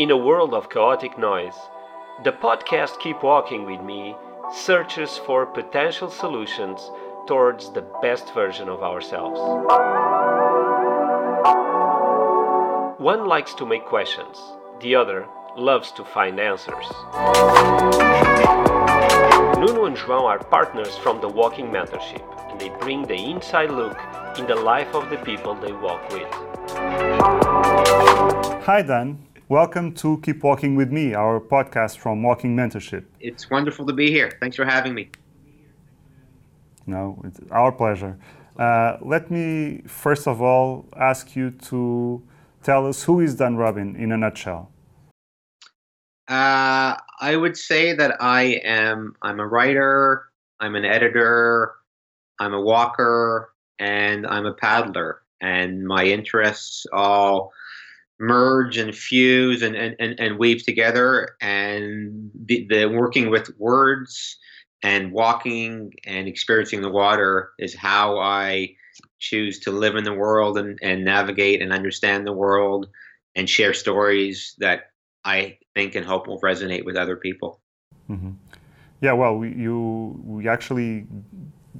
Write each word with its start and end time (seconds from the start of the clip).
In 0.00 0.10
a 0.10 0.16
world 0.16 0.54
of 0.54 0.70
chaotic 0.70 1.18
noise, 1.18 1.58
the 2.24 2.32
podcast 2.32 2.98
Keep 3.00 3.22
Walking 3.22 3.66
with 3.66 3.82
Me 3.82 4.16
searches 4.50 5.18
for 5.26 5.44
potential 5.44 6.08
solutions 6.08 6.90
towards 7.26 7.70
the 7.70 7.84
best 8.00 8.32
version 8.32 8.70
of 8.70 8.82
ourselves. 8.82 9.38
One 12.98 13.26
likes 13.26 13.52
to 13.56 13.66
make 13.66 13.84
questions, 13.84 14.38
the 14.80 14.94
other 14.94 15.26
loves 15.54 15.92
to 15.92 16.04
find 16.06 16.40
answers. 16.40 16.86
Nuno 19.60 19.84
and 19.84 19.98
João 19.98 20.22
are 20.22 20.38
partners 20.38 20.96
from 20.96 21.20
the 21.20 21.28
Walking 21.28 21.66
Mentorship, 21.66 22.24
and 22.50 22.58
they 22.58 22.70
bring 22.80 23.02
the 23.02 23.22
inside 23.32 23.70
look 23.70 23.98
in 24.38 24.46
the 24.46 24.54
life 24.54 24.94
of 24.94 25.10
the 25.10 25.18
people 25.18 25.54
they 25.56 25.72
walk 25.72 26.08
with. 26.10 26.32
Hi, 28.64 28.80
Dan. 28.80 29.18
Welcome 29.50 29.94
to 29.94 30.18
Keep 30.18 30.44
Walking 30.44 30.76
with 30.76 30.92
Me, 30.92 31.12
our 31.12 31.40
podcast 31.40 31.98
from 31.98 32.22
Walking 32.22 32.54
Mentorship. 32.54 33.04
It's 33.18 33.50
wonderful 33.50 33.84
to 33.86 33.92
be 33.92 34.08
here. 34.08 34.30
Thanks 34.38 34.54
for 34.54 34.64
having 34.64 34.94
me. 34.94 35.10
No, 36.86 37.20
it's 37.24 37.40
our 37.50 37.72
pleasure. 37.72 38.16
Uh, 38.56 38.98
let 39.02 39.28
me 39.28 39.82
first 39.88 40.28
of 40.28 40.40
all 40.40 40.86
ask 40.96 41.34
you 41.34 41.50
to 41.50 42.22
tell 42.62 42.86
us 42.86 43.02
who 43.02 43.18
is 43.18 43.34
Dan 43.34 43.56
Robin 43.56 43.96
in 43.96 44.12
a 44.12 44.16
nutshell. 44.16 44.70
Uh, 46.28 46.94
I 47.20 47.34
would 47.34 47.56
say 47.56 47.92
that 47.92 48.22
I 48.22 48.60
am. 48.62 49.16
I'm 49.22 49.40
a 49.40 49.46
writer. 49.48 50.26
I'm 50.60 50.76
an 50.76 50.84
editor. 50.84 51.74
I'm 52.38 52.54
a 52.54 52.60
walker, 52.60 53.52
and 53.80 54.28
I'm 54.28 54.46
a 54.46 54.54
paddler. 54.54 55.22
And 55.40 55.84
my 55.84 56.04
interests 56.04 56.86
all 56.92 57.52
merge 58.20 58.76
and 58.76 58.94
fuse 58.94 59.62
and, 59.62 59.74
and, 59.74 59.96
and, 59.98 60.20
and 60.20 60.38
weave 60.38 60.62
together. 60.64 61.36
And 61.40 62.30
the, 62.44 62.66
the 62.68 62.86
working 62.86 63.30
with 63.30 63.50
words 63.58 64.38
and 64.82 65.12
walking 65.12 65.92
and 66.04 66.28
experiencing 66.28 66.82
the 66.82 66.90
water 66.90 67.50
is 67.58 67.74
how 67.74 68.18
I 68.18 68.74
choose 69.18 69.58
to 69.60 69.70
live 69.70 69.96
in 69.96 70.04
the 70.04 70.14
world 70.14 70.58
and, 70.58 70.78
and 70.82 71.04
navigate 71.04 71.62
and 71.62 71.72
understand 71.72 72.26
the 72.26 72.32
world 72.32 72.88
and 73.34 73.48
share 73.48 73.74
stories 73.74 74.54
that 74.58 74.90
I 75.24 75.58
think 75.74 75.94
and 75.94 76.04
hope 76.04 76.26
will 76.26 76.40
resonate 76.40 76.84
with 76.84 76.96
other 76.96 77.16
people. 77.16 77.60
Mm-hmm. 78.08 78.32
Yeah, 79.00 79.12
well, 79.14 79.36
we, 79.36 79.54
you 79.54 80.20
we 80.24 80.46
actually 80.48 81.06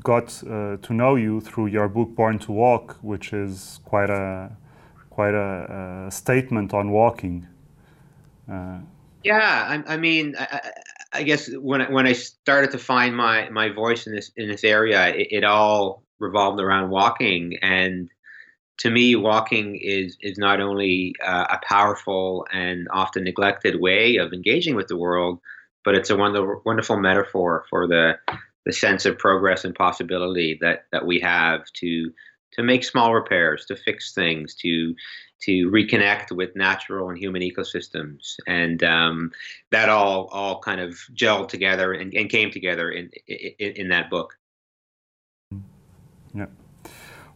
got 0.03 0.43
uh, 0.45 0.77
to 0.79 0.95
know 0.95 1.17
you 1.17 1.41
through 1.41 1.67
your 1.67 1.89
book 1.89 2.15
Born 2.15 2.39
to 2.41 2.53
Walk, 2.53 2.99
which 3.03 3.33
is 3.35 3.81
quite 3.85 4.09
a 4.09 4.57
quite 5.11 5.35
a, 5.35 6.07
a 6.07 6.11
statement 6.11 6.73
on 6.73 6.91
walking. 6.91 7.47
Uh, 8.51 8.79
yeah, 9.23 9.83
I, 9.87 9.95
I 9.95 9.97
mean, 9.97 10.35
I, 10.39 10.71
I, 11.13 11.23
guess 11.25 11.51
when 11.55 11.93
when 11.93 12.07
I 12.07 12.13
started 12.15 12.71
to 12.71 12.79
find 12.79 13.15
my 13.15 13.49
my 13.51 13.69
voice 13.69 14.07
in 14.07 14.15
this 14.15 14.31
in 14.37 14.49
this 14.49 14.65
area, 14.65 15.09
it, 15.09 15.29
it 15.31 15.45
all 15.45 16.03
revolved 16.19 16.61
around 16.61 16.91
walking, 16.91 17.59
and 17.61 18.09
to 18.79 18.91
me, 18.91 19.15
walking 19.15 19.77
is 19.77 20.17
is 20.23 20.39
not 20.39 20.61
only 20.61 21.15
uh, 21.25 21.47
a 21.51 21.59
powerful 21.67 22.47
and 22.53 22.89
often 22.93 23.25
neglected 23.25 23.81
way 23.81 24.17
of 24.17 24.33
engaging 24.33 24.75
with 24.75 24.89
the 24.89 24.97
world, 24.97 25.39
but 25.85 25.95
it's 25.95 26.11
a 26.11 26.17
wonderful 26.17 26.63
wonderful 26.65 26.99
metaphor 26.99 27.67
for 27.69 27.87
the 27.87 28.19
the 28.65 28.73
sense 28.73 29.05
of 29.07 29.19
progress 29.19 29.65
and 29.65 29.75
possibility 29.75 30.59
that 30.63 30.87
that 30.93 31.07
we 31.07 31.21
have 31.21 31.65
to 31.75 32.11
to 32.53 32.63
make 32.63 32.85
small 32.85 33.15
repairs, 33.15 33.65
to 33.67 33.77
fix 33.77 34.13
things, 34.13 34.55
to 34.57 34.95
to 35.43 35.71
reconnect 35.71 36.33
with 36.33 36.55
natural 36.55 37.09
and 37.09 37.19
human 37.19 37.41
ecosystems, 37.41 38.35
and 38.47 38.83
um, 38.83 39.33
that 39.71 39.89
all 39.89 40.29
all 40.33 40.61
kind 40.61 40.81
of 40.81 40.99
gelled 41.15 41.49
together 41.49 41.93
and, 41.93 42.13
and 42.15 42.29
came 42.29 42.51
together 42.51 42.91
in, 42.91 43.11
in, 43.27 43.73
in 43.77 43.89
that 43.89 44.11
book. 44.11 44.37
Yeah, 46.35 46.47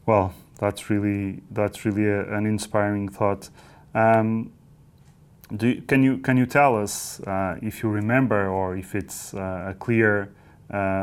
well, 0.07 0.35
that's 0.59 0.91
really 0.91 1.43
that's 1.51 1.85
really 1.85 2.07
a, 2.07 2.33
an 2.33 2.47
inspiring 2.47 3.09
thought. 3.09 3.51
Um, 3.95 4.53
do, 5.55 5.81
can 5.83 6.03
you 6.03 6.19
can 6.19 6.37
you 6.37 6.47
tell 6.47 6.77
us 6.77 7.21
uh, 7.21 7.57
if 7.63 7.83
you 7.83 7.89
remember 7.89 8.49
or 8.49 8.77
if 8.77 8.95
it's 8.95 9.35
uh, 9.35 9.67
a 9.69 9.75
clear 9.75 10.33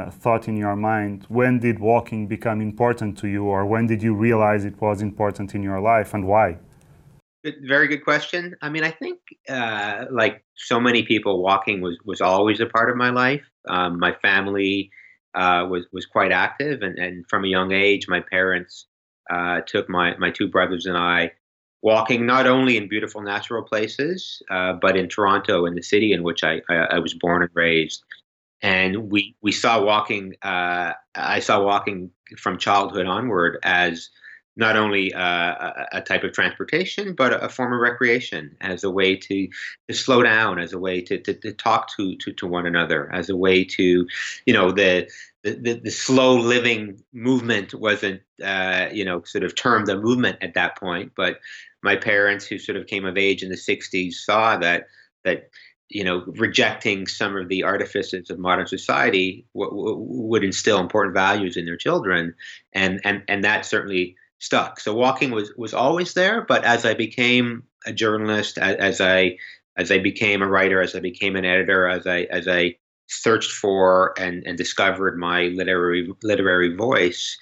thought 0.09 0.47
in 0.47 0.57
your 0.57 0.75
mind 0.75 1.25
when 1.29 1.59
did 1.59 1.79
walking 1.79 2.27
become 2.27 2.59
important 2.61 3.17
to 3.17 3.27
you 3.27 3.43
or 3.45 3.65
when 3.65 3.87
did 3.87 4.01
you 4.03 4.13
realize 4.13 4.65
it 4.65 4.79
was 4.81 5.01
important 5.01 5.55
in 5.55 5.63
your 5.63 5.79
life 5.79 6.13
and 6.13 6.25
why? 6.25 6.57
Very 7.63 7.87
good 7.87 8.03
question. 8.03 8.55
I 8.61 8.69
mean 8.69 8.83
i 8.83 8.91
think 8.91 9.19
uh, 9.49 10.05
like 10.11 10.43
so 10.55 10.79
many 10.79 11.03
people 11.03 11.41
walking 11.41 11.81
was 11.81 11.97
was 12.05 12.21
always 12.21 12.59
a 12.59 12.65
part 12.65 12.89
of 12.89 12.97
my 12.97 13.09
life. 13.09 13.45
Um, 13.67 13.99
my 13.99 14.13
family 14.21 14.91
uh, 15.33 15.65
was 15.69 15.85
was 15.91 16.05
quite 16.05 16.31
active 16.31 16.81
and, 16.81 16.97
and 16.97 17.25
from 17.29 17.45
a 17.45 17.47
young 17.47 17.71
age 17.71 18.07
my 18.07 18.19
parents 18.19 18.87
uh, 19.29 19.61
took 19.65 19.89
my 19.89 20.15
my 20.17 20.29
two 20.29 20.47
brothers 20.47 20.85
and 20.85 20.97
i 20.97 21.31
walking 21.81 22.25
not 22.25 22.45
only 22.45 22.77
in 22.77 22.87
beautiful 22.87 23.21
natural 23.21 23.63
places 23.63 24.41
uh, 24.49 24.73
but 24.73 24.97
in 24.97 25.07
toronto 25.07 25.65
in 25.65 25.75
the 25.75 25.81
city 25.81 26.11
in 26.11 26.23
which 26.23 26.43
I, 26.43 26.61
I, 26.69 26.75
I 26.75 26.99
was 26.99 27.13
born 27.13 27.41
and 27.41 27.51
raised 27.53 28.03
and 28.61 29.11
we 29.11 29.35
we 29.41 29.51
saw 29.51 29.81
walking. 29.83 30.35
Uh, 30.41 30.93
I 31.15 31.39
saw 31.39 31.63
walking 31.63 32.11
from 32.37 32.57
childhood 32.57 33.05
onward 33.05 33.59
as 33.63 34.09
not 34.57 34.75
only 34.75 35.13
uh, 35.13 35.85
a, 35.93 36.01
type 36.01 36.23
of 36.23 36.33
transportation, 36.33 37.13
but 37.13 37.43
a, 37.43 37.47
form 37.47 37.71
of 37.73 37.79
recreation, 37.79 38.55
as 38.59 38.83
a 38.83 38.91
way 38.91 39.15
to, 39.15 39.47
to 39.87 39.93
slow 39.93 40.21
down, 40.21 40.59
as 40.59 40.73
a 40.73 40.79
way 40.79 41.01
to, 41.01 41.17
to, 41.19 41.33
to 41.33 41.53
talk 41.53 41.89
to, 41.95 42.15
to, 42.17 42.33
to 42.33 42.45
one 42.45 42.65
another, 42.65 43.09
as 43.13 43.29
a 43.29 43.35
way 43.35 43.63
to, 43.63 44.05
you 44.45 44.53
know, 44.53 44.71
the 44.71 45.09
the, 45.43 45.79
the, 45.83 45.89
slow 45.89 46.37
living 46.37 47.01
movement 47.13 47.73
wasn't, 47.73 48.21
uh, 48.43 48.89
you 48.91 49.03
know, 49.03 49.23
sort 49.23 49.43
of 49.43 49.55
termed 49.55 49.89
a 49.89 49.99
movement 49.99 50.37
at 50.41 50.53
that 50.53 50.77
point. 50.77 51.13
But 51.15 51.39
my 51.81 51.95
parents, 51.95 52.45
who 52.45 52.59
sort 52.59 52.77
of 52.77 52.85
came 52.85 53.05
of 53.05 53.17
age 53.17 53.41
in 53.41 53.49
the 53.49 53.55
'60s, 53.55 54.13
saw 54.13 54.57
that 54.57 54.87
that 55.23 55.49
you 55.91 56.03
know, 56.03 56.23
rejecting 56.27 57.07
some 57.07 57.35
of 57.35 57.47
the 57.47 57.63
artifices 57.63 58.29
of 58.29 58.39
modern 58.39 58.67
society 58.67 59.45
w- 59.53 59.69
w- 59.69 59.97
would 59.99 60.43
instill 60.43 60.79
important 60.79 61.13
values 61.13 61.57
in 61.57 61.65
their 61.65 61.77
children, 61.77 62.33
and 62.73 63.01
and 63.03 63.23
and 63.27 63.43
that 63.43 63.65
certainly 63.65 64.15
stuck. 64.39 64.79
So 64.79 64.93
walking 64.93 65.31
was 65.31 65.53
was 65.57 65.73
always 65.73 66.13
there, 66.13 66.41
but 66.41 66.63
as 66.63 66.85
I 66.85 66.93
became 66.93 67.63
a 67.85 67.93
journalist, 67.93 68.57
as, 68.57 68.75
as 68.77 69.01
I 69.01 69.37
as 69.77 69.91
I 69.91 69.99
became 69.99 70.41
a 70.41 70.47
writer, 70.47 70.81
as 70.81 70.95
I 70.95 70.99
became 70.99 71.35
an 71.35 71.45
editor, 71.45 71.87
as 71.87 72.07
I 72.07 72.21
as 72.31 72.47
I 72.47 72.75
searched 73.07 73.51
for 73.51 74.13
and, 74.17 74.43
and 74.45 74.57
discovered 74.57 75.17
my 75.17 75.43
literary 75.47 76.11
literary 76.23 76.75
voice, 76.75 77.37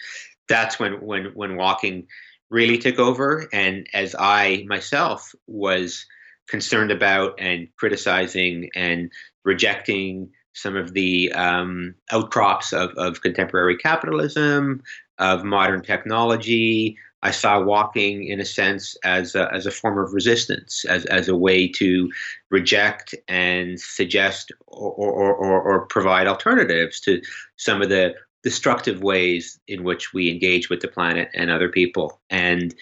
that's 0.48 0.80
when 0.80 0.94
when 0.94 1.26
when 1.36 1.56
walking 1.56 2.08
really 2.50 2.78
took 2.78 3.00
over. 3.00 3.48
And 3.54 3.88
as 3.94 4.16
I 4.18 4.66
myself 4.68 5.34
was 5.48 6.06
concerned 6.50 6.92
about 6.92 7.36
and 7.40 7.68
criticizing 7.78 8.70
and 8.76 9.12
rejecting 9.44 10.30
some 10.54 10.76
of 10.76 10.94
the 10.94 11.32
um, 11.34 11.96
outcrops 12.12 12.74
of, 12.74 12.92
of 12.98 13.22
contemporary 13.22 13.78
capitalism, 13.78 14.82
of 15.20 15.44
modern 15.44 15.82
technology. 15.82 16.98
I 17.22 17.32
saw 17.32 17.62
walking, 17.62 18.28
in 18.28 18.40
a 18.40 18.46
sense, 18.46 18.96
as 19.04 19.36
a, 19.36 19.54
as 19.54 19.66
a 19.66 19.72
form 19.72 19.98
of 19.98 20.14
resistance, 20.14 20.86
as, 20.86 21.06
as 21.06 21.28
a 21.28 21.36
way 21.36 21.68
to 21.74 22.10
reject 22.50 23.14
and 23.28 23.80
suggest 23.80 24.52
or, 24.68 24.92
or, 24.92 25.36
or, 25.36 25.62
or 25.62 25.86
provide 25.86 26.28
alternatives 26.28 27.00
to 27.02 27.22
some 27.58 27.82
of 27.82 27.90
the 27.90 28.16
destructive 28.42 29.02
ways 29.04 29.60
in 29.68 29.84
which 29.84 30.14
we 30.14 30.30
engage 30.30 30.70
with 30.70 30.80
the 30.80 30.88
planet 30.88 31.30
and 31.34 31.52
other 31.52 31.68
people. 31.68 32.22
And 32.30 32.74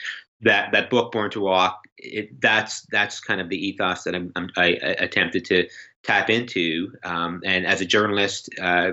that 0.42 0.72
that 0.72 0.90
book 0.90 1.12
born 1.12 1.32
to 1.32 1.42
walk 1.42 1.88
it, 1.98 2.40
that's 2.42 2.82
that's 2.92 3.20
kind 3.20 3.42
of 3.42 3.50
the 3.50 3.68
ethos 3.68 4.04
that 4.04 4.16
I'm, 4.16 4.32
I'm, 4.36 4.50
i 4.56 4.68
attempted 4.68 5.46
to 5.46 5.68
tap 6.04 6.30
into. 6.30 6.94
Um, 7.04 7.42
and 7.44 7.66
as 7.66 7.82
a 7.82 7.86
journalist 7.86 8.50
uh, 8.62 8.92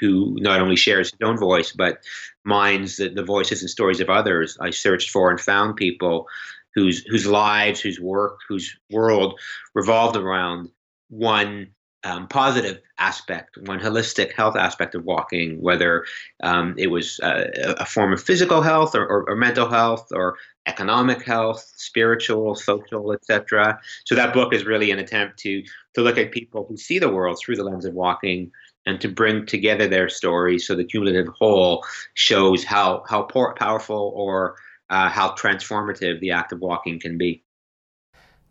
who 0.00 0.36
not 0.40 0.60
only 0.60 0.76
shares 0.76 1.10
his 1.10 1.26
own 1.26 1.38
voice 1.38 1.72
but 1.72 1.98
minds 2.44 2.96
the, 2.96 3.08
the 3.08 3.24
voices 3.24 3.62
and 3.62 3.70
stories 3.70 4.00
of 4.00 4.08
others 4.08 4.56
i 4.60 4.70
searched 4.70 5.10
for 5.10 5.30
and 5.30 5.40
found 5.40 5.76
people 5.76 6.28
whose 6.74 7.04
whose 7.06 7.26
lives 7.26 7.80
whose 7.80 8.00
work 8.00 8.38
whose 8.48 8.78
world 8.90 9.38
revolved 9.74 10.16
around 10.16 10.70
one 11.08 11.68
um, 12.06 12.28
positive 12.28 12.80
aspect, 12.98 13.58
one 13.64 13.80
holistic 13.80 14.32
health 14.32 14.54
aspect 14.54 14.94
of 14.94 15.04
walking, 15.04 15.60
whether 15.60 16.04
um, 16.44 16.74
it 16.78 16.86
was 16.86 17.18
uh, 17.20 17.48
a 17.78 17.84
form 17.84 18.12
of 18.12 18.22
physical 18.22 18.62
health 18.62 18.94
or, 18.94 19.04
or, 19.04 19.28
or, 19.28 19.34
mental 19.34 19.68
health 19.68 20.06
or 20.12 20.36
economic 20.66 21.24
health, 21.24 21.68
spiritual, 21.76 22.54
social, 22.54 23.12
etc. 23.12 23.80
So 24.04 24.14
that 24.14 24.32
book 24.32 24.54
is 24.54 24.64
really 24.64 24.92
an 24.92 25.00
attempt 25.00 25.38
to 25.40 25.64
to 25.94 26.00
look 26.00 26.16
at 26.16 26.30
people 26.30 26.64
who 26.68 26.76
see 26.76 27.00
the 27.00 27.08
world 27.08 27.38
through 27.40 27.56
the 27.56 27.64
lens 27.64 27.84
of 27.84 27.94
walking 27.94 28.52
and 28.86 29.00
to 29.00 29.08
bring 29.08 29.44
together 29.44 29.88
their 29.88 30.08
stories 30.08 30.64
so 30.64 30.76
the 30.76 30.84
cumulative 30.84 31.28
whole 31.36 31.84
shows 32.14 32.62
how 32.62 33.02
how 33.08 33.22
powerful 33.22 34.12
or 34.14 34.54
uh, 34.90 35.08
how 35.08 35.30
transformative 35.30 36.20
the 36.20 36.30
act 36.30 36.52
of 36.52 36.60
walking 36.60 37.00
can 37.00 37.18
be. 37.18 37.42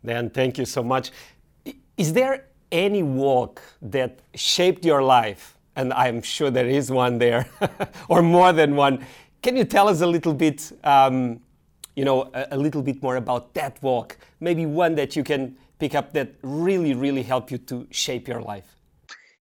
Dan, 0.04 0.28
thank 0.28 0.58
you 0.58 0.66
so 0.66 0.82
much. 0.82 1.10
is 1.96 2.12
there 2.12 2.44
any 2.76 3.02
walk 3.02 3.62
that 3.80 4.20
shaped 4.34 4.84
your 4.84 5.02
life? 5.02 5.56
And 5.74 5.92
I'm 5.92 6.22
sure 6.22 6.50
there 6.50 6.68
is 6.68 6.90
one 6.90 7.18
there, 7.18 7.46
or 8.08 8.22
more 8.22 8.52
than 8.52 8.76
one. 8.76 9.04
Can 9.42 9.56
you 9.56 9.64
tell 9.64 9.88
us 9.88 10.00
a 10.00 10.06
little 10.06 10.34
bit, 10.34 10.72
um, 10.84 11.40
you 11.94 12.04
know, 12.04 12.30
a, 12.34 12.48
a, 12.52 12.56
little 12.56 12.82
bit 12.82 13.02
more 13.02 13.16
about 13.16 13.54
that 13.54 13.82
walk? 13.82 14.16
Maybe 14.40 14.64
one 14.64 14.94
that 14.94 15.16
you 15.16 15.22
can 15.22 15.56
pick 15.78 15.94
up 15.94 16.12
that 16.14 16.34
really, 16.42 16.94
really 16.94 17.22
helped 17.22 17.50
you 17.50 17.58
to 17.58 17.86
shape 17.90 18.26
your 18.26 18.40
life. 18.40 18.76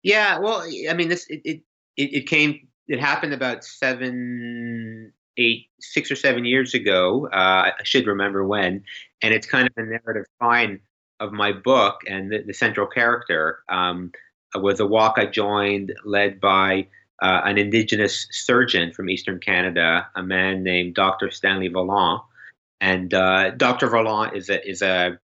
Yeah, 0.04 0.40
well, 0.40 0.64
I 0.90 0.94
mean, 0.94 1.10
this 1.10 1.26
it 1.30 1.42
it, 1.46 1.64
it 1.96 2.28
came. 2.28 2.68
It 2.88 3.00
happened 3.00 3.34
about 3.34 3.64
seven, 3.64 5.12
eight, 5.38 5.68
six 5.80 6.12
or 6.12 6.16
seven 6.16 6.46
years 6.46 6.74
ago. 6.74 7.28
Uh, 7.34 7.72
I 7.80 7.84
should 7.84 8.06
remember 8.08 8.46
when, 8.46 8.84
and 9.22 9.34
it's 9.34 9.48
kind 9.48 9.68
of 9.68 9.74
a 9.78 9.86
narrative 9.86 10.26
fine 10.40 10.80
of 11.20 11.32
my 11.32 11.52
book, 11.52 12.02
and 12.08 12.32
the, 12.32 12.44
the 12.46 12.54
central 12.54 12.88
character 12.88 13.60
um, 13.70 14.12
was 14.56 14.80
a 14.80 14.86
walk 14.86 15.16
I 15.18 15.26
joined 15.26 15.94
led 16.06 16.40
by 16.40 16.88
uh, 17.22 17.42
an 17.46 17.58
Indigenous 17.58 18.28
surgeon 18.32 18.94
from 18.94 19.10
Eastern 19.10 19.40
Canada, 19.40 20.08
a 20.16 20.24
man 20.24 20.64
named 20.64 20.96
Dr. 20.96 21.32
Stanley 21.32 21.70
Vollant. 21.70 22.22
And 22.80 23.14
uh, 23.14 23.52
Dr. 23.52 23.88
Vollant 23.88 24.36
is 24.36 24.50
a 24.50 24.70
is 24.70 24.84
a, 24.84 25.18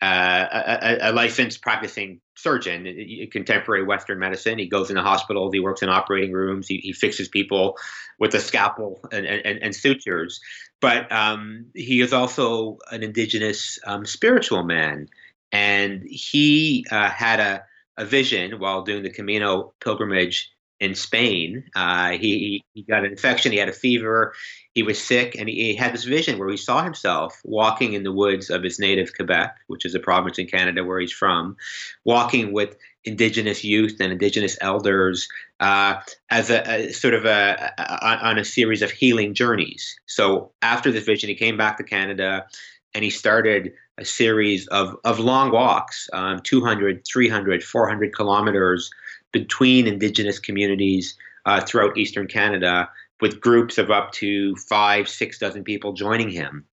uh, 0.00 0.46
a, 0.52 0.98
a 1.10 1.12
licensed 1.12 1.60
practicing 1.60 2.20
surgeon, 2.36 2.86
in 2.86 3.28
contemporary 3.30 3.84
Western 3.84 4.18
medicine. 4.18 4.58
He 4.58 4.68
goes 4.68 4.90
into 4.90 5.02
hospitals, 5.02 5.52
he 5.52 5.60
works 5.60 5.82
in 5.82 5.88
operating 5.88 6.32
rooms, 6.32 6.66
he, 6.66 6.78
he 6.78 6.92
fixes 6.92 7.28
people 7.28 7.76
with 8.18 8.34
a 8.34 8.40
scalpel 8.40 9.00
and, 9.12 9.26
and, 9.26 9.62
and 9.62 9.74
sutures. 9.74 10.40
But 10.80 11.10
um, 11.12 11.66
he 11.74 12.00
is 12.00 12.12
also 12.12 12.78
an 12.90 13.02
indigenous 13.02 13.78
um, 13.86 14.04
spiritual 14.04 14.64
man. 14.64 15.08
And 15.52 16.02
he 16.08 16.86
uh, 16.90 17.10
had 17.10 17.40
a, 17.40 17.64
a 17.96 18.04
vision 18.04 18.58
while 18.58 18.82
doing 18.82 19.02
the 19.02 19.10
Camino 19.10 19.74
pilgrimage 19.80 20.50
in 20.82 20.96
Spain. 20.96 21.62
Uh, 21.76 22.10
he, 22.10 22.64
he 22.74 22.82
got 22.82 23.04
an 23.04 23.12
infection, 23.12 23.52
he 23.52 23.58
had 23.58 23.68
a 23.68 23.72
fever, 23.72 24.34
he 24.74 24.82
was 24.82 25.00
sick, 25.00 25.36
and 25.38 25.48
he, 25.48 25.54
he, 25.54 25.76
had 25.76 25.94
this 25.94 26.02
vision 26.02 26.40
where 26.40 26.48
he 26.48 26.56
saw 26.56 26.82
himself 26.82 27.40
walking 27.44 27.92
in 27.92 28.02
the 28.02 28.10
woods 28.10 28.50
of 28.50 28.64
his 28.64 28.80
native 28.80 29.14
Quebec, 29.14 29.56
which 29.68 29.84
is 29.84 29.94
a 29.94 30.00
province 30.00 30.40
in 30.40 30.48
Canada 30.48 30.82
where 30.82 30.98
he's 30.98 31.12
from, 31.12 31.56
walking 32.04 32.52
with 32.52 32.76
indigenous 33.04 33.62
youth 33.62 33.98
and 34.00 34.12
indigenous 34.12 34.58
elders 34.60 35.28
uh, 35.60 36.00
as 36.30 36.50
a, 36.50 36.68
a, 36.68 36.92
sort 36.92 37.14
of 37.14 37.26
a, 37.26 37.72
a, 37.78 38.26
on 38.26 38.38
a 38.38 38.44
series 38.44 38.82
of 38.82 38.90
healing 38.90 39.34
journeys. 39.34 39.96
So 40.06 40.50
after 40.62 40.90
this 40.90 41.04
vision, 41.04 41.28
he 41.28 41.36
came 41.36 41.56
back 41.56 41.76
to 41.76 41.84
Canada 41.84 42.46
and 42.92 43.04
he 43.04 43.10
started 43.10 43.72
a 43.98 44.04
series 44.04 44.66
of, 44.68 44.96
of 45.04 45.18
long 45.18 45.50
walks, 45.50 46.08
um, 46.12 46.40
200, 46.40 47.02
300, 47.06 47.62
400 47.62 48.14
kilometers 48.14 48.90
between 49.32 49.86
indigenous 49.86 50.38
communities 50.38 51.16
uh, 51.46 51.60
throughout 51.60 51.96
eastern 51.96 52.26
Canada 52.26 52.88
with 53.20 53.40
groups 53.40 53.78
of 53.78 53.90
up 53.90 54.10
to 54.12 54.56
five, 54.56 55.08
six 55.08 55.38
dozen 55.38 55.62
people 55.62 55.92
joining 55.92 56.28
him. 56.28 56.64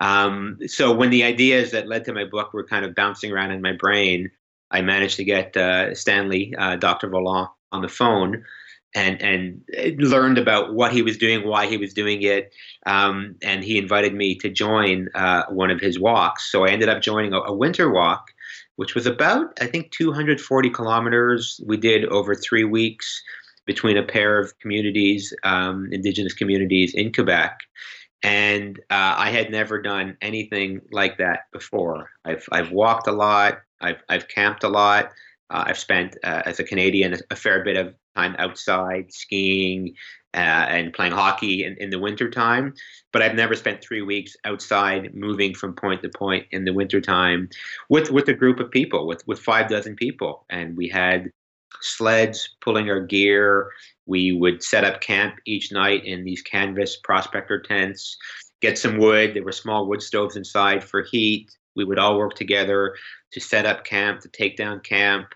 Um, 0.00 0.58
so 0.66 0.92
when 0.92 1.10
the 1.10 1.22
ideas 1.22 1.70
that 1.70 1.88
led 1.88 2.04
to 2.06 2.12
my 2.12 2.24
book 2.24 2.52
were 2.52 2.66
kind 2.66 2.84
of 2.84 2.94
bouncing 2.94 3.30
around 3.30 3.52
in 3.52 3.62
my 3.62 3.72
brain, 3.72 4.30
I 4.70 4.82
managed 4.82 5.16
to 5.16 5.24
get 5.24 5.56
uh, 5.56 5.94
Stanley, 5.94 6.54
uh, 6.58 6.76
Dr. 6.76 7.08
Vollant, 7.08 7.50
on 7.70 7.80
the 7.80 7.88
phone 7.88 8.44
and 8.94 9.20
and 9.22 9.62
learned 9.98 10.38
about 10.38 10.74
what 10.74 10.92
he 10.92 11.02
was 11.02 11.16
doing, 11.16 11.46
why 11.46 11.66
he 11.66 11.76
was 11.76 11.94
doing 11.94 12.22
it, 12.22 12.52
um, 12.86 13.36
and 13.42 13.64
he 13.64 13.78
invited 13.78 14.14
me 14.14 14.34
to 14.36 14.50
join 14.50 15.08
uh, 15.14 15.44
one 15.48 15.70
of 15.70 15.80
his 15.80 15.98
walks. 15.98 16.50
So 16.50 16.64
I 16.64 16.70
ended 16.70 16.88
up 16.88 17.02
joining 17.02 17.32
a, 17.32 17.40
a, 17.40 17.54
winter 17.54 17.90
walk, 17.90 18.32
which 18.76 18.94
was 18.94 19.06
about 19.06 19.58
I 19.60 19.66
think 19.66 19.90
240 19.92 20.70
kilometers. 20.70 21.60
We 21.66 21.76
did 21.76 22.04
over 22.06 22.34
three 22.34 22.64
weeks 22.64 23.22
between 23.66 23.96
a 23.96 24.02
pair 24.02 24.38
of 24.38 24.58
communities, 24.58 25.32
um, 25.44 25.88
indigenous 25.92 26.34
communities 26.34 26.94
in 26.94 27.12
Quebec. 27.12 27.58
And 28.22 28.78
uh, 28.90 29.14
I 29.18 29.30
had 29.30 29.50
never 29.50 29.82
done 29.82 30.16
anything 30.20 30.80
like 30.92 31.18
that 31.18 31.50
before. 31.52 32.10
I've, 32.24 32.46
I've 32.52 32.70
walked 32.70 33.08
a 33.08 33.12
lot. 33.12 33.58
I've, 33.80 34.02
I've 34.08 34.28
camped 34.28 34.62
a 34.62 34.68
lot. 34.68 35.10
Uh, 35.52 35.64
I've 35.66 35.78
spent, 35.78 36.16
uh, 36.24 36.42
as 36.46 36.58
a 36.58 36.64
Canadian, 36.64 37.14
a 37.30 37.36
fair 37.36 37.62
bit 37.62 37.76
of 37.76 37.94
time 38.16 38.34
outside 38.38 39.12
skiing 39.12 39.94
uh, 40.34 40.64
and 40.68 40.94
playing 40.94 41.12
hockey 41.12 41.64
in, 41.64 41.76
in 41.78 41.90
the 41.90 41.98
wintertime. 41.98 42.72
But 43.12 43.20
I've 43.20 43.34
never 43.34 43.54
spent 43.54 43.82
three 43.82 44.00
weeks 44.00 44.34
outside 44.44 45.14
moving 45.14 45.54
from 45.54 45.74
point 45.74 46.02
to 46.02 46.08
point 46.08 46.46
in 46.52 46.64
the 46.64 46.72
wintertime 46.72 47.50
with, 47.90 48.10
with 48.10 48.28
a 48.28 48.34
group 48.34 48.60
of 48.60 48.70
people, 48.70 49.06
with, 49.06 49.22
with 49.26 49.38
five 49.38 49.68
dozen 49.68 49.94
people. 49.94 50.46
And 50.48 50.74
we 50.74 50.88
had 50.88 51.30
sleds 51.82 52.56
pulling 52.62 52.88
our 52.88 53.00
gear. 53.00 53.70
We 54.06 54.32
would 54.32 54.62
set 54.62 54.84
up 54.84 55.02
camp 55.02 55.36
each 55.46 55.70
night 55.70 56.04
in 56.06 56.24
these 56.24 56.40
canvas 56.40 56.96
prospector 56.96 57.60
tents, 57.60 58.16
get 58.62 58.78
some 58.78 58.96
wood. 58.96 59.34
There 59.34 59.44
were 59.44 59.52
small 59.52 59.86
wood 59.86 60.02
stoves 60.02 60.36
inside 60.36 60.82
for 60.82 61.02
heat. 61.02 61.50
We 61.76 61.84
would 61.84 61.98
all 61.98 62.18
work 62.18 62.34
together 62.34 62.94
to 63.32 63.40
set 63.40 63.66
up 63.66 63.84
camp, 63.84 64.20
to 64.20 64.28
take 64.28 64.56
down 64.56 64.80
camp, 64.80 65.28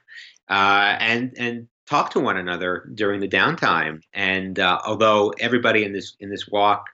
uh, 0.49 0.97
and 0.99 1.35
and 1.39 1.69
talk 1.87 2.11
to 2.11 2.21
one 2.21 2.37
another 2.37 2.91
during 2.95 3.21
the 3.21 3.29
downtime. 3.29 4.03
And 4.13 4.59
uh, 4.59 4.81
although 4.85 5.33
everybody 5.39 5.85
in 5.85 5.93
this 5.93 6.17
in 6.21 6.31
this 6.31 6.49
walk, 6.49 6.87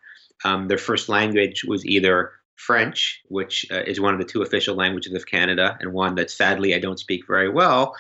um, 0.44 0.68
their 0.68 0.78
first 0.78 1.08
language 1.08 1.64
was 1.64 1.84
either 1.84 2.32
French, 2.56 3.20
which 3.28 3.66
uh, 3.70 3.82
is 3.82 4.00
one 4.00 4.14
of 4.14 4.20
the 4.20 4.26
two 4.26 4.42
official 4.42 4.76
languages 4.76 5.14
of 5.14 5.26
Canada, 5.26 5.76
and 5.80 5.92
one 5.92 6.14
that 6.16 6.30
sadly 6.30 6.74
I 6.74 6.78
don't 6.78 6.98
speak 6.98 7.26
very 7.26 7.48
well, 7.48 7.96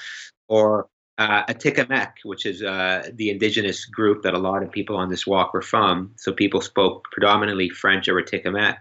or 0.48 0.88
uh, 1.18 1.44
Atikamekw, 1.46 2.24
which 2.24 2.46
is 2.46 2.62
uh, 2.62 3.08
the 3.14 3.30
indigenous 3.30 3.84
group 3.84 4.22
that 4.22 4.34
a 4.34 4.38
lot 4.38 4.62
of 4.62 4.72
people 4.72 4.96
on 4.96 5.10
this 5.10 5.26
walk 5.26 5.52
were 5.52 5.62
from. 5.62 6.12
So 6.16 6.32
people 6.32 6.60
spoke 6.60 7.04
predominantly 7.12 7.68
French 7.68 8.08
or 8.08 8.20
Atikamekw. 8.20 8.78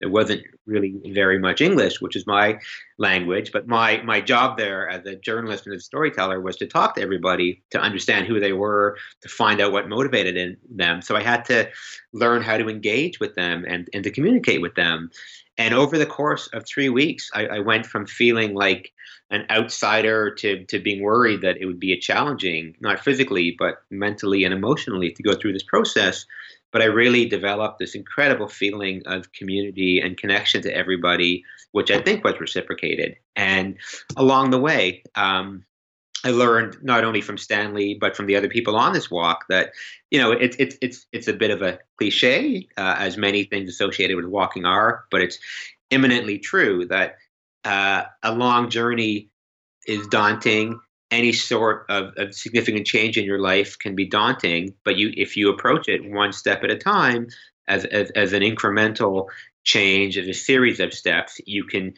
There 0.00 0.08
wasn't 0.08 0.42
really 0.66 0.94
very 1.12 1.38
much 1.38 1.60
English, 1.60 2.00
which 2.00 2.16
is 2.16 2.26
my 2.26 2.58
language. 2.98 3.52
But 3.52 3.66
my 3.66 4.00
my 4.02 4.20
job 4.20 4.56
there 4.56 4.88
as 4.88 5.04
a 5.06 5.16
journalist 5.16 5.66
and 5.66 5.76
a 5.76 5.80
storyteller 5.80 6.40
was 6.40 6.56
to 6.56 6.66
talk 6.66 6.94
to 6.94 7.02
everybody, 7.02 7.62
to 7.70 7.78
understand 7.78 8.26
who 8.26 8.40
they 8.40 8.52
were, 8.52 8.96
to 9.20 9.28
find 9.28 9.60
out 9.60 9.72
what 9.72 9.88
motivated 9.88 10.56
them. 10.70 11.02
So 11.02 11.16
I 11.16 11.22
had 11.22 11.44
to 11.46 11.68
learn 12.12 12.42
how 12.42 12.56
to 12.56 12.68
engage 12.68 13.20
with 13.20 13.34
them 13.34 13.64
and, 13.68 13.88
and 13.92 14.02
to 14.04 14.10
communicate 14.10 14.62
with 14.62 14.74
them. 14.74 15.10
And 15.58 15.74
over 15.74 15.98
the 15.98 16.06
course 16.06 16.48
of 16.54 16.64
three 16.64 16.88
weeks, 16.88 17.30
I, 17.34 17.46
I 17.46 17.58
went 17.58 17.84
from 17.84 18.06
feeling 18.06 18.54
like 18.54 18.92
an 19.30 19.44
outsider 19.50 20.34
to, 20.36 20.64
to 20.64 20.78
being 20.78 21.02
worried 21.02 21.42
that 21.42 21.58
it 21.58 21.66
would 21.66 21.78
be 21.78 21.92
a 21.92 22.00
challenging, 22.00 22.74
not 22.80 23.00
physically, 23.00 23.54
but 23.58 23.82
mentally 23.90 24.44
and 24.44 24.54
emotionally 24.54 25.12
to 25.12 25.22
go 25.22 25.34
through 25.34 25.52
this 25.52 25.62
process 25.62 26.24
but 26.72 26.82
I 26.82 26.86
really 26.86 27.26
developed 27.26 27.78
this 27.78 27.94
incredible 27.94 28.48
feeling 28.48 29.02
of 29.06 29.32
community 29.32 30.00
and 30.00 30.16
connection 30.16 30.62
to 30.62 30.74
everybody, 30.74 31.44
which 31.72 31.90
I 31.90 32.00
think 32.00 32.24
was 32.24 32.40
reciprocated. 32.40 33.16
And 33.36 33.76
along 34.16 34.50
the 34.50 34.60
way, 34.60 35.02
um, 35.14 35.64
I 36.24 36.30
learned 36.30 36.76
not 36.82 37.04
only 37.04 37.22
from 37.22 37.38
Stanley 37.38 37.94
but 37.94 38.14
from 38.14 38.26
the 38.26 38.36
other 38.36 38.48
people 38.48 38.76
on 38.76 38.92
this 38.92 39.10
walk 39.10 39.46
that 39.48 39.72
you 40.10 40.20
know 40.20 40.32
it's 40.32 40.56
it's 40.58 40.76
it's 40.82 41.06
it's 41.12 41.28
a 41.28 41.32
bit 41.32 41.50
of 41.50 41.62
a 41.62 41.78
cliche, 41.98 42.68
uh, 42.76 42.96
as 42.98 43.16
many 43.16 43.44
things 43.44 43.70
associated 43.70 44.16
with 44.16 44.26
walking 44.26 44.66
are, 44.66 45.04
but 45.10 45.22
it's 45.22 45.38
eminently 45.90 46.38
true 46.38 46.86
that 46.86 47.16
uh, 47.64 48.04
a 48.22 48.34
long 48.34 48.70
journey 48.70 49.30
is 49.86 50.06
daunting 50.08 50.80
any 51.10 51.32
sort 51.32 51.86
of, 51.88 52.12
of, 52.16 52.34
significant 52.34 52.86
change 52.86 53.18
in 53.18 53.24
your 53.24 53.40
life 53.40 53.78
can 53.78 53.94
be 53.94 54.06
daunting, 54.06 54.74
but 54.84 54.96
you 54.96 55.12
if 55.16 55.36
you 55.36 55.50
approach 55.50 55.88
it 55.88 56.08
one 56.08 56.32
step 56.32 56.62
at 56.62 56.70
a 56.70 56.76
time 56.76 57.26
as, 57.68 57.84
as, 57.86 58.10
as 58.10 58.32
an 58.32 58.42
incremental 58.42 59.26
change, 59.64 60.16
as 60.16 60.28
a 60.28 60.32
series 60.32 60.80
of 60.80 60.94
steps, 60.94 61.40
you 61.46 61.64
can 61.64 61.94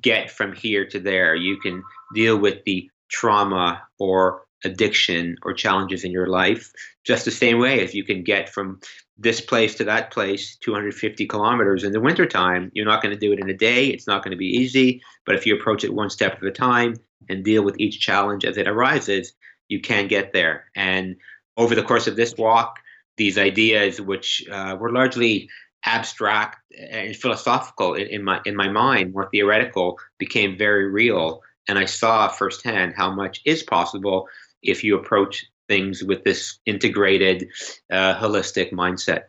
get 0.00 0.30
from 0.30 0.52
here 0.52 0.86
to 0.86 1.00
there. 1.00 1.34
You 1.34 1.58
can 1.58 1.82
deal 2.14 2.38
with 2.38 2.64
the 2.64 2.90
trauma 3.10 3.82
or 3.98 4.42
addiction 4.64 5.36
or 5.42 5.52
challenges 5.52 6.04
in 6.04 6.10
your 6.10 6.26
life 6.26 6.72
just 7.04 7.24
the 7.24 7.30
same 7.30 7.58
way 7.58 7.80
as 7.80 7.94
you 7.94 8.04
can 8.04 8.22
get 8.22 8.48
from 8.48 8.80
this 9.18 9.40
place 9.40 9.74
to 9.74 9.84
that 9.84 10.10
place 10.10 10.56
250 10.62 11.26
kilometers 11.26 11.84
in 11.84 11.92
the 11.92 12.00
wintertime 12.00 12.70
you're 12.74 12.86
not 12.86 13.02
going 13.02 13.14
to 13.14 13.20
do 13.20 13.32
it 13.32 13.40
in 13.40 13.50
a 13.50 13.56
day 13.56 13.86
it's 13.86 14.06
not 14.06 14.22
going 14.22 14.30
to 14.30 14.36
be 14.36 14.46
easy 14.46 15.02
but 15.26 15.34
if 15.34 15.46
you 15.46 15.54
approach 15.54 15.84
it 15.84 15.94
one 15.94 16.10
step 16.10 16.36
at 16.36 16.44
a 16.44 16.50
time 16.50 16.94
and 17.28 17.44
deal 17.44 17.62
with 17.62 17.78
each 17.78 18.00
challenge 18.00 18.44
as 18.44 18.56
it 18.56 18.68
arises, 18.68 19.34
you 19.68 19.80
can 19.80 20.08
get 20.08 20.32
there. 20.32 20.64
And 20.74 21.16
over 21.56 21.74
the 21.74 21.82
course 21.82 22.06
of 22.06 22.16
this 22.16 22.34
walk, 22.36 22.78
these 23.16 23.38
ideas, 23.38 24.00
which 24.00 24.44
uh, 24.50 24.76
were 24.78 24.92
largely 24.92 25.48
abstract 25.84 26.58
and 26.78 27.14
philosophical 27.16 27.94
in, 27.94 28.06
in, 28.08 28.24
my 28.24 28.40
in 28.46 28.56
my 28.56 28.68
mind, 28.68 29.12
more 29.12 29.28
theoretical, 29.30 29.98
became 30.18 30.56
very 30.56 30.88
real. 30.90 31.42
And 31.68 31.78
I 31.78 31.84
saw 31.84 32.28
firsthand 32.28 32.94
how 32.96 33.12
much 33.12 33.40
is 33.44 33.62
possible 33.62 34.28
if 34.62 34.84
you 34.84 34.96
approach 34.96 35.44
things 35.68 36.02
with 36.02 36.24
this 36.24 36.58
integrated, 36.66 37.48
uh, 37.90 38.14
holistic 38.14 38.72
mindset. 38.72 39.22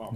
Wow. 0.00 0.14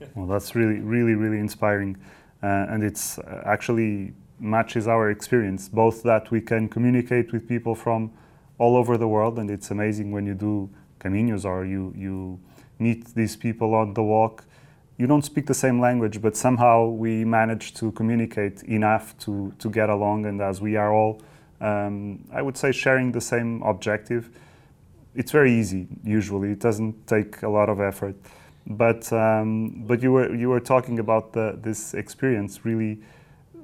Yeah. 0.00 0.06
Well, 0.14 0.26
that's 0.26 0.54
really, 0.54 0.80
really, 0.80 1.14
really 1.14 1.38
inspiring. 1.38 1.96
Uh, 2.42 2.66
and 2.68 2.82
it's 2.82 3.18
uh, 3.18 3.42
actually 3.46 4.12
matches 4.38 4.86
our 4.86 5.10
experience, 5.10 5.68
both 5.68 6.02
that 6.02 6.30
we 6.30 6.40
can 6.40 6.68
communicate 6.68 7.32
with 7.32 7.48
people 7.48 7.74
from 7.74 8.12
all 8.58 8.76
over 8.76 8.98
the 8.98 9.08
world, 9.08 9.38
and 9.38 9.50
it's 9.50 9.70
amazing 9.70 10.12
when 10.12 10.26
you 10.26 10.34
do 10.34 10.68
caminos 11.00 11.44
or 11.44 11.64
you, 11.64 11.92
you 11.96 12.38
meet 12.78 13.14
these 13.14 13.36
people 13.36 13.74
on 13.74 13.94
the 13.94 14.02
walk. 14.02 14.44
You 14.98 15.06
don't 15.06 15.24
speak 15.24 15.46
the 15.46 15.54
same 15.54 15.80
language, 15.80 16.20
but 16.20 16.36
somehow 16.36 16.88
we 16.88 17.24
manage 17.24 17.74
to 17.74 17.90
communicate 17.92 18.62
enough 18.64 19.16
to, 19.20 19.54
to 19.58 19.70
get 19.70 19.88
along, 19.88 20.26
and 20.26 20.40
as 20.40 20.60
we 20.60 20.76
are 20.76 20.92
all, 20.92 21.22
um, 21.64 22.24
I 22.32 22.42
would 22.42 22.56
say, 22.56 22.72
sharing 22.72 23.12
the 23.12 23.20
same 23.20 23.62
objective, 23.62 24.30
it's 25.14 25.32
very 25.32 25.52
easy 25.52 25.86
usually. 26.04 26.50
It 26.50 26.60
doesn't 26.60 27.06
take 27.06 27.42
a 27.42 27.48
lot 27.48 27.68
of 27.68 27.80
effort. 27.80 28.16
But, 28.66 29.12
um, 29.12 29.84
but 29.86 30.02
you, 30.02 30.12
were, 30.12 30.34
you 30.34 30.48
were 30.48 30.60
talking 30.60 30.98
about 30.98 31.32
the, 31.32 31.58
this 31.60 31.94
experience 31.94 32.64
really 32.64 32.98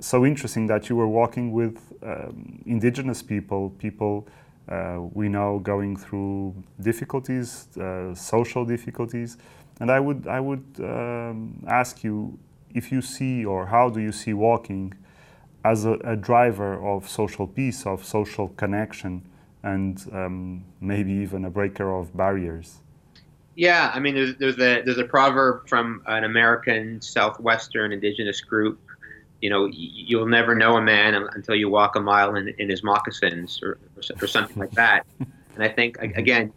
so 0.00 0.24
interesting 0.24 0.66
that 0.66 0.88
you 0.88 0.96
were 0.96 1.08
walking 1.08 1.52
with 1.52 1.78
um, 2.02 2.62
indigenous 2.66 3.22
people, 3.22 3.70
people 3.78 4.26
uh, 4.68 5.00
we 5.12 5.28
know 5.28 5.58
going 5.58 5.96
through 5.96 6.54
difficulties, 6.80 7.66
uh, 7.76 8.14
social 8.14 8.64
difficulties, 8.64 9.36
and 9.80 9.90
I 9.90 9.98
would 9.98 10.26
I 10.26 10.40
would 10.40 10.64
um, 10.78 11.62
ask 11.66 12.04
you 12.04 12.38
if 12.72 12.92
you 12.92 13.02
see 13.02 13.44
or 13.44 13.66
how 13.66 13.88
do 13.90 14.00
you 14.00 14.12
see 14.12 14.32
walking 14.32 14.94
as 15.64 15.84
a, 15.84 15.92
a 16.04 16.16
driver 16.16 16.84
of 16.86 17.08
social 17.08 17.46
peace, 17.46 17.86
of 17.86 18.04
social 18.04 18.48
connection, 18.48 19.22
and 19.62 20.06
um, 20.12 20.64
maybe 20.80 21.12
even 21.12 21.44
a 21.44 21.50
breaker 21.50 21.92
of 21.92 22.16
barriers. 22.16 22.78
Yeah, 23.56 23.90
I 23.92 24.00
mean, 24.00 24.14
there's 24.14 24.36
there's 24.36 24.58
a 24.58 24.82
there's 24.82 24.98
a 24.98 25.04
proverb 25.04 25.68
from 25.68 26.02
an 26.06 26.24
American 26.24 27.02
southwestern 27.02 27.92
indigenous 27.92 28.40
group 28.40 28.80
you 29.40 29.48
know, 29.48 29.68
you'll 29.72 30.26
never 30.26 30.54
know 30.54 30.76
a 30.76 30.82
man 30.82 31.14
until 31.32 31.54
you 31.54 31.68
walk 31.68 31.96
a 31.96 32.00
mile 32.00 32.36
in, 32.36 32.48
in 32.58 32.68
his 32.68 32.82
moccasins 32.82 33.60
or, 33.62 33.78
or, 34.20 34.26
something 34.26 34.58
like 34.58 34.72
that. 34.72 35.06
And 35.56 35.64
I 35.64 35.68
think, 35.68 35.98
again, 35.98 36.52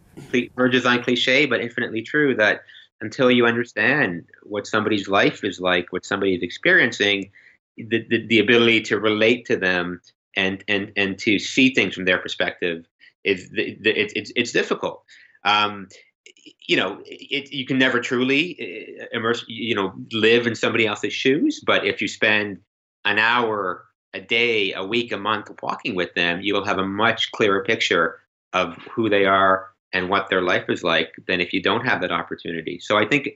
verges 0.56 0.86
on 0.86 1.02
cliche, 1.02 1.46
but 1.46 1.60
infinitely 1.60 2.00
true 2.00 2.36
that 2.36 2.62
until 3.00 3.28
you 3.28 3.44
understand 3.44 4.24
what 4.44 4.68
somebody's 4.68 5.08
life 5.08 5.42
is 5.42 5.60
like, 5.60 5.92
what 5.92 6.06
somebody 6.06 6.36
is 6.36 6.42
experiencing, 6.42 7.30
the, 7.76 8.04
the, 8.08 8.26
the 8.26 8.38
ability 8.38 8.80
to 8.82 8.98
relate 8.98 9.44
to 9.46 9.56
them 9.56 10.00
and, 10.36 10.64
and, 10.68 10.92
and 10.96 11.18
to 11.20 11.38
see 11.38 11.72
things 11.72 11.94
from 11.94 12.04
their 12.04 12.18
perspective 12.18 12.84
is 13.24 13.50
the, 13.50 13.76
the, 13.80 14.00
it's, 14.00 14.12
it's, 14.14 14.32
it's 14.36 14.52
difficult. 14.52 15.02
Um, 15.44 15.88
you 16.66 16.76
know, 16.76 17.00
it, 17.06 17.52
you 17.52 17.66
can 17.66 17.78
never 17.78 18.00
truly 18.00 18.98
uh, 19.00 19.06
immerse, 19.12 19.44
you 19.48 19.74
know, 19.74 19.92
live 20.12 20.46
in 20.46 20.54
somebody 20.54 20.86
else's 20.86 21.12
shoes. 21.12 21.62
But 21.64 21.84
if 21.84 22.00
you 22.00 22.08
spend 22.08 22.58
an 23.04 23.18
hour 23.18 23.84
a 24.12 24.20
day, 24.20 24.72
a 24.72 24.84
week, 24.84 25.12
a 25.12 25.16
month 25.16 25.50
walking 25.62 25.94
with 25.94 26.14
them, 26.14 26.40
you 26.40 26.54
will 26.54 26.64
have 26.64 26.78
a 26.78 26.86
much 26.86 27.32
clearer 27.32 27.62
picture 27.64 28.20
of 28.52 28.76
who 28.94 29.08
they 29.08 29.24
are 29.24 29.68
and 29.92 30.08
what 30.08 30.28
their 30.28 30.42
life 30.42 30.64
is 30.68 30.82
like 30.82 31.12
than 31.26 31.40
if 31.40 31.52
you 31.52 31.62
don't 31.62 31.86
have 31.86 32.00
that 32.00 32.12
opportunity. 32.12 32.78
So 32.80 32.96
I 32.98 33.06
think 33.06 33.30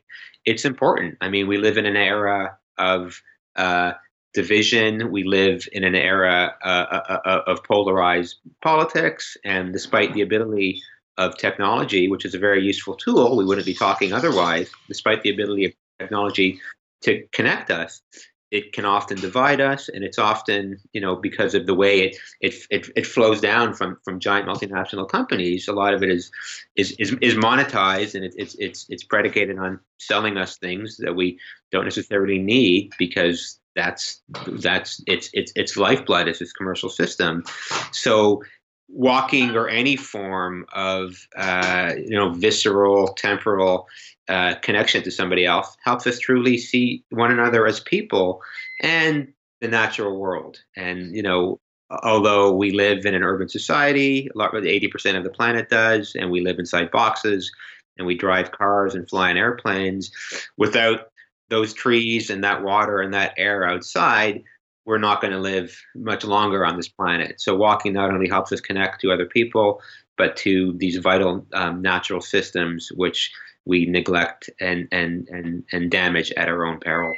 it's 0.45 0.65
important. 0.65 1.17
I 1.21 1.29
mean, 1.29 1.47
we 1.47 1.57
live 1.57 1.79
in 1.79 1.87
an 1.87 1.97
era 1.97 2.57
of 2.79 3.21
uh, 3.57 3.93
division. 4.35 5.11
We 5.11 5.25
live 5.25 5.67
in 5.73 5.85
an 5.85 5.95
era 5.95 6.55
uh, 6.63 6.69
uh, 6.69 7.21
uh 7.25 7.43
of 7.47 7.65
polarized 7.65 8.37
politics, 8.63 9.37
and 9.45 9.73
despite 9.73 10.13
the 10.15 10.23
ability 10.23 10.81
of 11.17 11.37
technology, 11.37 12.09
which 12.09 12.25
is 12.25 12.35
a 12.35 12.39
very 12.39 12.63
useful 12.63 12.95
tool, 12.95 13.37
we 13.37 13.45
wouldn't 13.45 13.67
be 13.67 13.75
talking 13.75 14.13
otherwise. 14.13 14.71
Despite 14.87 15.23
the 15.23 15.31
ability 15.31 15.65
of 15.67 15.73
technology 15.99 16.61
to 17.03 17.25
connect 17.33 17.71
us, 17.71 18.03
it 18.51 18.73
can 18.73 18.85
often 18.85 19.19
divide 19.21 19.61
us 19.61 19.89
and 19.89 20.03
it's 20.03 20.19
often 20.19 20.79
you 20.93 21.01
know 21.01 21.17
because 21.17 21.55
of 21.55 21.67
the 21.67 21.75
way 21.75 22.01
it 22.01 22.17
it 22.41 22.55
it, 22.71 22.89
it 22.97 23.07
flows 23.07 23.41
down 23.41 23.75
from 23.75 23.99
from 24.05 24.19
giant 24.19 24.49
multinational 24.49 25.09
companies 25.09 25.69
a 25.69 25.73
lot 25.73 25.93
of 25.93 26.03
it 26.03 26.11
is 26.11 26.31
is 26.77 26.93
is, 26.93 27.15
is 27.21 27.35
monetized 27.35 28.15
and 28.15 28.25
it, 28.25 28.35
it's 28.37 28.55
it's 28.59 28.87
it's 28.89 29.05
predicated 29.05 29.59
on 29.59 29.79
selling 29.99 30.39
us 30.39 30.57
things 30.57 30.97
that 30.97 31.15
we 31.15 31.39
don't 31.71 31.85
necessarily 31.85 32.39
need 32.39 32.91
because 32.99 33.58
that's 33.77 34.23
that's 34.59 35.03
it's 35.07 35.31
it's 35.33 35.53
it's 35.55 35.77
lifeblood 35.77 36.29
is 36.29 36.39
this 36.39 36.53
commercial 36.53 36.89
system 36.89 37.45
so 37.93 38.43
walking 38.89 39.51
or 39.51 39.69
any 39.69 39.97
form 39.97 40.65
of 40.73 41.29
uh, 41.37 41.93
you 41.97 42.17
know 42.17 42.33
visceral 42.33 43.09
temporal 43.09 43.87
uh, 44.29 44.55
connection 44.63 45.03
to 45.03 45.11
somebody 45.11 45.45
else 45.45 45.77
helps 45.85 46.07
us 46.07 46.19
truly 46.19 46.59
see 46.59 47.05
one 47.11 47.31
another 47.31 47.67
as 47.67 47.81
people 47.81 48.41
and 48.83 49.29
the 49.61 49.69
natural 49.69 50.19
world. 50.19 50.59
And 50.77 51.15
you 51.15 51.23
know, 51.23 51.61
although 52.03 52.53
we 52.53 52.71
live 52.71 53.05
in 53.05 53.15
an 53.15 53.23
urban 53.23 53.49
society, 53.49 54.29
a 54.35 54.39
lot, 54.39 54.55
eighty 54.55 54.89
percent 54.89 55.17
of 55.17 55.25
the 55.25 55.31
planet 55.31 55.69
does, 55.69 56.15
and 56.15 56.31
we 56.31 56.41
live 56.41 56.59
inside 56.59 56.91
boxes, 56.91 57.51
and 57.97 58.07
we 58.07 58.15
drive 58.15 58.53
cars 58.53 58.95
and 58.95 59.09
fly 59.09 59.31
in 59.31 59.37
airplanes, 59.37 60.11
without 60.57 61.11
those 61.49 61.73
trees 61.73 62.31
and 62.31 62.45
that 62.45 62.63
water 62.63 63.01
and 63.01 63.15
that 63.15 63.35
air 63.37 63.67
outside, 63.67 64.43
we're 64.85 64.99
not 64.99 65.21
going 65.21 65.33
to 65.33 65.39
live 65.39 65.79
much 65.95 66.25
longer 66.25 66.65
on 66.65 66.77
this 66.77 66.89
planet. 66.89 67.41
So 67.41 67.55
walking 67.57 67.93
not 67.93 68.11
only 68.11 68.29
helps 68.29 68.53
us 68.53 68.61
connect 68.61 69.01
to 69.03 69.13
other 69.13 69.27
people, 69.27 69.83
but 70.17 70.37
to 70.39 70.75
these 70.79 70.97
vital 70.97 71.47
um, 71.53 71.83
natural 71.83 72.21
systems, 72.21 72.91
which 72.95 73.31
we 73.67 73.87
neglect 73.87 74.51
and, 74.61 74.89
and, 74.91 75.29
and, 75.29 75.65
and 75.73 75.91
damage 75.91 76.33
at 76.33 76.49
our 76.49 76.65
own 76.65 76.81
peril. 76.81 77.15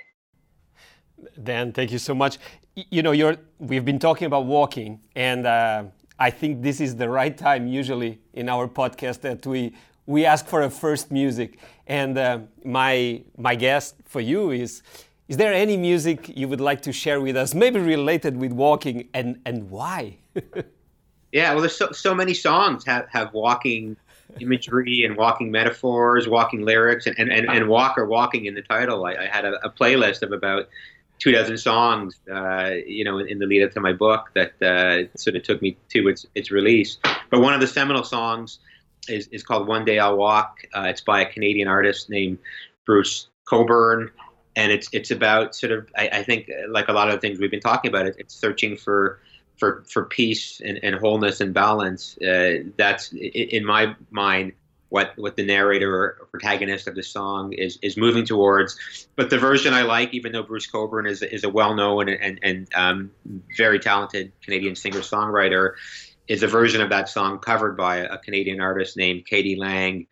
Dan, 1.42 1.72
thank 1.72 1.92
you 1.92 1.99
so 1.99 2.14
much. 2.14 2.38
You 2.75 3.02
know, 3.02 3.12
you're, 3.12 3.37
we've 3.58 3.84
been 3.84 3.99
talking 3.99 4.26
about 4.26 4.46
walking, 4.46 5.00
and 5.14 5.46
uh, 5.46 5.84
I 6.18 6.30
think 6.30 6.62
this 6.62 6.80
is 6.80 6.96
the 6.96 7.08
right 7.08 7.37
time, 7.37 7.66
usually 7.66 8.20
in 8.32 8.49
our 8.49 8.68
podcast, 8.68 9.20
that 9.20 9.46
we, 9.46 9.75
we 10.07 10.25
ask 10.25 10.47
for 10.47 10.62
a 10.62 10.71
first 10.71 11.11
music. 11.11 11.59
And 11.87 12.16
uh, 12.16 12.40
my, 12.64 13.23
my 13.37 13.54
guess 13.54 13.95
for 14.04 14.21
you 14.21 14.50
is 14.50 14.83
is 15.30 15.37
there 15.37 15.54
any 15.54 15.76
music 15.76 16.37
you 16.37 16.49
would 16.49 16.61
like 16.61 16.83
to 16.83 16.92
share 16.92 17.21
with 17.21 17.37
us, 17.37 17.54
maybe 17.54 17.78
related 17.78 18.37
with 18.37 18.50
walking, 18.50 19.09
and, 19.14 19.40
and 19.47 19.71
why? 19.71 20.16
yeah, 21.33 21.52
well, 21.52 21.61
there's 21.61 21.76
so, 21.76 21.92
so 21.92 22.16
many 22.16 22.35
songs 22.35 22.85
have, 22.85 23.09
have 23.11 23.33
walking 23.33 23.97
imagery 24.40 25.04
and 25.04 25.16
walking 25.16 25.52
metaphors, 25.52 26.26
walking 26.26 26.62
lyrics, 26.62 27.07
and, 27.07 27.16
and, 27.16 27.30
and, 27.30 27.49
and 27.49 27.69
walk 27.69 27.97
or 27.97 28.07
walking 28.07 28.47
in 28.47 28.54
the 28.54 28.62
title. 28.62 29.04
I, 29.04 29.14
I 29.14 29.26
had 29.26 29.45
a, 29.45 29.64
a, 29.64 29.71
playlist 29.71 30.23
of 30.23 30.33
about 30.33 30.69
two 31.21 31.30
dozen 31.30 31.59
songs, 31.59 32.19
uh, 32.28 32.73
you 32.85 33.04
know, 33.04 33.19
in, 33.19 33.28
in, 33.28 33.38
the 33.38 33.47
lead 33.47 33.62
up 33.62 33.71
to 33.75 33.80
my 33.80 33.92
book 33.92 34.30
that 34.35 34.61
uh, 34.61 35.16
sort 35.16 35.37
of 35.37 35.45
took 35.45 35.62
me 35.62 35.76
to 35.90 36.09
its 36.09 36.26
its 36.35 36.50
release. 36.50 36.99
But 37.30 37.40
one 37.40 37.54
of 37.54 37.61
the 37.61 37.69
seminal 37.69 38.02
songs 38.02 38.59
is, 39.09 39.26
is 39.28 39.42
called 39.42 39.66
"One 39.66 39.85
Day 39.85 39.99
I'll 39.99 40.16
Walk." 40.16 40.59
Uh, 40.75 40.87
it's 40.88 41.00
by 41.00 41.23
a 41.23 41.33
Canadian 41.33 41.69
artist 41.69 42.11
named 42.11 42.38
Bruce 42.87 43.28
Cockburn. 43.45 44.11
and 44.57 44.73
it's 44.73 44.88
it's 44.92 45.11
about 45.11 45.54
sort 45.54 45.73
of 45.73 45.88
I, 45.97 46.09
I 46.12 46.23
think 46.23 46.50
like 46.69 46.88
a 46.88 46.92
lot 46.92 47.09
of 47.09 47.14
the 47.14 47.21
things 47.21 47.38
we've 47.38 47.50
been 47.50 47.61
talking 47.61 47.88
about, 47.88 48.07
it, 48.07 48.16
it's 48.19 48.35
searching 48.35 48.76
for 48.76 49.21
for 49.59 49.85
for 49.88 50.04
peace 50.04 50.61
and, 50.64 50.78
and 50.83 50.97
wholeness 50.97 51.40
and 51.40 51.54
balance. 51.54 52.19
Uh, 52.19 52.64
that's 52.76 53.12
in 53.12 53.64
my 53.64 53.95
mind 54.11 54.52
what 54.88 55.12
what 55.16 55.37
the 55.37 55.45
narrator 55.45 55.95
or 55.95 56.28
protagonist 56.30 56.88
of 56.88 56.95
the 56.95 57.02
song 57.02 57.52
is 57.52 57.78
is 57.80 57.97
moving 57.97 58.25
towards. 58.25 59.07
But 59.16 59.30
the 59.30 59.38
version 59.38 59.73
I 59.73 59.83
like, 59.83 60.12
even 60.14 60.33
though 60.33 60.42
Bruce 60.42 60.66
Cockburn 60.66 61.07
is 61.07 61.23
is 61.23 61.45
a 61.45 61.49
well 61.49 61.75
known 61.75 62.09
and 62.09 62.21
and, 62.21 62.40
and 62.42 62.69
um, 62.75 63.11
very 63.57 63.78
talented 63.78 64.33
Canadian 64.42 64.75
singer 64.75 65.00
songwriter, 65.00 65.75
is 66.30 66.44
a 66.44 66.46
version 66.46 66.80
of 66.80 66.88
that 66.90 67.08
song 67.08 67.40
covered 67.40 67.76
by 67.76 67.96
a 67.96 68.16
Canadian 68.16 68.60
artist 68.60 68.96
named 68.96 69.26
k.d. 69.26 69.56
lang, 69.56 70.06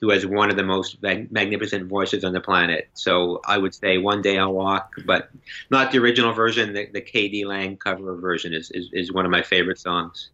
who 0.00 0.10
has 0.10 0.24
one 0.24 0.48
of 0.48 0.56
the 0.56 0.62
most 0.62 1.02
mag- 1.02 1.32
magnificent 1.32 1.88
voices 1.88 2.22
on 2.22 2.32
the 2.32 2.40
planet. 2.40 2.88
So 2.94 3.40
I 3.44 3.58
would 3.58 3.74
say 3.74 3.98
One 3.98 4.22
Day 4.22 4.38
I'll 4.38 4.52
Walk, 4.52 4.94
but 5.04 5.30
not 5.70 5.90
the 5.90 5.98
original 5.98 6.32
version. 6.32 6.72
The, 6.74 6.86
the 6.92 7.00
k.d. 7.00 7.44
lang 7.44 7.76
cover 7.76 8.14
version 8.14 8.54
is, 8.54 8.70
is, 8.70 8.88
is 8.92 9.12
one 9.12 9.24
of 9.24 9.32
my 9.32 9.42
favorite 9.42 9.80
songs. 9.80 10.30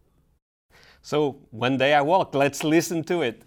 So 1.01 1.39
One 1.49 1.75
Day 1.75 1.95
I 1.95 2.01
Walk, 2.01 2.35
let's 2.35 2.63
listen 2.63 3.03
to 3.05 3.23
it. 3.23 3.41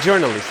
Journalist 0.00 0.50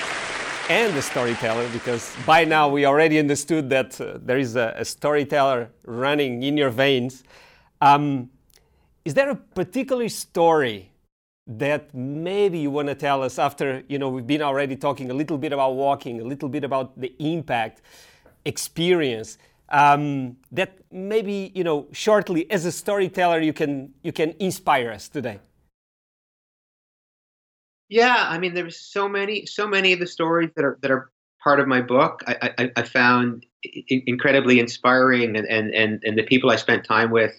and 0.70 0.96
a 0.96 1.02
storyteller, 1.02 1.68
because 1.70 2.16
by 2.26 2.46
now 2.46 2.70
we 2.70 2.86
already 2.86 3.18
understood 3.18 3.70
that 3.72 4.00
uh, 4.00 4.20
there 4.22 4.38
is 4.38 4.56
a, 4.56 4.76
a 4.78 4.86
storyteller 4.86 5.70
running 5.86 6.44
in 6.44 6.56
your 6.56 6.70
veins. 6.70 7.24
Um, 7.82 8.30
is 9.06 9.16
there 9.16 9.32
a 9.32 9.36
particular 9.36 10.08
story 10.10 10.92
that 11.48 11.92
maybe 11.96 12.60
you 12.60 12.70
want 12.70 12.90
to 12.90 12.96
tell 12.96 13.24
us 13.24 13.40
after 13.40 13.84
you 13.88 13.98
know 13.98 14.10
we've 14.10 14.28
been 14.28 14.44
already 14.44 14.76
talking 14.76 15.10
a 15.10 15.14
little 15.16 15.38
bit 15.38 15.52
about 15.52 15.74
walking, 15.76 16.22
a 16.22 16.24
little 16.24 16.50
bit 16.50 16.64
about 16.64 17.00
the 17.00 17.12
impact, 17.18 17.82
experience 18.46 19.40
um, 19.70 20.38
that 20.52 20.78
maybe 20.92 21.52
you 21.56 21.64
know 21.64 21.88
shortly 21.92 22.50
as 22.52 22.66
a 22.66 22.72
storyteller 22.72 23.40
you 23.40 23.54
can 23.54 23.94
you 24.04 24.12
can 24.12 24.36
inspire 24.40 24.92
us 24.92 25.10
today. 25.10 25.40
Yeah, 27.90 28.28
I 28.30 28.38
mean, 28.38 28.54
there's 28.54 28.80
so 28.80 29.10
many, 29.10 29.46
so 29.48 29.68
many 29.68 29.94
of 29.94 30.00
the 30.00 30.08
stories 30.08 30.52
that 30.56 30.64
are 30.64 30.78
that 30.82 30.92
are 30.92 31.10
part 31.44 31.60
of 31.60 31.68
my 31.68 31.82
book. 31.82 32.24
I, 32.28 32.52
I, 32.58 32.72
I 32.76 32.84
found 32.84 33.46
incredibly 33.88 34.60
inspiring, 34.60 35.36
and, 35.36 35.48
and 35.48 35.74
and 35.74 36.02
and 36.04 36.18
the 36.18 36.24
people 36.24 36.52
I 36.52 36.56
spent 36.56 36.86
time 36.86 37.10
with 37.10 37.34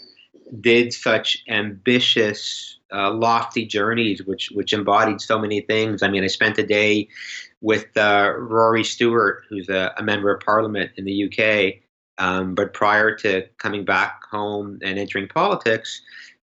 did 0.61 0.93
such 0.93 1.45
ambitious, 1.49 2.79
uh, 2.93 3.13
lofty 3.13 3.65
journeys, 3.65 4.25
which 4.25 4.51
which 4.53 4.73
embodied 4.73 5.21
so 5.21 5.39
many 5.39 5.61
things. 5.61 6.03
I 6.03 6.09
mean, 6.09 6.25
I 6.25 6.29
spent 6.29 6.59
a 6.59 6.67
day 6.67 7.09
with 7.61 7.97
uh, 7.97 8.33
Rory 8.37 8.83
Stewart, 8.83 9.45
who's 9.49 9.69
a, 9.69 9.95
a 9.97 10.03
member 10.03 10.35
of 10.35 10.41
Parliament 10.41 10.91
in 10.97 11.05
the 11.05 11.25
UK. 11.25 11.81
Um, 12.19 12.55
but 12.55 12.75
prior 12.75 13.15
to 13.17 13.47
coming 13.57 13.85
back 13.87 14.21
home 14.31 14.79
and 14.83 14.99
entering 14.99 15.27
politics, 15.27 16.03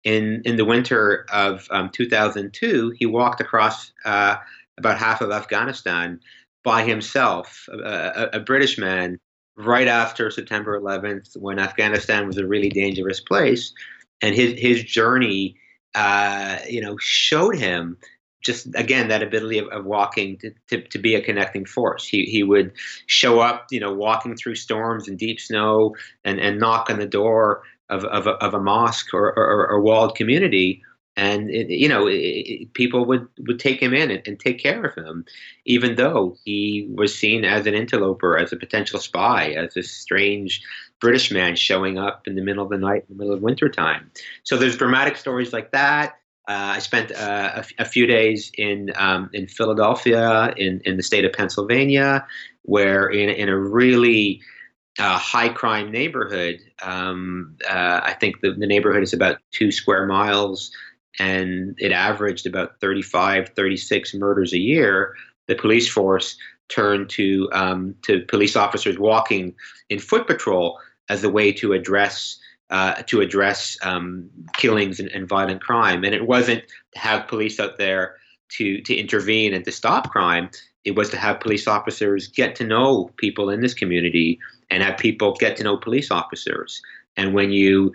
in 0.04 0.42
in 0.46 0.56
the 0.56 0.66
winter 0.66 1.26
of 1.32 1.68
um, 1.72 1.90
2002, 1.90 2.94
he 2.98 3.06
walked 3.06 3.42
across 3.42 3.92
uh, 4.06 4.36
about 4.78 4.98
half 4.98 5.22
of 5.22 5.32
Afghanistan 5.32 6.20
by 6.64 6.84
himself, 6.84 7.68
a, 7.72 8.30
a, 8.34 8.40
British 8.40 8.78
man, 8.78 9.20
right 9.58 9.88
after 9.88 10.30
September 10.30 10.80
11th, 10.80 11.36
when 11.38 11.58
Afghanistan 11.58 12.28
was 12.28 12.38
a 12.38 12.46
really 12.46 12.70
dangerous 12.70 13.20
place, 13.20 13.74
and 14.22 14.36
his 14.36 14.60
his 14.60 14.84
journey, 14.84 15.56
uh, 15.96 16.58
you 16.70 16.82
know, 16.82 16.98
showed 17.00 17.56
him 17.56 17.98
just 18.44 18.68
again 18.76 19.08
that 19.08 19.22
ability 19.22 19.60
of, 19.60 19.68
of 19.68 19.86
walking 19.86 20.38
to, 20.40 20.52
to, 20.68 20.82
to 20.82 20.98
be 20.98 21.14
a 21.14 21.22
connecting 21.22 21.66
force. 21.66 22.08
He 22.08 22.26
he 22.26 22.44
would 22.44 22.72
show 23.06 23.40
up, 23.40 23.68
you 23.72 23.80
know, 23.80 23.94
walking 23.94 24.36
through 24.36 24.56
storms 24.56 25.08
and 25.08 25.18
deep 25.18 25.40
snow, 25.40 25.96
and 26.24 26.40
and 26.40 26.60
knock 26.60 26.90
on 26.90 27.00
the 27.00 27.08
door 27.08 27.64
of 27.92 28.06
of 28.06 28.26
a, 28.26 28.32
of 28.32 28.54
a 28.54 28.60
mosque 28.60 29.14
or, 29.14 29.28
or, 29.38 29.68
or 29.70 29.82
walled 29.82 30.16
community, 30.16 30.82
and 31.16 31.52
it, 31.52 31.70
you 31.70 31.88
know 31.88 32.08
it, 32.08 32.16
it, 32.16 32.74
people 32.74 33.06
would 33.06 33.28
would 33.48 33.60
take 33.60 33.80
him 33.82 33.94
in 33.94 34.10
and, 34.10 34.24
and 34.26 34.40
take 34.40 34.58
care 34.58 34.84
of 34.84 34.96
him, 34.96 35.26
even 35.66 35.96
though 35.96 36.36
he 36.46 36.88
was 36.96 37.16
seen 37.16 37.46
as 37.46 37.68
an 37.68 37.76
interloper, 37.76 38.38
as 38.38 38.52
a 38.52 38.58
potential 38.58 39.00
spy, 39.00 39.50
as 39.52 39.78
a 39.78 39.84
strange 39.84 40.64
British 41.00 41.32
man 41.32 41.56
showing 41.56 42.00
up 42.00 42.28
in 42.28 42.36
the 42.36 42.42
middle 42.42 42.64
of 42.64 42.70
the 42.70 42.78
night 42.78 43.06
in 43.10 43.18
the 43.18 43.24
middle 43.24 43.36
of 43.36 43.42
winter 43.42 43.70
time. 43.70 44.10
So 44.44 44.58
there's 44.58 44.78
dramatic 44.78 45.18
stories 45.18 45.52
like 45.52 45.72
that. 45.72 46.16
Uh, 46.48 46.74
I 46.78 46.80
spent 46.80 47.12
uh, 47.12 47.52
a, 47.56 47.60
f- 47.60 47.74
a 47.78 47.86
few 47.86 48.08
days 48.08 48.52
in 48.58 48.92
um, 48.96 49.30
in 49.34 49.48
Philadelphia, 49.48 50.54
in, 50.58 50.82
in 50.86 50.98
the 50.98 51.04
state 51.04 51.24
of 51.24 51.34
Pennsylvania, 51.34 52.26
where 52.64 53.08
in 53.08 53.30
in 53.30 53.50
a 53.50 53.58
really 53.58 54.42
uh, 55.00 55.18
high 55.18 55.50
crime 55.50 55.92
neighborhood. 55.92 56.60
Um, 56.82 57.56
uh, 57.70 58.02
I 58.04 58.14
think 58.20 58.42
the, 58.42 58.52
the 58.52 58.68
neighborhood 58.68 59.04
is 59.04 59.14
about 59.14 59.40
two 59.52 59.72
square 59.72 60.06
miles 60.06 60.72
and 61.20 61.76
it 61.78 61.92
averaged 61.92 62.46
about 62.46 62.80
35, 62.80 63.50
36 63.50 64.14
murders 64.16 64.54
a 64.54 64.60
year. 64.60 65.16
The 65.48 65.56
police 65.56 65.90
force 65.90 66.38
turned 66.70 67.10
to, 67.12 67.50
um, 67.52 67.96
to 68.04 68.22
police 68.28 68.56
officers 68.56 68.98
walking 68.98 69.56
in 69.90 70.00
foot 70.00 70.28
patrol 70.28 70.80
as 71.10 71.24
a 71.24 71.30
way 71.30 71.52
to 71.54 71.74
address. 71.74 72.38
Uh, 72.70 72.94
to 73.06 73.20
address 73.20 73.78
um, 73.82 74.30
killings 74.54 74.98
and, 74.98 75.10
and 75.10 75.28
violent 75.28 75.62
crime, 75.62 76.06
and 76.06 76.16
it 76.16 76.26
wasn't 76.26 76.64
to 76.94 77.00
have 77.00 77.28
police 77.28 77.60
out 77.60 77.78
there 77.78 78.16
to 78.48 78.80
to 78.84 78.96
intervene 78.96 79.54
and 79.54 79.66
to 79.66 79.74
stop 79.74 80.10
crime. 80.10 80.50
It 80.86 80.96
was 80.96 81.10
to 81.10 81.18
have 81.18 81.42
police 81.42 81.68
officers 81.68 82.30
get 82.30 82.56
to 82.56 82.64
know 82.64 83.12
people 83.18 83.50
in 83.50 83.60
this 83.60 83.74
community 83.74 84.40
and 84.72 84.82
have 84.82 84.98
people 84.98 85.34
get 85.34 85.58
to 85.58 85.64
know 85.64 85.78
police 85.78 86.10
officers. 86.10 86.82
And 87.18 87.34
when 87.34 87.52
you 87.52 87.94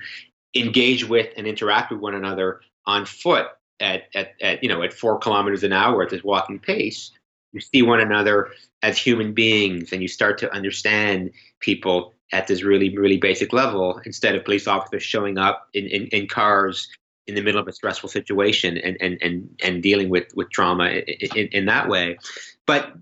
engage 0.55 1.09
with 1.09 1.33
and 1.37 1.47
interact 1.47 1.91
with 1.91 2.01
one 2.01 2.15
another 2.15 2.61
on 2.87 3.07
foot 3.07 3.49
at, 3.81 4.05
at, 4.15 4.35
at 4.41 4.63
you 4.63 4.69
know 4.69 4.83
at 4.83 4.93
four 4.93 5.19
kilometers 5.19 5.65
an 5.65 5.73
hour 5.73 6.03
at 6.03 6.11
this 6.11 6.23
walking 6.23 6.59
pace, 6.59 7.11
you 7.53 7.61
see 7.61 7.83
one 7.83 8.01
another 8.01 8.51
as 8.83 8.99
human 8.99 9.33
beings, 9.33 9.93
and 9.93 10.03
you 10.03 10.09
start 10.09 10.39
to 10.39 10.53
understand 10.53 11.33
people 11.61 12.13
at 12.33 12.47
this 12.47 12.63
really 12.63 12.97
really 12.97 13.17
basic 13.17 13.53
level 13.53 14.01
instead 14.05 14.35
of 14.35 14.45
police 14.45 14.67
officers 14.67 15.03
showing 15.03 15.39
up 15.39 15.69
in, 15.73 15.87
in, 15.87 16.07
in 16.09 16.27
cars 16.29 16.89
in 17.27 17.35
the 17.35 17.41
middle 17.41 17.61
of 17.61 17.67
a 17.67 17.73
stressful 17.73 18.09
situation 18.09 18.77
and 18.77 18.97
and 19.01 19.19
and, 19.23 19.49
and 19.63 19.83
dealing 19.83 20.11
with 20.11 20.27
with 20.35 20.51
trauma 20.51 20.89
in, 20.89 21.49
in 21.49 21.67
that 21.67 21.89
way. 21.89 22.19
But 22.67 22.93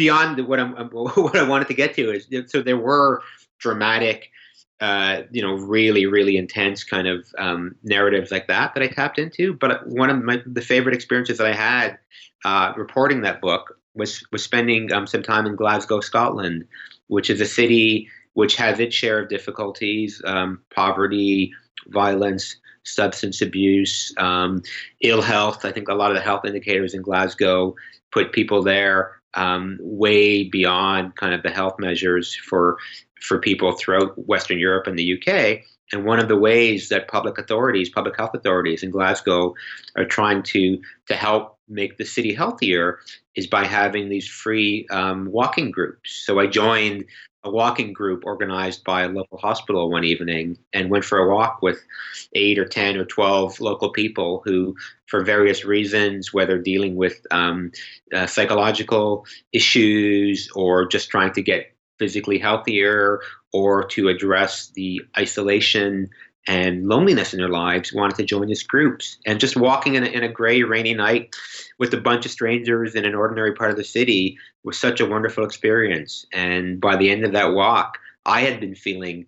beyond 0.00 0.46
what 0.48 0.58
I'm 0.58 0.72
what 0.92 1.36
I 1.36 1.46
wanted 1.46 1.68
to 1.68 1.74
get 1.74 1.94
to 1.96 2.10
is 2.10 2.26
so 2.50 2.62
there 2.62 2.78
were 2.78 3.22
dramatic 3.58 4.30
uh, 4.80 5.24
you 5.30 5.42
know, 5.42 5.52
really, 5.52 6.06
really 6.06 6.38
intense 6.38 6.82
kind 6.84 7.06
of 7.06 7.26
um, 7.36 7.76
narratives 7.82 8.30
like 8.30 8.46
that 8.46 8.72
that 8.72 8.82
I 8.82 8.88
tapped 8.88 9.18
into. 9.18 9.52
But 9.52 9.86
one 9.86 10.08
of 10.08 10.24
my 10.24 10.40
the 10.46 10.62
favorite 10.62 10.94
experiences 10.94 11.36
that 11.36 11.46
I 11.46 11.52
had 11.52 11.98
uh, 12.46 12.72
reporting 12.78 13.20
that 13.20 13.42
book 13.42 13.76
was 13.94 14.24
was 14.32 14.42
spending 14.42 14.90
um, 14.90 15.06
some 15.06 15.22
time 15.22 15.44
in 15.44 15.54
Glasgow, 15.54 16.00
Scotland, 16.00 16.64
which 17.08 17.28
is 17.28 17.42
a 17.42 17.46
city 17.46 18.08
which 18.32 18.56
has 18.56 18.80
its 18.80 18.94
share 18.94 19.18
of 19.18 19.28
difficulties, 19.28 20.22
um, 20.24 20.62
poverty, 20.74 21.52
violence, 21.88 22.56
substance 22.84 23.42
abuse, 23.42 24.14
um, 24.16 24.62
ill 25.02 25.20
health. 25.20 25.66
I 25.66 25.72
think 25.72 25.88
a 25.88 25.94
lot 25.94 26.10
of 26.10 26.16
the 26.16 26.22
health 26.22 26.46
indicators 26.46 26.94
in 26.94 27.02
Glasgow 27.02 27.74
put 28.12 28.32
people 28.32 28.62
there 28.62 29.19
um, 29.34 29.78
way 29.80 30.44
beyond 30.44 31.16
kind 31.16 31.34
of 31.34 31.42
the 31.42 31.50
health 31.50 31.76
measures 31.78 32.34
for 32.34 32.78
for 33.20 33.38
people 33.38 33.72
throughout 33.72 34.14
Western 34.26 34.58
Europe 34.58 34.86
and 34.86 34.98
the 34.98 35.14
UK. 35.14 35.60
And 35.92 36.04
one 36.04 36.20
of 36.20 36.28
the 36.28 36.36
ways 36.36 36.88
that 36.88 37.08
public 37.08 37.36
authorities, 37.36 37.88
public 37.88 38.16
health 38.16 38.34
authorities 38.34 38.82
in 38.82 38.90
Glasgow, 38.90 39.54
are 39.96 40.04
trying 40.04 40.42
to 40.44 40.80
to 41.06 41.14
help 41.14 41.58
make 41.68 41.98
the 41.98 42.04
city 42.04 42.34
healthier 42.34 43.00
is 43.36 43.46
by 43.46 43.64
having 43.64 44.08
these 44.08 44.28
free 44.28 44.86
um, 44.90 45.26
walking 45.30 45.70
groups. 45.70 46.22
So 46.24 46.40
I 46.40 46.46
joined 46.46 47.04
a 47.44 47.50
walking 47.50 47.92
group 47.92 48.24
organized 48.26 48.84
by 48.84 49.02
a 49.02 49.08
local 49.08 49.38
hospital 49.38 49.90
one 49.90 50.04
evening 50.04 50.58
and 50.74 50.90
went 50.90 51.04
for 51.04 51.18
a 51.18 51.28
walk 51.34 51.62
with 51.62 51.82
eight 52.34 52.58
or 52.58 52.66
10 52.66 52.96
or 52.96 53.04
12 53.04 53.60
local 53.60 53.90
people 53.90 54.42
who, 54.44 54.76
for 55.06 55.24
various 55.24 55.64
reasons, 55.64 56.34
whether 56.34 56.58
dealing 56.58 56.96
with 56.96 57.26
um, 57.30 57.72
uh, 58.14 58.26
psychological 58.26 59.24
issues 59.52 60.50
or 60.54 60.86
just 60.86 61.08
trying 61.08 61.32
to 61.32 61.42
get 61.42 61.74
physically 61.98 62.38
healthier 62.38 63.20
or 63.52 63.84
to 63.84 64.08
address 64.08 64.70
the 64.74 65.02
isolation 65.18 66.08
and 66.46 66.88
loneliness 66.88 67.32
in 67.32 67.38
their 67.38 67.48
lives 67.48 67.92
wanted 67.92 68.16
to 68.16 68.24
join 68.24 68.46
these 68.46 68.62
groups. 68.62 69.18
And 69.26 69.38
just 69.38 69.56
walking 69.56 69.94
in 69.94 70.04
a, 70.04 70.06
in 70.06 70.24
a 70.24 70.28
gray, 70.28 70.62
rainy 70.62 70.94
night 70.94 71.34
with 71.78 71.92
a 71.92 72.00
bunch 72.00 72.24
of 72.24 72.32
strangers 72.32 72.94
in 72.94 73.04
an 73.04 73.14
ordinary 73.14 73.54
part 73.54 73.70
of 73.70 73.76
the 73.76 73.84
city 73.84 74.38
was 74.64 74.78
such 74.78 75.00
a 75.00 75.06
wonderful 75.06 75.44
experience. 75.44 76.26
And 76.32 76.80
by 76.80 76.96
the 76.96 77.10
end 77.10 77.24
of 77.24 77.32
that 77.32 77.52
walk, 77.52 77.98
I 78.24 78.40
had 78.40 78.60
been 78.60 78.74
feeling 78.74 79.26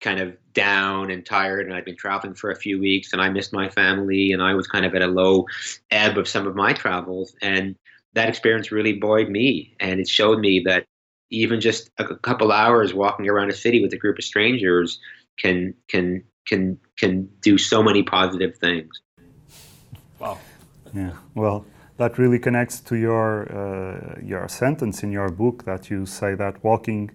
kind 0.00 0.20
of 0.20 0.36
down 0.52 1.10
and 1.10 1.26
tired 1.26 1.66
and 1.66 1.74
I'd 1.74 1.84
been 1.84 1.96
traveling 1.96 2.34
for 2.34 2.50
a 2.50 2.56
few 2.56 2.78
weeks 2.78 3.12
and 3.12 3.20
I 3.20 3.28
missed 3.28 3.52
my 3.52 3.68
family 3.68 4.32
and 4.32 4.42
I 4.42 4.54
was 4.54 4.66
kind 4.66 4.86
of 4.86 4.94
at 4.94 5.02
a 5.02 5.08
low 5.08 5.46
ebb 5.90 6.18
of 6.18 6.28
some 6.28 6.46
of 6.46 6.54
my 6.54 6.72
travels 6.72 7.34
and 7.42 7.74
that 8.14 8.28
experience 8.28 8.70
really 8.70 8.92
buoyed 8.92 9.28
me 9.28 9.74
and 9.80 10.00
it 10.00 10.08
showed 10.08 10.38
me 10.38 10.62
that 10.66 10.86
even 11.30 11.60
just 11.60 11.90
a 11.98 12.14
couple 12.16 12.52
hours 12.52 12.94
walking 12.94 13.28
around 13.28 13.50
a 13.50 13.54
city 13.54 13.82
with 13.82 13.92
a 13.92 13.98
group 13.98 14.18
of 14.18 14.24
strangers 14.24 15.00
can 15.38 15.74
can 15.88 16.24
can 16.46 16.78
can 16.98 17.28
do 17.40 17.58
so 17.58 17.82
many 17.82 18.02
positive 18.02 18.56
things. 18.56 18.90
Wow. 20.18 20.38
Yeah. 20.94 21.12
Well, 21.34 21.64
that 21.98 22.18
really 22.18 22.38
connects 22.38 22.80
to 22.80 22.96
your 22.96 23.28
uh, 23.52 24.20
your 24.22 24.48
sentence 24.48 25.02
in 25.02 25.12
your 25.12 25.28
book 25.28 25.64
that 25.64 25.90
you 25.90 26.06
say 26.06 26.34
that 26.34 26.62
walking 26.64 27.10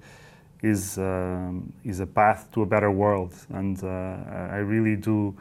is 0.62 0.98
um, 0.98 1.74
is 1.84 2.00
a 2.00 2.06
path 2.06 2.50
to 2.54 2.62
a 2.62 2.66
better 2.66 2.92
world, 2.92 3.34
and 3.50 3.84
uh, 3.84 3.88
I 3.88 4.58
really 4.58 4.96
do 4.96 5.36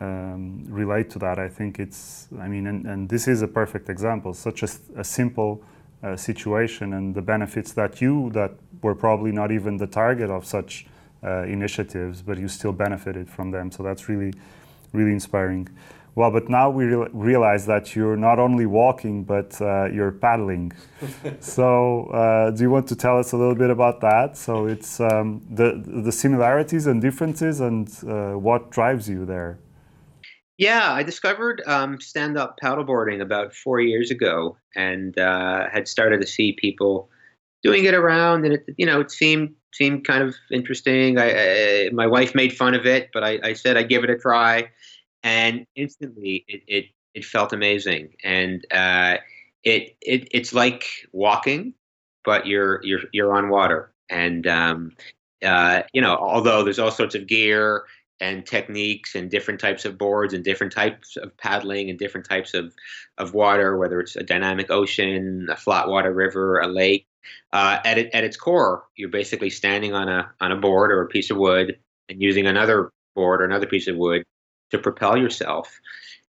um, 0.00 0.64
relate 0.68 1.10
to 1.10 1.18
that. 1.20 1.38
I 1.38 1.48
think 1.48 1.78
it's. 1.78 2.28
I 2.40 2.48
mean, 2.48 2.66
and, 2.66 2.86
and 2.86 3.08
this 3.08 3.28
is 3.28 3.42
a 3.42 3.48
perfect 3.48 3.88
example. 3.88 4.34
Such 4.34 4.62
a, 4.62 4.68
a 4.96 5.04
simple 5.04 5.62
uh, 6.02 6.16
situation 6.16 6.92
and 6.92 7.14
the 7.14 7.22
benefits 7.22 7.72
that 7.72 8.00
you 8.00 8.30
that 8.30 8.52
were 8.82 8.94
probably 8.94 9.32
not 9.32 9.50
even 9.50 9.78
the 9.78 9.86
target 9.86 10.30
of 10.30 10.44
such 10.44 10.86
uh, 11.22 11.42
initiatives, 11.42 12.22
but 12.22 12.38
you 12.38 12.48
still 12.48 12.72
benefited 12.72 13.28
from 13.28 13.50
them. 13.50 13.70
So 13.70 13.82
that's 13.82 14.08
really, 14.08 14.32
really 14.92 15.12
inspiring. 15.12 15.68
Well, 16.16 16.30
but 16.30 16.48
now 16.48 16.70
we 16.70 16.86
re- 16.86 17.08
realize 17.12 17.66
that 17.66 17.94
you're 17.94 18.16
not 18.16 18.38
only 18.38 18.64
walking, 18.64 19.22
but 19.22 19.60
uh, 19.60 19.90
you're 19.92 20.12
paddling. 20.12 20.72
so, 21.40 22.06
uh, 22.06 22.50
do 22.52 22.62
you 22.62 22.70
want 22.70 22.88
to 22.88 22.96
tell 22.96 23.18
us 23.18 23.32
a 23.32 23.36
little 23.36 23.54
bit 23.54 23.68
about 23.68 24.00
that? 24.00 24.34
So, 24.38 24.66
it's 24.66 24.98
um, 24.98 25.42
the 25.50 25.82
the 25.84 26.10
similarities 26.12 26.86
and 26.86 27.02
differences, 27.02 27.60
and 27.60 27.86
uh, 28.08 28.32
what 28.32 28.70
drives 28.70 29.10
you 29.10 29.26
there. 29.26 29.58
Yeah, 30.56 30.90
I 30.90 31.02
discovered 31.02 31.62
um, 31.66 32.00
stand 32.00 32.38
up 32.38 32.56
paddleboarding 32.62 33.20
about 33.20 33.54
four 33.54 33.78
years 33.80 34.10
ago, 34.10 34.56
and 34.74 35.18
uh, 35.18 35.68
had 35.70 35.86
started 35.86 36.22
to 36.22 36.26
see 36.26 36.52
people 36.52 37.10
doing 37.62 37.84
it 37.84 37.94
around, 37.94 38.44
and 38.44 38.54
it 38.54 38.64
you 38.76 38.86
know 38.86 39.00
it 39.00 39.10
seemed 39.10 39.54
seemed 39.72 40.06
kind 40.06 40.22
of 40.22 40.34
interesting. 40.50 41.18
I, 41.18 41.86
I 41.86 41.90
my 41.92 42.06
wife 42.06 42.34
made 42.34 42.56
fun 42.56 42.74
of 42.74 42.86
it, 42.86 43.10
but 43.12 43.22
I, 43.24 43.38
I 43.42 43.52
said 43.52 43.76
I'd 43.76 43.88
give 43.88 44.04
it 44.04 44.10
a 44.10 44.16
try 44.16 44.70
and 45.26 45.66
instantly 45.74 46.44
it 46.48 46.62
it, 46.68 46.84
it 47.14 47.24
felt 47.24 47.52
amazing 47.52 48.14
and 48.24 48.64
uh, 48.72 49.16
it, 49.64 49.96
it 50.00 50.28
it's 50.30 50.54
like 50.54 50.84
walking 51.12 51.74
but 52.24 52.46
you're 52.46 52.80
you're 52.84 53.00
you're 53.12 53.34
on 53.34 53.48
water 53.48 53.92
and 54.08 54.46
um, 54.46 54.92
uh, 55.44 55.82
you 55.92 56.00
know 56.00 56.16
although 56.16 56.62
there's 56.62 56.78
all 56.78 56.92
sorts 56.92 57.14
of 57.14 57.26
gear 57.26 57.84
and 58.20 58.46
techniques 58.46 59.14
and 59.14 59.30
different 59.30 59.60
types 59.60 59.84
of 59.84 59.98
boards 59.98 60.32
and 60.32 60.42
different 60.42 60.72
types 60.72 61.16
of 61.16 61.36
paddling 61.36 61.90
and 61.90 61.98
different 61.98 62.26
types 62.26 62.54
of, 62.54 62.72
of 63.18 63.34
water, 63.34 63.76
whether 63.76 64.00
it's 64.00 64.16
a 64.16 64.22
dynamic 64.22 64.70
ocean, 64.70 65.46
a 65.50 65.56
flat 65.56 65.86
water 65.86 66.14
river, 66.14 66.58
a 66.60 66.66
lake. 66.66 67.06
Uh, 67.52 67.78
at, 67.84 67.98
it, 67.98 68.10
at 68.12 68.24
its 68.24 68.36
core, 68.36 68.84
you're 68.96 69.08
basically 69.08 69.50
standing 69.50 69.94
on 69.94 70.08
a, 70.08 70.30
on 70.40 70.52
a 70.52 70.56
board 70.56 70.90
or 70.90 71.02
a 71.02 71.08
piece 71.08 71.30
of 71.30 71.36
wood 71.36 71.78
and 72.08 72.20
using 72.20 72.46
another 72.46 72.90
board 73.14 73.40
or 73.40 73.44
another 73.44 73.66
piece 73.66 73.88
of 73.88 73.96
wood 73.96 74.22
to 74.70 74.78
propel 74.78 75.16
yourself. 75.16 75.80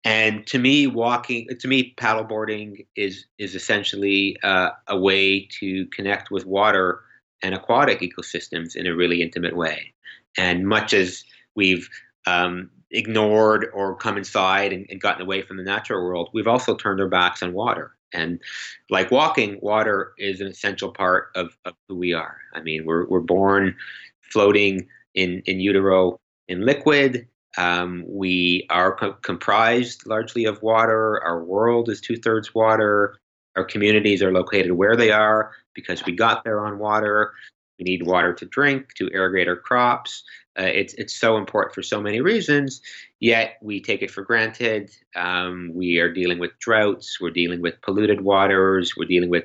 And 0.04 0.46
to 0.46 0.58
me, 0.58 0.86
walking, 0.86 1.48
to 1.58 1.68
me, 1.68 1.94
paddleboarding 1.96 2.86
is 2.96 3.26
is 3.38 3.54
essentially 3.54 4.38
uh, 4.42 4.70
a 4.86 4.98
way 4.98 5.46
to 5.60 5.86
connect 5.86 6.30
with 6.30 6.46
water 6.46 7.02
and 7.42 7.54
aquatic 7.54 8.00
ecosystems 8.00 8.76
in 8.76 8.86
a 8.86 8.94
really 8.94 9.20
intimate 9.20 9.54
way. 9.54 9.92
And 10.38 10.66
much 10.66 10.94
as 10.94 11.24
we've 11.54 11.88
um, 12.26 12.70
ignored 12.90 13.66
or 13.74 13.96
come 13.96 14.16
inside 14.16 14.72
and, 14.72 14.86
and, 14.90 15.00
gotten 15.00 15.22
away 15.22 15.42
from 15.42 15.56
the 15.56 15.62
natural 15.62 16.02
world, 16.02 16.30
we've 16.32 16.46
also 16.46 16.76
turned 16.76 17.00
our 17.00 17.08
backs 17.08 17.42
on 17.42 17.52
water. 17.52 17.96
And 18.12 18.40
like 18.88 19.10
walking, 19.10 19.58
water 19.62 20.12
is 20.18 20.40
an 20.40 20.48
essential 20.48 20.90
part 20.92 21.28
of, 21.34 21.56
of 21.64 21.74
who 21.88 21.96
we 21.96 22.12
are. 22.12 22.38
I 22.54 22.60
mean, 22.60 22.84
we're, 22.84 23.06
we're 23.06 23.20
born 23.20 23.76
floating 24.20 24.88
in, 25.14 25.42
in 25.46 25.60
utero 25.60 26.18
in 26.48 26.66
liquid. 26.66 27.28
Um, 27.58 28.04
we 28.06 28.66
are 28.70 28.96
co- 28.96 29.14
comprised 29.14 30.06
largely 30.06 30.44
of 30.44 30.62
water. 30.62 31.22
Our 31.24 31.42
world 31.42 31.88
is 31.88 32.00
two 32.00 32.16
thirds 32.16 32.54
water. 32.54 33.18
Our 33.56 33.64
communities 33.64 34.22
are 34.22 34.32
located 34.32 34.72
where 34.72 34.96
they 34.96 35.10
are 35.10 35.52
because 35.74 36.04
we 36.04 36.12
got 36.12 36.44
there 36.44 36.64
on 36.64 36.78
water. 36.78 37.32
We 37.80 37.84
need 37.84 38.06
water 38.06 38.34
to 38.34 38.44
drink, 38.44 38.94
to 38.96 39.08
irrigate 39.12 39.48
our 39.48 39.56
crops. 39.56 40.22
Uh, 40.58 40.64
it's 40.64 40.92
it's 40.94 41.18
so 41.18 41.38
important 41.38 41.74
for 41.74 41.82
so 41.82 42.00
many 42.00 42.20
reasons. 42.20 42.82
Yet 43.20 43.56
we 43.62 43.80
take 43.80 44.02
it 44.02 44.10
for 44.10 44.22
granted. 44.22 44.90
Um, 45.16 45.72
we 45.74 45.98
are 45.98 46.12
dealing 46.12 46.38
with 46.38 46.58
droughts. 46.58 47.18
We're 47.20 47.30
dealing 47.30 47.62
with 47.62 47.80
polluted 47.80 48.20
waters. 48.20 48.94
We're 48.96 49.06
dealing 49.06 49.30
with 49.30 49.44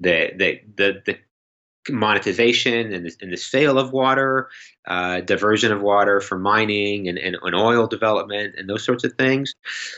the 0.00 0.32
the 0.36 0.60
the, 0.76 1.02
the 1.04 1.18
monetization 1.92 2.94
and 2.94 3.04
the, 3.04 3.12
and 3.20 3.30
the, 3.30 3.36
sale 3.36 3.78
of 3.78 3.92
water, 3.92 4.48
uh, 4.86 5.20
diversion 5.20 5.70
of 5.70 5.82
water 5.82 6.18
for 6.18 6.38
mining 6.38 7.08
and, 7.08 7.18
and, 7.18 7.36
and, 7.42 7.54
oil 7.54 7.86
development 7.86 8.54
and 8.56 8.70
those 8.70 8.82
sorts 8.82 9.04
of 9.04 9.12
things. 9.18 9.54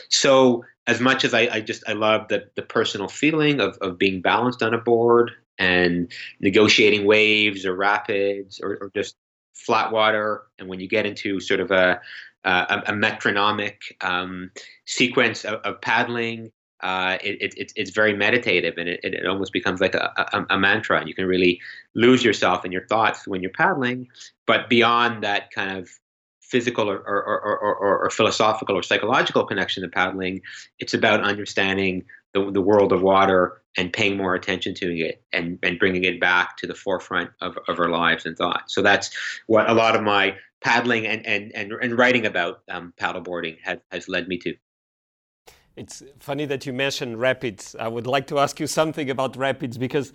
So 0.09 0.65
as 0.87 0.99
much 0.99 1.23
as 1.23 1.33
I, 1.33 1.47
I 1.49 1.61
just 1.61 1.83
I 1.87 1.93
love 1.93 2.27
the, 2.27 2.49
the 2.57 2.61
personal 2.61 3.07
feeling 3.07 3.61
of, 3.61 3.77
of 3.77 3.97
being 3.97 4.21
balanced 4.21 4.61
on 4.61 4.73
a 4.73 4.77
board 4.77 5.31
and 5.57 6.11
negotiating 6.39 7.05
waves 7.05 7.65
or 7.65 7.75
rapids 7.75 8.59
or, 8.61 8.77
or 8.81 8.91
just 8.95 9.15
flat 9.53 9.91
water, 9.91 10.43
and 10.59 10.67
when 10.67 10.79
you 10.79 10.87
get 10.87 11.05
into 11.05 11.39
sort 11.39 11.59
of 11.59 11.71
a 11.71 11.99
a, 12.43 12.83
a 12.87 12.95
metronomic 12.95 13.97
um, 14.01 14.51
sequence 14.85 15.43
of, 15.43 15.55
of 15.61 15.81
paddling 15.81 16.51
uh, 16.81 17.17
it, 17.23 17.53
it, 17.57 17.73
it's 17.75 17.91
very 17.91 18.15
meditative 18.15 18.75
and 18.77 18.87
it, 18.87 18.99
it 19.03 19.25
almost 19.25 19.51
becomes 19.51 19.81
like 19.81 19.95
a, 19.95 20.13
a, 20.33 20.45
a, 20.51 20.59
mantra. 20.59 20.99
And 20.99 21.09
you 21.09 21.15
can 21.15 21.25
really 21.25 21.59
lose 21.95 22.23
yourself 22.23 22.63
in 22.65 22.71
your 22.71 22.85
thoughts 22.85 23.27
when 23.27 23.41
you're 23.41 23.51
paddling. 23.51 24.07
But 24.45 24.69
beyond 24.69 25.23
that 25.23 25.49
kind 25.49 25.75
of 25.75 25.89
physical 26.47 26.89
or, 26.89 26.99
or, 26.99 27.23
or, 27.23 27.57
or, 27.57 27.97
or 28.05 28.09
philosophical 28.09 28.77
or 28.77 28.81
psychological 28.81 29.45
connection 29.45 29.83
to 29.83 29.89
paddling. 29.89 30.41
It's 30.79 30.93
about 30.93 31.21
understanding 31.21 32.05
the, 32.33 32.51
the 32.51 32.61
world 32.61 32.91
of 32.91 33.01
water 33.01 33.61
and 33.77 33.93
paying 33.93 34.17
more 34.17 34.35
attention 34.35 34.73
to 34.73 34.97
it 34.97 35.23
and, 35.33 35.59
and 35.63 35.79
bringing 35.79 36.03
it 36.03 36.19
back 36.19 36.57
to 36.57 36.67
the 36.67 36.75
forefront 36.75 37.29
of, 37.41 37.57
of 37.67 37.79
our 37.79 37.89
lives 37.89 38.25
and 38.25 38.37
thoughts. 38.37 38.73
So 38.73 38.81
that's 38.81 39.11
what 39.45 39.69
a 39.69 39.73
lot 39.73 39.95
of 39.95 40.03
my 40.03 40.35
paddling 40.61 41.05
and, 41.05 41.25
and, 41.25 41.51
and, 41.53 41.71
and 41.71 41.97
writing 41.97 42.25
about 42.25 42.61
um, 42.69 42.93
paddleboarding 42.99 43.57
has, 43.63 43.79
has 43.91 44.09
led 44.09 44.27
me 44.27 44.37
to. 44.39 44.55
It's 45.75 46.01
funny 46.19 46.45
that 46.45 46.65
you 46.65 46.73
mentioned 46.73 47.19
rapids. 47.19 47.75
I 47.79 47.87
would 47.87 48.07
like 48.07 48.25
to 48.27 48.39
ask 48.39 48.59
you 48.59 48.65
something 48.65 49.11
about 49.11 49.37
rapids 49.37 49.77
because, 49.77 50.11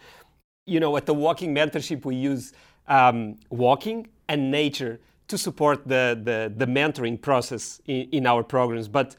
you 0.66 0.80
know, 0.80 0.96
at 0.96 1.06
the 1.06 1.14
Walking 1.14 1.54
Mentorship, 1.54 2.04
we 2.04 2.16
use 2.16 2.52
um, 2.88 3.38
walking 3.50 4.08
and 4.28 4.50
nature 4.50 5.00
to 5.28 5.38
support 5.38 5.86
the, 5.86 6.20
the, 6.20 6.52
the 6.54 6.66
mentoring 6.66 7.20
process 7.20 7.80
in, 7.86 8.08
in, 8.10 8.26
our 8.26 8.42
programs. 8.42 8.88
But 8.88 9.14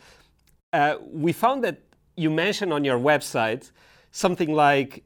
uh, 0.74 0.98
we 1.02 1.32
found 1.32 1.64
that 1.64 1.80
you 2.16 2.30
mentioned 2.30 2.74
on 2.74 2.84
your 2.84 3.00
website 3.00 3.72
something 4.12 4.54
like 4.54 5.04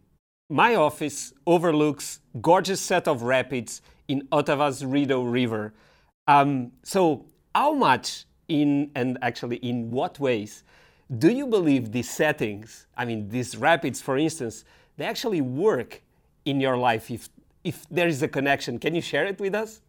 my 0.49 0.75
office 0.75 1.33
overlooks 1.45 2.19
gorgeous 2.41 2.81
set 2.81 3.07
of 3.07 3.23
rapids 3.23 3.81
in 4.07 4.27
Ottawa's 4.31 4.85
Rideau 4.85 5.23
River. 5.23 5.73
Um, 6.27 6.71
so 6.83 7.25
how 7.53 7.73
much 7.73 8.25
in 8.47 8.91
and 8.95 9.17
actually 9.21 9.57
in 9.57 9.91
what 9.91 10.19
ways 10.19 10.63
do 11.17 11.29
you 11.29 11.47
believe 11.47 11.91
these 11.91 12.09
settings, 12.09 12.87
I 12.97 13.05
mean 13.05 13.29
these 13.29 13.57
rapids 13.57 14.01
for 14.01 14.17
instance, 14.17 14.65
they 14.97 15.05
actually 15.05 15.41
work 15.41 16.01
in 16.45 16.59
your 16.59 16.77
life 16.77 17.09
if 17.11 17.29
if 17.63 17.85
there 17.89 18.07
is 18.07 18.21
a 18.21 18.27
connection? 18.27 18.79
Can 18.79 18.95
you 18.95 19.01
share 19.01 19.25
it 19.25 19.39
with 19.39 19.55
us? 19.55 19.81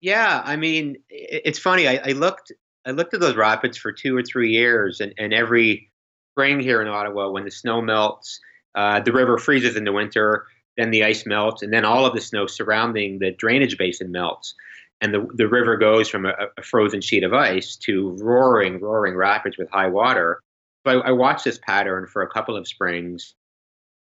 Yeah, 0.00 0.42
I 0.44 0.56
mean 0.56 0.96
it's 1.08 1.58
funny. 1.58 1.88
I, 1.88 2.00
I 2.04 2.12
looked 2.12 2.52
I 2.86 2.92
looked 2.92 3.14
at 3.14 3.20
those 3.20 3.34
rapids 3.36 3.76
for 3.76 3.90
two 3.90 4.16
or 4.16 4.22
three 4.22 4.50
years, 4.50 5.00
and, 5.00 5.12
and 5.18 5.34
every 5.34 5.90
spring 6.36 6.60
here 6.60 6.82
in 6.82 6.88
Ottawa, 6.88 7.30
when 7.30 7.46
the 7.46 7.50
snow 7.50 7.80
melts, 7.80 8.40
uh, 8.74 9.00
the 9.00 9.10
river 9.10 9.38
freezes 9.38 9.74
in 9.74 9.84
the 9.84 9.92
winter, 9.92 10.44
then 10.76 10.90
the 10.90 11.02
ice 11.02 11.24
melts, 11.24 11.62
and 11.62 11.72
then 11.72 11.82
all 11.82 12.04
of 12.04 12.14
the 12.14 12.20
snow 12.20 12.46
surrounding 12.46 13.18
the 13.18 13.30
drainage 13.30 13.78
basin 13.78 14.12
melts. 14.12 14.54
And 15.00 15.14
the, 15.14 15.26
the 15.32 15.48
river 15.48 15.78
goes 15.78 16.10
from 16.10 16.26
a, 16.26 16.34
a 16.58 16.62
frozen 16.62 17.00
sheet 17.00 17.24
of 17.24 17.32
ice 17.32 17.76
to 17.76 18.18
roaring, 18.20 18.80
roaring 18.80 19.16
rapids 19.16 19.56
with 19.56 19.70
high 19.70 19.86
water. 19.86 20.42
So 20.86 21.00
I, 21.00 21.08
I 21.08 21.10
watched 21.12 21.46
this 21.46 21.58
pattern 21.58 22.06
for 22.06 22.20
a 22.20 22.28
couple 22.28 22.54
of 22.54 22.68
springs. 22.68 23.34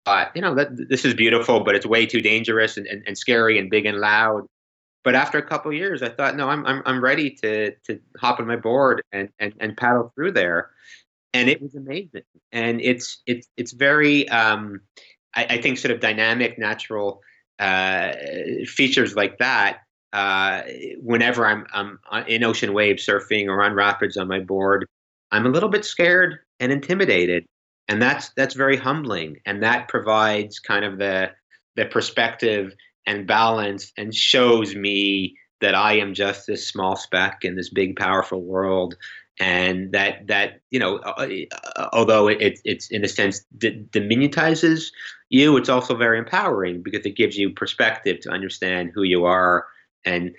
Uh, 0.04 0.24
you 0.34 0.42
know, 0.42 0.56
that, 0.56 0.70
this 0.88 1.04
is 1.04 1.14
beautiful, 1.14 1.60
but 1.60 1.76
it's 1.76 1.86
way 1.86 2.04
too 2.04 2.20
dangerous 2.20 2.76
and, 2.76 2.88
and, 2.88 3.04
and 3.06 3.16
scary 3.16 3.60
and 3.60 3.70
big 3.70 3.86
and 3.86 3.98
loud. 3.98 4.44
But 5.04 5.14
after 5.14 5.38
a 5.38 5.42
couple 5.42 5.70
of 5.70 5.76
years, 5.76 6.02
I 6.02 6.08
thought, 6.08 6.34
no, 6.34 6.48
I'm, 6.48 6.66
I'm, 6.66 6.82
I'm 6.84 7.00
ready 7.00 7.30
to, 7.42 7.70
to 7.86 8.00
hop 8.18 8.40
on 8.40 8.46
my 8.48 8.56
board 8.56 9.02
and, 9.12 9.28
and, 9.38 9.54
and 9.60 9.76
paddle 9.76 10.12
through 10.16 10.32
there 10.32 10.70
and 11.34 11.50
it 11.50 11.60
was 11.60 11.74
amazing. 11.74 12.22
And 12.52 12.80
it's 12.80 13.20
it's 13.26 13.48
it's 13.56 13.72
very 13.72 14.28
um, 14.28 14.80
I, 15.34 15.46
I, 15.50 15.60
think 15.60 15.78
sort 15.78 15.92
of 15.92 16.00
dynamic, 16.00 16.58
natural 16.58 17.20
uh, 17.58 18.12
features 18.66 19.14
like 19.16 19.38
that. 19.38 19.78
Uh, 20.12 20.62
whenever 21.02 21.44
I'm 21.44 21.66
I'm 21.72 21.98
in 22.28 22.44
ocean 22.44 22.72
waves 22.72 23.04
surfing 23.04 23.48
or 23.48 23.62
on 23.62 23.74
rapids 23.74 24.16
on 24.16 24.28
my 24.28 24.40
board, 24.40 24.86
I'm 25.32 25.44
a 25.44 25.50
little 25.50 25.68
bit 25.68 25.84
scared 25.84 26.38
and 26.60 26.70
intimidated, 26.70 27.44
and 27.88 28.00
that's 28.00 28.30
that's 28.36 28.54
very 28.54 28.76
humbling, 28.76 29.38
and 29.44 29.62
that 29.64 29.88
provides 29.88 30.60
kind 30.60 30.84
of 30.84 30.98
the 30.98 31.32
the 31.74 31.86
perspective 31.86 32.72
and 33.06 33.26
balance 33.26 33.92
and 33.98 34.14
shows 34.14 34.74
me 34.76 35.36
that 35.60 35.74
I 35.74 35.94
am 35.94 36.14
just 36.14 36.46
this 36.46 36.68
small 36.68 36.94
speck 36.94 37.38
in 37.42 37.56
this 37.56 37.70
big, 37.70 37.96
powerful 37.96 38.42
world, 38.42 38.96
and 39.40 39.92
that 39.92 40.26
that 40.28 40.60
you 40.70 40.78
know, 40.78 40.98
uh, 40.98 41.28
uh, 41.76 41.88
although 41.92 42.28
it, 42.28 42.60
it's 42.64 42.90
in 42.90 43.04
a 43.04 43.08
sense 43.08 43.44
d- 43.58 43.84
diminutizes 43.90 44.92
you, 45.28 45.56
it's 45.56 45.68
also 45.68 45.96
very 45.96 46.18
empowering 46.18 46.82
because 46.82 47.04
it 47.04 47.16
gives 47.16 47.36
you 47.36 47.50
perspective 47.50 48.20
to 48.20 48.30
understand 48.30 48.92
who 48.94 49.02
you 49.02 49.24
are 49.24 49.66
and 50.04 50.34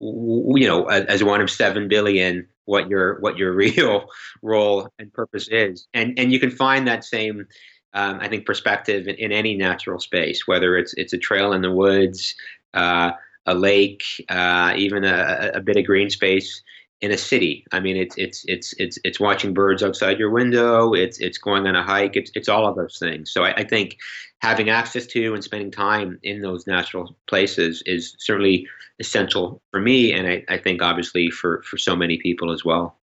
you 0.00 0.66
know, 0.66 0.86
as 0.86 1.24
one 1.24 1.40
of 1.40 1.50
seven 1.50 1.88
billion, 1.88 2.46
what 2.64 2.88
your 2.88 3.18
what 3.20 3.36
your 3.36 3.52
real 3.54 4.08
role 4.42 4.88
and 4.98 5.12
purpose 5.12 5.48
is, 5.48 5.86
and 5.94 6.18
and 6.18 6.32
you 6.32 6.40
can 6.40 6.50
find 6.50 6.86
that 6.88 7.04
same. 7.04 7.46
Um, 7.94 8.18
I 8.20 8.28
think 8.28 8.44
perspective 8.44 9.08
in, 9.08 9.14
in, 9.14 9.32
any 9.32 9.56
natural 9.56 9.98
space, 9.98 10.46
whether 10.46 10.76
it's 10.76 10.92
it's 10.94 11.14
a 11.14 11.18
trail 11.18 11.54
in 11.54 11.62
the 11.62 11.72
woods, 11.72 12.34
uh, 12.74 13.12
a 13.46 13.54
lake, 13.54 14.04
uh, 14.28 14.74
even 14.76 15.04
a, 15.04 15.52
a, 15.54 15.60
bit 15.60 15.78
of 15.78 15.86
green 15.86 16.10
space 16.10 16.62
in 17.00 17.12
a 17.12 17.18
city. 17.18 17.64
I 17.72 17.80
mean, 17.80 17.96
it's 17.96 18.16
it's 18.16 18.44
it's 18.48 18.74
it's 18.78 18.98
it's 19.04 19.20
watching 19.20 19.54
birds 19.54 19.82
outside 19.82 20.18
your 20.18 20.30
window. 20.30 20.94
It's 20.94 21.18
it's 21.18 21.38
going 21.38 21.66
on 21.66 21.76
a 21.76 21.82
hike. 21.82 22.16
It's 22.16 22.30
it's 22.34 22.48
all 22.48 22.66
of 22.66 22.76
those 22.76 22.98
things. 22.98 23.30
So 23.30 23.44
I, 23.44 23.52
I 23.54 23.64
think 23.64 23.98
having 24.40 24.68
access 24.70 25.06
to 25.08 25.34
and 25.34 25.42
spending 25.42 25.70
time 25.70 26.18
in 26.22 26.42
those 26.42 26.66
natural 26.66 27.16
places 27.28 27.82
is 27.86 28.14
certainly 28.18 28.66
essential 28.98 29.62
for 29.70 29.80
me, 29.80 30.12
and 30.12 30.26
I, 30.26 30.44
I 30.48 30.58
think 30.58 30.82
obviously 30.82 31.30
for 31.30 31.62
for 31.62 31.76
so 31.76 31.94
many 31.94 32.18
people 32.18 32.52
as 32.52 32.64
well. 32.64 32.98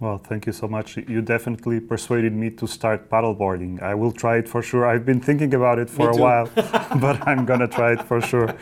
Well, 0.00 0.18
thank 0.18 0.46
you 0.46 0.52
so 0.52 0.68
much. 0.68 0.96
You 0.96 1.20
definitely 1.22 1.80
persuaded 1.80 2.32
me 2.32 2.50
to 2.50 2.68
start 2.68 3.10
paddleboarding. 3.10 3.82
I 3.82 3.96
will 3.96 4.12
try 4.12 4.36
it 4.36 4.48
for 4.48 4.62
sure. 4.62 4.86
I've 4.86 5.04
been 5.04 5.20
thinking 5.20 5.52
about 5.54 5.80
it 5.80 5.90
for 5.90 6.10
a 6.10 6.16
while, 6.16 6.48
but 6.54 7.26
I'm 7.26 7.44
gonna 7.44 7.66
try 7.66 7.94
it 7.94 8.02
for 8.04 8.20
sure. 8.20 8.54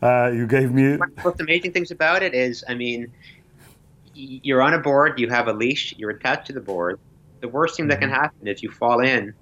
Uh, 0.00 0.30
you 0.32 0.46
gave 0.46 0.72
me. 0.72 0.96
What's 1.22 1.40
amazing 1.40 1.72
things 1.72 1.90
about 1.90 2.22
it 2.22 2.32
is, 2.32 2.62
I 2.68 2.74
mean, 2.74 3.10
you're 4.14 4.62
on 4.62 4.74
a 4.74 4.78
board, 4.78 5.18
you 5.18 5.28
have 5.28 5.48
a 5.48 5.52
leash, 5.52 5.94
you're 5.96 6.10
attached 6.10 6.46
to 6.46 6.52
the 6.52 6.60
board. 6.60 6.98
The 7.40 7.48
worst 7.48 7.76
thing 7.76 7.88
that 7.88 8.00
can 8.00 8.10
mm-hmm. 8.10 8.20
happen 8.20 8.48
is 8.48 8.62
you 8.62 8.70
fall 8.70 9.00
in, 9.00 9.34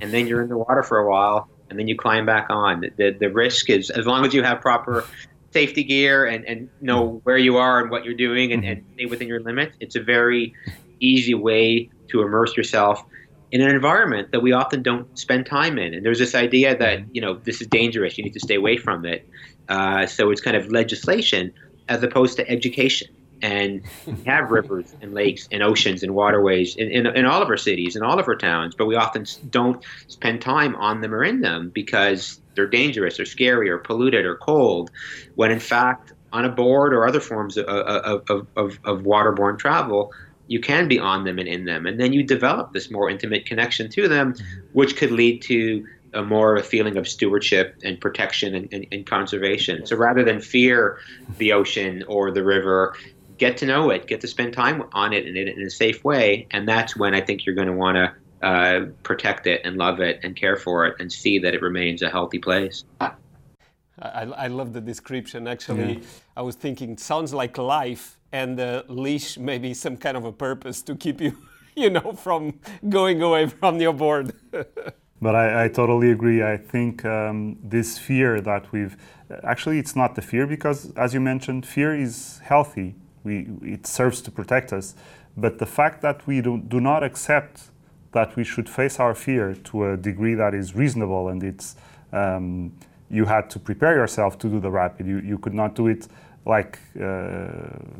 and 0.00 0.12
then 0.12 0.26
you're 0.26 0.42
in 0.42 0.48
the 0.48 0.58
water 0.58 0.82
for 0.82 0.98
a 0.98 1.10
while, 1.10 1.48
and 1.68 1.78
then 1.78 1.88
you 1.88 1.96
climb 1.96 2.26
back 2.26 2.46
on. 2.50 2.80
The 2.96 3.10
the 3.10 3.30
risk 3.30 3.70
is 3.70 3.90
as 3.90 4.06
long 4.06 4.24
as 4.26 4.32
you 4.32 4.42
have 4.42 4.60
proper 4.60 5.04
safety 5.52 5.84
gear 5.84 6.26
and, 6.26 6.44
and 6.44 6.68
know 6.80 7.08
mm-hmm. 7.08 7.16
where 7.18 7.38
you 7.38 7.56
are 7.56 7.80
and 7.80 7.90
what 7.90 8.04
you're 8.04 8.14
doing 8.14 8.52
and, 8.52 8.64
and 8.64 8.80
mm-hmm. 8.80 8.94
stay 8.94 9.06
within 9.06 9.28
your 9.28 9.40
limits, 9.40 9.76
it's 9.80 9.96
a 9.96 10.02
very 10.02 10.54
easy 11.00 11.34
way 11.34 11.90
to 12.08 12.22
immerse 12.22 12.56
yourself 12.56 13.04
in 13.52 13.60
an 13.60 13.70
environment 13.70 14.30
that 14.32 14.40
we 14.40 14.52
often 14.52 14.82
don't 14.82 15.18
spend 15.18 15.46
time 15.46 15.78
in. 15.78 15.92
And 15.94 16.04
there's 16.04 16.18
this 16.18 16.34
idea 16.34 16.76
that, 16.76 17.00
you 17.12 17.20
know, 17.20 17.34
this 17.34 17.60
is 17.60 17.66
dangerous, 17.66 18.16
you 18.16 18.24
need 18.24 18.34
to 18.34 18.40
stay 18.40 18.54
away 18.54 18.76
from 18.76 19.04
it. 19.04 19.28
Uh, 19.68 20.06
so 20.06 20.30
it's 20.30 20.40
kind 20.40 20.56
of 20.56 20.70
legislation 20.70 21.52
as 21.88 22.02
opposed 22.02 22.36
to 22.36 22.48
education. 22.48 23.08
And 23.42 23.82
we 24.06 24.22
have 24.26 24.50
rivers 24.50 24.94
and 25.00 25.14
lakes 25.14 25.48
and 25.50 25.62
oceans 25.62 26.02
and 26.02 26.14
waterways 26.14 26.76
in, 26.76 26.90
in, 26.90 27.06
in 27.06 27.24
all 27.24 27.42
of 27.42 27.48
our 27.48 27.56
cities 27.56 27.96
and 27.96 28.04
all 28.04 28.18
of 28.18 28.28
our 28.28 28.36
towns, 28.36 28.74
but 28.74 28.86
we 28.86 28.96
often 28.96 29.24
don't 29.50 29.84
spend 30.08 30.40
time 30.40 30.76
on 30.76 31.00
them 31.00 31.14
or 31.14 31.24
in 31.24 31.40
them 31.40 31.70
because 31.70 32.40
they're 32.54 32.66
dangerous 32.66 33.18
or 33.18 33.24
scary 33.24 33.70
or 33.70 33.78
polluted 33.78 34.24
or 34.24 34.36
cold, 34.36 34.90
when 35.34 35.50
in 35.50 35.60
fact, 35.60 36.12
on 36.32 36.44
a 36.44 36.48
board 36.48 36.94
or 36.94 37.06
other 37.06 37.20
forms 37.20 37.56
of, 37.56 37.66
of, 37.66 38.22
of, 38.28 38.46
of, 38.56 38.78
of 38.84 39.02
waterborne 39.02 39.58
travel, 39.58 40.12
you 40.46 40.60
can 40.60 40.88
be 40.88 40.98
on 40.98 41.24
them 41.24 41.38
and 41.38 41.48
in 41.48 41.64
them. 41.64 41.86
And 41.86 41.98
then 42.00 42.12
you 42.12 42.22
develop 42.22 42.72
this 42.72 42.90
more 42.90 43.08
intimate 43.08 43.46
connection 43.46 43.88
to 43.90 44.08
them, 44.08 44.34
mm-hmm. 44.34 44.60
which 44.72 44.96
could 44.96 45.12
lead 45.12 45.42
to 45.42 45.86
a 46.12 46.22
more 46.22 46.56
of 46.56 46.64
a 46.64 46.66
feeling 46.66 46.96
of 46.96 47.06
stewardship 47.08 47.76
and 47.84 48.00
protection 48.00 48.54
and, 48.54 48.68
and, 48.72 48.86
and, 48.90 49.06
conservation. 49.06 49.86
So 49.86 49.96
rather 49.96 50.24
than 50.24 50.40
fear 50.40 50.98
the 51.38 51.52
ocean 51.52 52.02
or 52.08 52.32
the 52.32 52.42
river, 52.42 52.96
get 53.40 53.56
to 53.56 53.66
know 53.66 53.88
it, 53.90 54.06
get 54.06 54.20
to 54.20 54.28
spend 54.28 54.52
time 54.52 54.84
on 54.92 55.12
it 55.14 55.26
in, 55.26 55.34
in 55.34 55.62
a 55.62 55.70
safe 55.70 56.04
way. 56.04 56.46
And 56.52 56.68
that's 56.68 56.94
when 56.94 57.14
I 57.14 57.22
think 57.22 57.46
you're 57.46 57.54
going 57.54 57.68
to 57.68 57.72
want 57.72 57.96
to 57.96 58.46
uh, 58.46 58.86
protect 59.02 59.46
it 59.46 59.62
and 59.64 59.76
love 59.76 59.98
it 59.98 60.20
and 60.22 60.36
care 60.36 60.56
for 60.56 60.86
it 60.86 60.94
and 61.00 61.10
see 61.10 61.38
that 61.38 61.54
it 61.54 61.62
remains 61.62 62.02
a 62.02 62.10
healthy 62.10 62.38
place. 62.38 62.84
I, 63.00 64.22
I 64.44 64.46
love 64.46 64.74
the 64.74 64.80
description. 64.80 65.48
Actually, 65.48 65.94
yeah. 65.94 66.04
I 66.36 66.42
was 66.42 66.54
thinking, 66.54 66.92
it 66.92 67.00
sounds 67.00 67.32
like 67.32 67.56
life 67.56 68.18
and 68.30 68.58
the 68.58 68.84
leash 68.88 69.38
maybe 69.38 69.74
some 69.74 69.96
kind 69.96 70.16
of 70.16 70.24
a 70.24 70.32
purpose 70.32 70.82
to 70.82 70.94
keep 70.94 71.20
you, 71.20 71.36
you 71.74 71.90
know, 71.90 72.12
from 72.12 72.60
going 72.88 73.22
away 73.22 73.46
from 73.46 73.80
your 73.80 73.94
board. 73.94 74.34
but 75.22 75.34
I, 75.34 75.64
I, 75.64 75.68
totally 75.68 76.10
agree. 76.10 76.42
I 76.42 76.58
think 76.58 77.04
um, 77.04 77.58
this 77.62 77.98
fear 77.98 78.40
that 78.42 78.70
we've 78.70 78.96
actually 79.44 79.78
it's 79.78 79.96
not 79.96 80.14
the 80.14 80.22
fear 80.22 80.46
because, 80.46 80.92
as 80.96 81.14
you 81.14 81.20
mentioned, 81.20 81.66
fear 81.66 81.94
is 81.94 82.40
healthy. 82.44 82.96
We 83.24 83.48
it 83.62 83.86
serves 83.86 84.20
to 84.22 84.30
protect 84.30 84.72
us, 84.72 84.94
but 85.36 85.58
the 85.58 85.66
fact 85.66 86.02
that 86.02 86.26
we 86.26 86.40
do, 86.40 86.58
do 86.58 86.80
not 86.80 87.02
accept 87.02 87.70
that 88.12 88.34
we 88.36 88.44
should 88.44 88.68
face 88.68 88.98
our 88.98 89.14
fear 89.14 89.54
to 89.54 89.92
a 89.92 89.96
degree 89.96 90.34
that 90.34 90.54
is 90.54 90.74
reasonable 90.74 91.28
and 91.28 91.42
it's 91.42 91.76
um, 92.12 92.72
you 93.10 93.24
had 93.24 93.50
to 93.50 93.58
prepare 93.58 93.94
yourself 93.94 94.38
to 94.38 94.48
do 94.48 94.60
the 94.60 94.70
rapid. 94.70 95.06
You, 95.06 95.18
you 95.18 95.38
could 95.38 95.54
not 95.54 95.74
do 95.74 95.88
it 95.88 96.06
like 96.46 96.78
uh, 97.00 97.48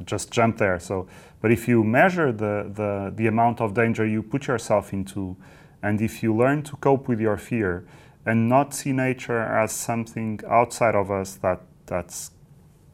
just 0.04 0.30
jump 0.30 0.56
there. 0.58 0.78
So, 0.78 1.06
but 1.40 1.50
if 1.50 1.68
you 1.68 1.84
measure 1.84 2.32
the, 2.32 2.70
the, 2.72 3.12
the 3.14 3.26
amount 3.26 3.60
of 3.60 3.74
danger 3.74 4.06
you 4.06 4.22
put 4.22 4.46
yourself 4.46 4.92
into, 4.92 5.36
and 5.82 6.00
if 6.00 6.22
you 6.22 6.34
learn 6.34 6.62
to 6.62 6.76
cope 6.76 7.08
with 7.08 7.20
your 7.20 7.36
fear 7.36 7.84
and 8.24 8.48
not 8.48 8.72
see 8.72 8.92
nature 8.92 9.40
as 9.40 9.72
something 9.72 10.40
outside 10.48 10.94
of 10.94 11.10
us 11.10 11.34
that, 11.36 11.60
that's 11.86 12.30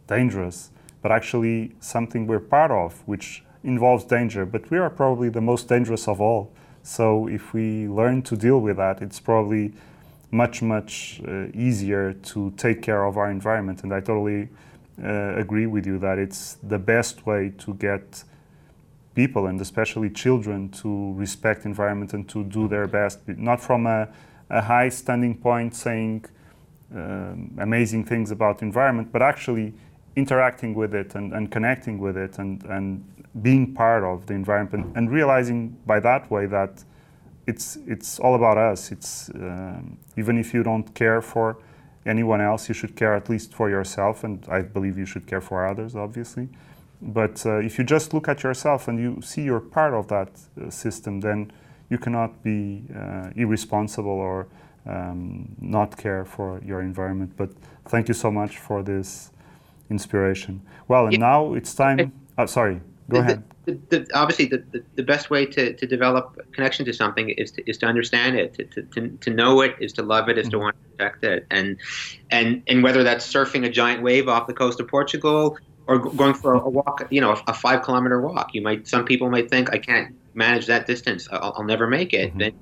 dangerous, 0.06 0.70
but 1.06 1.12
actually 1.12 1.70
something 1.78 2.26
we're 2.26 2.40
part 2.40 2.72
of, 2.72 3.00
which 3.06 3.44
involves 3.62 4.02
danger. 4.02 4.44
But 4.44 4.68
we 4.72 4.78
are 4.78 4.90
probably 4.90 5.28
the 5.28 5.40
most 5.40 5.68
dangerous 5.68 6.08
of 6.08 6.20
all. 6.20 6.50
So 6.82 7.28
if 7.28 7.54
we 7.54 7.86
learn 7.86 8.22
to 8.22 8.34
deal 8.36 8.60
with 8.60 8.78
that, 8.78 9.00
it's 9.00 9.20
probably 9.20 9.72
much, 10.32 10.62
much 10.62 11.20
uh, 11.24 11.46
easier 11.54 12.12
to 12.12 12.50
take 12.56 12.82
care 12.82 13.04
of 13.04 13.16
our 13.16 13.30
environment. 13.30 13.84
And 13.84 13.94
I 13.94 14.00
totally 14.00 14.48
uh, 15.00 15.36
agree 15.36 15.66
with 15.66 15.86
you 15.86 16.00
that 16.00 16.18
it's 16.18 16.54
the 16.60 16.80
best 16.80 17.24
way 17.24 17.52
to 17.58 17.74
get 17.74 18.24
people 19.14 19.46
and 19.46 19.60
especially 19.60 20.10
children 20.10 20.70
to 20.82 21.12
respect 21.12 21.66
environment 21.66 22.14
and 22.14 22.28
to 22.30 22.42
do 22.42 22.66
their 22.66 22.88
best, 22.88 23.20
not 23.28 23.60
from 23.60 23.86
a, 23.86 24.08
a 24.50 24.60
high 24.60 24.88
standing 24.88 25.36
point 25.36 25.76
saying 25.76 26.24
um, 26.92 27.56
amazing 27.58 28.04
things 28.04 28.32
about 28.32 28.60
environment, 28.60 29.12
but 29.12 29.22
actually 29.22 29.72
interacting 30.16 30.74
with 30.74 30.94
it 30.94 31.14
and, 31.14 31.32
and 31.32 31.50
connecting 31.50 31.98
with 31.98 32.16
it 32.16 32.38
and, 32.38 32.62
and 32.64 33.04
being 33.42 33.74
part 33.74 34.02
of 34.02 34.26
the 34.26 34.34
environment 34.34 34.96
and 34.96 35.10
realizing 35.10 35.76
by 35.86 36.00
that 36.00 36.30
way 36.30 36.46
that 36.46 36.82
it's 37.46 37.78
it's 37.86 38.18
all 38.18 38.34
about 38.34 38.58
us. 38.58 38.90
It's 38.90 39.30
um, 39.34 39.98
even 40.16 40.36
if 40.36 40.52
you 40.52 40.62
don't 40.62 40.92
care 40.94 41.22
for 41.22 41.58
anyone 42.04 42.40
else, 42.40 42.68
you 42.68 42.74
should 42.74 42.96
care 42.96 43.14
at 43.14 43.28
least 43.28 43.54
for 43.54 43.70
yourself, 43.70 44.24
and 44.24 44.44
I 44.48 44.62
believe 44.62 44.98
you 44.98 45.06
should 45.06 45.26
care 45.26 45.40
for 45.40 45.66
others, 45.66 45.94
obviously. 45.94 46.48
But 47.00 47.44
uh, 47.44 47.58
if 47.58 47.78
you 47.78 47.84
just 47.84 48.14
look 48.14 48.28
at 48.28 48.42
yourself 48.42 48.88
and 48.88 48.98
you 48.98 49.20
see 49.22 49.42
you're 49.42 49.60
part 49.60 49.94
of 49.94 50.08
that 50.08 50.30
uh, 50.60 50.70
system, 50.70 51.20
then 51.20 51.52
you 51.88 51.98
cannot 51.98 52.42
be 52.42 52.82
uh, 52.94 53.30
irresponsible 53.36 54.10
or 54.10 54.48
um, 54.86 55.54
not 55.60 55.96
care 55.96 56.24
for 56.24 56.60
your 56.64 56.80
environment. 56.80 57.32
But 57.36 57.50
thank 57.86 58.08
you 58.08 58.14
so 58.14 58.30
much 58.30 58.58
for 58.58 58.82
this 58.82 59.30
inspiration. 59.90 60.60
Well, 60.88 61.04
and 61.04 61.12
Yeah. 61.14 61.18
now 61.20 61.54
it's 61.54 61.74
time. 61.74 62.12
Uh, 62.38 62.46
sorry, 62.46 62.80
go 63.10 63.16
The- 63.16 63.20
ahead. 63.20 63.42
The, 63.66 63.80
the, 63.88 64.06
obviously, 64.14 64.44
the, 64.46 64.62
the, 64.70 64.84
the 64.94 65.02
best 65.02 65.28
way 65.28 65.44
to, 65.44 65.72
to 65.74 65.86
develop 65.88 66.38
a 66.38 66.44
connection 66.54 66.84
to 66.84 66.92
something 66.92 67.30
is 67.30 67.50
to, 67.50 67.68
is 67.68 67.78
to 67.78 67.86
understand 67.86 68.36
it, 68.38 68.54
to, 68.54 68.64
to, 68.64 68.82
to, 68.82 69.08
to 69.22 69.30
know 69.30 69.60
it, 69.60 69.74
is 69.80 69.92
to 69.94 70.04
love 70.04 70.28
it, 70.28 70.38
is 70.38 70.48
to 70.50 70.58
want 70.60 70.76
to 70.76 70.90
protect 70.96 71.24
it, 71.24 71.46
and 71.50 71.76
and 72.30 72.62
and 72.68 72.84
whether 72.84 73.02
that's 73.02 73.26
surfing 73.26 73.66
a 73.66 73.68
giant 73.68 74.04
wave 74.04 74.28
off 74.28 74.46
the 74.46 74.54
coast 74.54 74.78
of 74.78 74.86
Portugal 74.86 75.58
or 75.88 75.98
going 75.98 76.34
for 76.34 76.54
a 76.54 76.68
walk, 76.68 77.08
you 77.10 77.20
know, 77.20 77.32
a, 77.32 77.42
a 77.48 77.52
five 77.54 77.82
kilometer 77.82 78.20
walk. 78.20 78.54
You 78.54 78.62
might 78.62 78.86
some 78.86 79.04
people 79.04 79.30
might 79.30 79.50
think 79.50 79.72
I 79.74 79.78
can't 79.78 80.14
manage 80.34 80.66
that 80.66 80.86
distance, 80.86 81.26
I'll, 81.32 81.52
I'll 81.56 81.64
never 81.64 81.88
make 81.88 82.12
it, 82.14 82.32
Mhm. 82.36 82.46
and, 82.46 82.54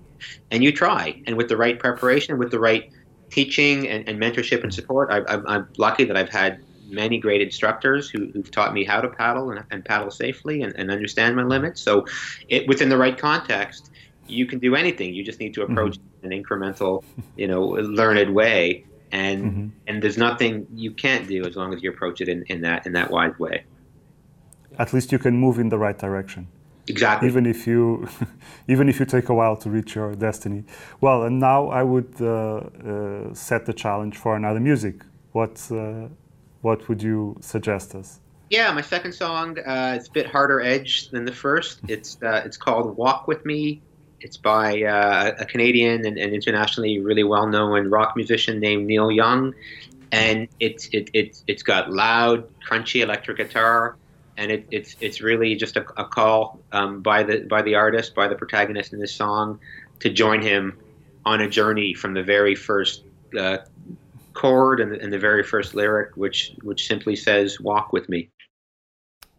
and 0.52 0.64
you 0.64 0.72
try, 0.72 1.20
and 1.26 1.36
with 1.36 1.50
the 1.50 1.56
right 1.58 1.78
preparation, 1.78 2.38
with 2.38 2.50
the 2.50 2.58
right 2.60 2.90
teaching 3.30 3.86
and, 3.88 4.08
and 4.08 4.18
mentorship 4.18 4.62
and 4.62 4.72
support, 4.72 5.10
I, 5.10 5.20
I'm, 5.30 5.46
I'm 5.46 5.68
lucky 5.76 6.04
that 6.04 6.16
I've 6.16 6.30
had 6.30 6.62
many 6.94 7.18
great 7.18 7.42
instructors 7.42 8.08
who, 8.10 8.30
who've 8.32 8.50
taught 8.50 8.72
me 8.72 8.84
how 8.84 9.00
to 9.00 9.08
paddle 9.08 9.50
and, 9.50 9.64
and 9.70 9.84
paddle 9.84 10.10
safely 10.10 10.62
and, 10.62 10.74
and 10.76 10.90
understand 10.90 11.36
my 11.36 11.42
limits. 11.42 11.82
So, 11.82 12.04
it 12.48 12.66
within 12.68 12.88
the 12.88 12.96
right 12.96 13.16
context, 13.16 13.90
you 14.26 14.46
can 14.46 14.58
do 14.58 14.74
anything. 14.74 15.14
You 15.14 15.24
just 15.24 15.40
need 15.40 15.54
to 15.54 15.62
approach 15.62 15.96
it 15.96 16.26
in 16.26 16.32
an 16.32 16.42
incremental, 16.42 17.02
you 17.36 17.46
know, 17.46 17.62
learned 18.00 18.34
way. 18.34 18.84
And 19.12 19.42
Mhm. 19.42 19.70
and 19.86 20.02
there's 20.02 20.16
nothing 20.16 20.66
you 20.74 20.92
can't 20.92 21.28
do 21.28 21.44
as 21.44 21.56
long 21.56 21.74
as 21.74 21.82
you 21.82 21.90
approach 21.90 22.20
it 22.20 22.28
in, 22.28 22.42
in 22.48 22.62
that 22.62 22.86
in 22.86 22.92
that 22.94 23.10
wise 23.10 23.38
way. 23.38 23.64
At 24.78 24.92
least 24.92 25.12
you 25.12 25.18
can 25.18 25.36
move 25.36 25.58
in 25.58 25.68
the 25.68 25.78
right 25.78 25.98
direction. 25.98 26.48
Exactly. 26.86 27.28
even 27.28 27.46
if 27.46 27.66
you 27.66 28.06
even 28.68 28.88
if 28.90 29.00
you 29.00 29.06
take 29.06 29.30
a 29.30 29.34
while 29.34 29.56
to 29.56 29.70
reach 29.70 29.94
your 29.94 30.14
destiny 30.14 30.64
well 31.00 31.22
and 31.22 31.40
now 31.40 31.68
i 31.68 31.82
would 31.82 32.14
uh, 32.20 32.26
uh, 32.26 33.32
set 33.32 33.64
the 33.64 33.72
challenge 33.72 34.18
for 34.18 34.36
another 34.36 34.60
music 34.60 34.96
what 35.32 35.66
uh, 35.72 36.08
what 36.64 36.88
would 36.88 37.02
you 37.02 37.36
suggest 37.40 37.94
us 37.94 38.20
Yeah, 38.50 38.72
my 38.72 38.82
second 38.82 39.12
song 39.12 39.58
uh, 39.58 39.94
it's 39.96 40.08
a 40.08 40.12
bit 40.12 40.26
harder 40.26 40.60
edge 40.60 41.08
than 41.10 41.24
the 41.24 41.32
first. 41.32 41.80
It's 41.88 42.18
uh, 42.22 42.42
it's 42.44 42.56
called 42.56 42.96
"Walk 42.96 43.26
with 43.26 43.44
Me." 43.44 43.80
It's 44.20 44.36
by 44.36 44.82
uh, 44.82 45.32
a 45.38 45.44
Canadian 45.44 46.06
and, 46.06 46.16
and 46.16 46.32
internationally 46.32 46.98
really 46.98 47.24
well 47.24 47.46
known 47.46 47.90
rock 47.90 48.16
musician 48.16 48.60
named 48.60 48.86
Neil 48.86 49.10
Young, 49.10 49.54
and 50.12 50.48
it's 50.60 50.88
it, 50.92 51.10
it's 51.12 51.44
it's 51.46 51.62
got 51.62 51.90
loud, 51.90 52.48
crunchy 52.66 53.02
electric 53.02 53.36
guitar, 53.38 53.96
and 54.36 54.50
it, 54.50 54.66
it's 54.70 54.96
it's 55.00 55.20
really 55.20 55.56
just 55.56 55.76
a, 55.76 55.84
a 56.00 56.04
call 56.04 56.60
um, 56.72 57.02
by 57.02 57.22
the 57.22 57.40
by 57.40 57.62
the 57.62 57.74
artist, 57.74 58.14
by 58.14 58.28
the 58.28 58.36
protagonist 58.36 58.92
in 58.92 59.00
this 59.00 59.14
song, 59.14 59.58
to 60.00 60.10
join 60.10 60.40
him 60.40 60.78
on 61.26 61.40
a 61.40 61.48
journey 61.48 61.94
from 61.94 62.14
the 62.14 62.22
very 62.22 62.54
first 62.54 63.04
uh, 63.38 63.58
chord 64.34 64.80
and 64.80 64.92
the, 64.92 65.00
and 65.00 65.12
the 65.12 65.18
very 65.18 65.42
first 65.42 65.74
lyric, 65.74 66.16
which 66.16 66.52
which 66.62 66.86
simply 66.86 67.16
says 67.16 67.60
"Walk 67.60 67.92
with 67.92 68.08
me." 68.08 68.30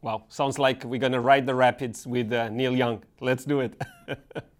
Wow, 0.01 0.23
sounds 0.29 0.57
like 0.57 0.83
we're 0.83 0.99
gonna 0.99 1.21
ride 1.21 1.45
the 1.45 1.55
rapids 1.55 2.07
with 2.07 2.31
uh, 2.31 2.49
Neil 2.49 2.75
Young. 2.75 3.03
Let's 3.19 3.45
do 3.45 3.61
it. 3.61 3.79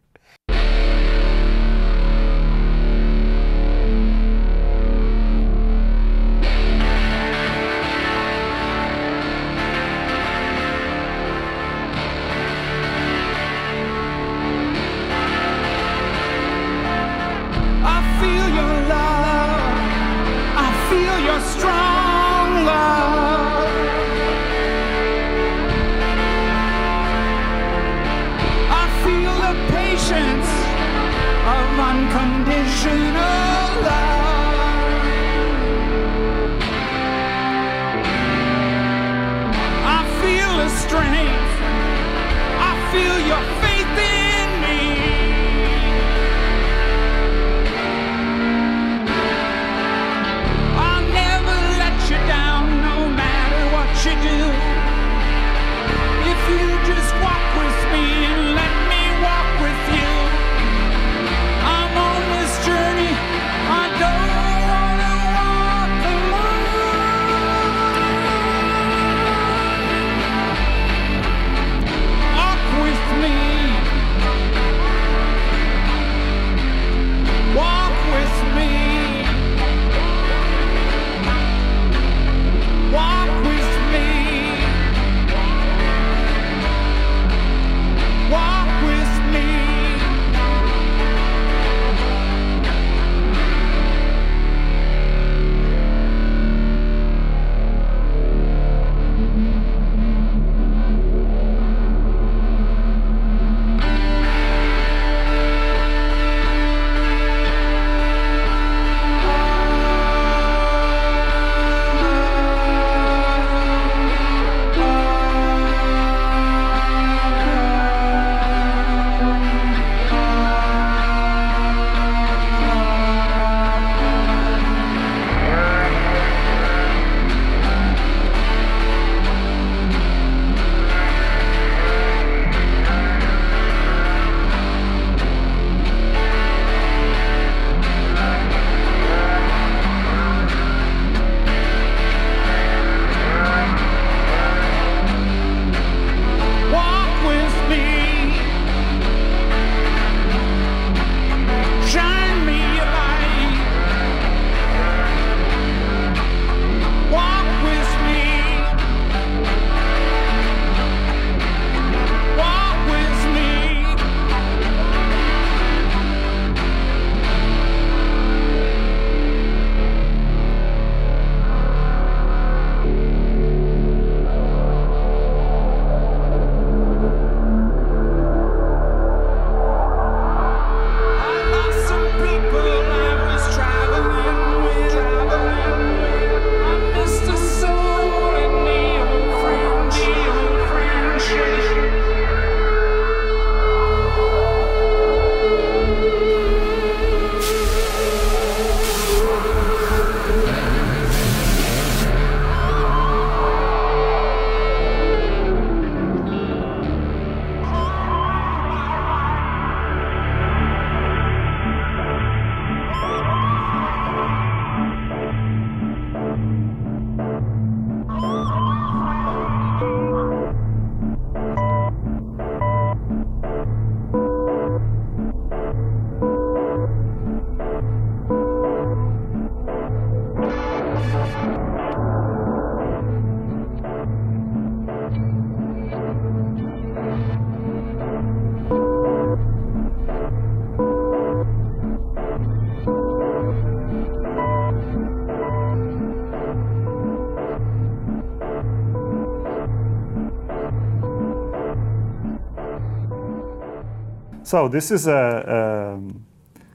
So 254.56 254.69
this 254.69 254.89
is 254.89 255.06
a, 255.06 255.12
a 255.12 255.99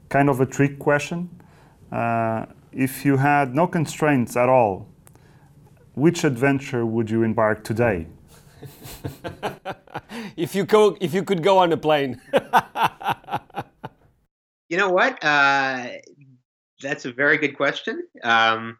kind 0.09 0.29
of 0.29 0.39
a 0.39 0.45
trick 0.45 0.77
question. 0.77 1.31
Uh, 1.91 2.45
if 2.71 3.03
you 3.03 3.17
had 3.17 3.55
no 3.55 3.65
constraints 3.65 4.37
at 4.37 4.49
all, 4.49 4.87
which 5.95 6.23
adventure 6.23 6.85
would 6.85 7.09
you 7.09 7.23
embark 7.23 7.63
today? 7.63 8.05
if 10.37 10.53
you 10.53 10.63
go, 10.63 10.95
if 11.01 11.15
you 11.15 11.23
could 11.23 11.41
go 11.41 11.57
on 11.57 11.73
a 11.73 11.77
plane. 11.77 12.21
you 14.69 14.77
know 14.77 14.89
what? 14.89 15.17
Uh, 15.23 15.87
that's 16.83 17.05
a 17.05 17.11
very 17.11 17.39
good 17.39 17.57
question. 17.57 18.03
Um, 18.21 18.77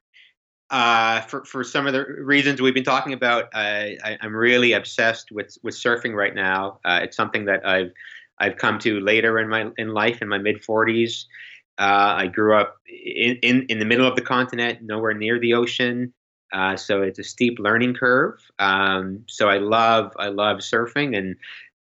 uh, 0.70 1.22
for 1.22 1.44
for 1.46 1.64
some 1.64 1.88
of 1.88 1.94
the 1.94 2.06
reasons 2.06 2.62
we've 2.62 2.76
been 2.76 2.84
talking 2.84 3.14
about, 3.14 3.50
I, 3.56 3.98
am 4.22 4.36
really 4.36 4.74
obsessed 4.74 5.32
with 5.32 5.58
with 5.64 5.74
surfing 5.74 6.14
right 6.14 6.36
now. 6.36 6.80
Uh, 6.86 7.00
it's 7.02 7.18
something 7.18 7.46
that 7.46 7.68
I've 7.68 7.92
I've 8.42 8.58
come 8.58 8.80
to 8.80 9.00
later 9.00 9.40
in 9.40 9.48
my 9.48 9.68
in 9.78 9.94
life 9.94 10.22
in 10.22 10.28
my 10.28 10.40
mid 10.40 10.64
40s. 10.64 11.26
Uh, 11.78 12.16
I 12.18 12.28
grew 12.28 12.56
up 12.56 12.78
in, 12.88 13.38
in, 13.42 13.66
in 13.70 13.80
the 13.80 13.86
middle 13.86 14.08
of 14.08 14.16
the 14.16 14.22
continent, 14.22 14.80
nowhere 14.82 15.14
near 15.14 15.40
the 15.40 15.54
ocean. 15.54 16.14
Uh, 16.52 16.76
so 16.76 17.02
it's 17.02 17.20
a 17.20 17.24
steep 17.24 17.60
learning 17.60 17.94
curve. 17.94 18.40
Um, 18.60 19.24
so 19.28 19.48
I 19.48 19.58
love 19.60 20.12
I 20.18 20.28
love 20.28 20.58
surfing, 20.58 21.16
and 21.16 21.38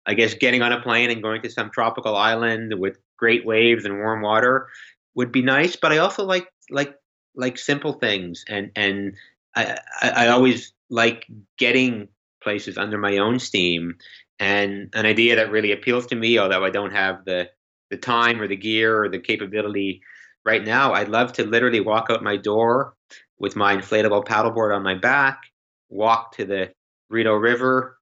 I 0.05 0.15
guess 0.15 0.33
getting 0.33 0.61
on 0.61 0.73
a 0.73 0.81
plane 0.81 1.09
and 1.11 1.21
going 1.21 1.41
to 1.43 1.49
some 1.49 1.69
tropical 1.69 2.15
island 2.15 2.73
with 2.77 2.97
great 3.17 3.45
waves 3.45 3.85
and 3.85 3.99
warm 3.99 4.21
water 4.21 4.67
would 5.15 5.31
be 5.31 5.41
nice. 5.41 5.75
But 5.75 5.93
I 5.93 5.99
also 5.99 6.25
like 6.25 6.47
like 6.69 6.95
like 7.35 7.57
simple 7.57 7.93
things, 7.93 8.43
and 8.49 8.71
and 8.75 9.13
I 9.55 9.77
I, 10.01 10.09
I 10.09 10.27
always 10.29 10.73
like 10.89 11.27
getting 11.57 12.09
places 12.43 12.77
under 12.77 12.97
my 12.97 13.17
own 13.17 13.39
steam. 13.39 13.95
And 14.39 14.89
an 14.93 15.05
idea 15.05 15.35
that 15.35 15.51
really 15.51 15.71
appeals 15.71 16.05
to 16.07 16.15
me, 16.15 16.37
although 16.37 16.63
I 16.63 16.69
don't 16.69 16.91
have 16.91 17.25
the 17.25 17.49
the 17.89 17.97
time 17.97 18.41
or 18.41 18.47
the 18.47 18.55
gear 18.55 19.01
or 19.01 19.09
the 19.09 19.19
capability 19.19 20.01
right 20.43 20.63
now, 20.63 20.93
I'd 20.93 21.07
love 21.07 21.31
to 21.33 21.45
literally 21.45 21.79
walk 21.79 22.07
out 22.09 22.21
my 22.21 22.35
door 22.35 22.93
with 23.39 23.55
my 23.55 23.75
inflatable 23.75 24.25
paddleboard 24.25 24.75
on 24.75 24.83
my 24.83 24.93
back, 24.93 25.41
walk 25.89 26.35
to 26.35 26.45
the 26.45 26.73
Rideau 27.09 27.35
River, 27.35 27.97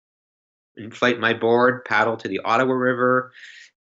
inflate 0.77 1.19
my 1.19 1.33
board, 1.33 1.85
paddle 1.85 2.17
to 2.17 2.27
the 2.27 2.39
Ottawa 2.39 2.73
River, 2.73 3.31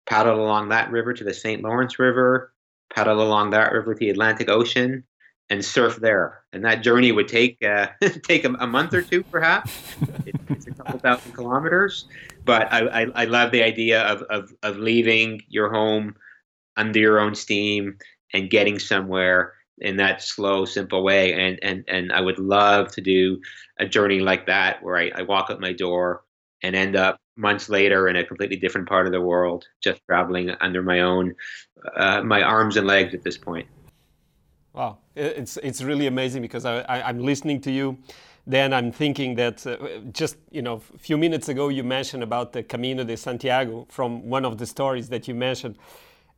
paddle 0.06 0.44
along 0.44 0.68
that 0.70 0.90
river 0.90 1.12
to 1.12 1.24
the 1.24 1.34
St. 1.34 1.62
Lawrence 1.62 1.98
River, 1.98 2.52
paddle 2.94 3.22
along 3.22 3.50
that 3.50 3.72
river 3.72 3.94
to 3.94 3.98
the 3.98 4.10
Atlantic 4.10 4.48
Ocean, 4.48 5.04
and 5.50 5.64
surf 5.64 5.96
there. 5.96 6.42
And 6.52 6.64
that 6.64 6.82
journey 6.82 7.12
would 7.12 7.28
take 7.28 7.62
uh, 7.62 7.88
take 8.22 8.44
a, 8.44 8.52
a, 8.54 8.66
month 8.66 8.94
or 8.94 9.02
two, 9.02 9.22
perhaps. 9.24 9.72
It, 10.26 10.36
it's 10.48 10.66
a 10.66 10.70
couple 10.70 10.98
thousand 10.98 11.32
kilometers, 11.32 12.06
but 12.44 12.72
I, 12.72 13.02
I, 13.02 13.06
I 13.14 13.24
love 13.24 13.50
the 13.50 13.62
idea 13.62 14.02
of, 14.02 14.22
of 14.22 14.52
of 14.62 14.78
leaving 14.78 15.42
your 15.48 15.70
home 15.70 16.14
under 16.76 16.98
your 16.98 17.20
own 17.20 17.34
steam 17.34 17.98
and 18.32 18.50
getting 18.50 18.78
somewhere 18.78 19.52
in 19.78 19.96
that 19.96 20.22
slow, 20.22 20.64
simple 20.64 21.02
way. 21.02 21.32
And 21.34 21.58
and 21.62 21.84
and 21.88 22.12
I 22.12 22.20
would 22.20 22.38
love 22.38 22.92
to 22.92 23.00
do 23.00 23.40
a 23.78 23.86
journey 23.86 24.20
like 24.20 24.46
that, 24.46 24.82
where 24.82 24.96
I, 24.96 25.10
I 25.14 25.22
walk 25.22 25.50
up 25.50 25.60
my 25.60 25.72
door 25.72 26.24
and 26.62 26.74
end 26.74 26.96
up 26.96 27.18
months 27.36 27.68
later 27.68 28.08
in 28.08 28.16
a 28.16 28.24
completely 28.24 28.56
different 28.56 28.88
part 28.88 29.06
of 29.06 29.12
the 29.12 29.20
world, 29.20 29.66
just 29.82 30.00
traveling 30.06 30.50
under 30.60 30.82
my 30.82 31.00
own 31.00 31.34
uh, 31.96 32.22
my 32.22 32.42
arms 32.42 32.76
and 32.76 32.86
legs 32.86 33.14
at 33.14 33.22
this 33.22 33.36
point. 33.36 33.68
Wow, 34.74 34.98
it's 35.14 35.56
it's 35.58 35.82
really 35.82 36.08
amazing 36.08 36.42
because 36.42 36.64
I, 36.64 36.80
I 36.80 37.08
am 37.08 37.20
listening 37.20 37.60
to 37.60 37.70
you. 37.70 37.96
Then 38.44 38.72
I'm 38.74 38.90
thinking 38.90 39.36
that 39.36 39.64
uh, 39.64 39.76
just 40.12 40.36
you 40.50 40.62
know 40.62 40.82
a 40.94 40.98
few 40.98 41.16
minutes 41.16 41.48
ago 41.48 41.68
you 41.68 41.84
mentioned 41.84 42.24
about 42.24 42.52
the 42.52 42.64
Camino 42.64 43.04
de 43.04 43.16
Santiago 43.16 43.86
from 43.88 44.28
one 44.28 44.44
of 44.44 44.58
the 44.58 44.66
stories 44.66 45.08
that 45.10 45.28
you 45.28 45.34
mentioned, 45.34 45.76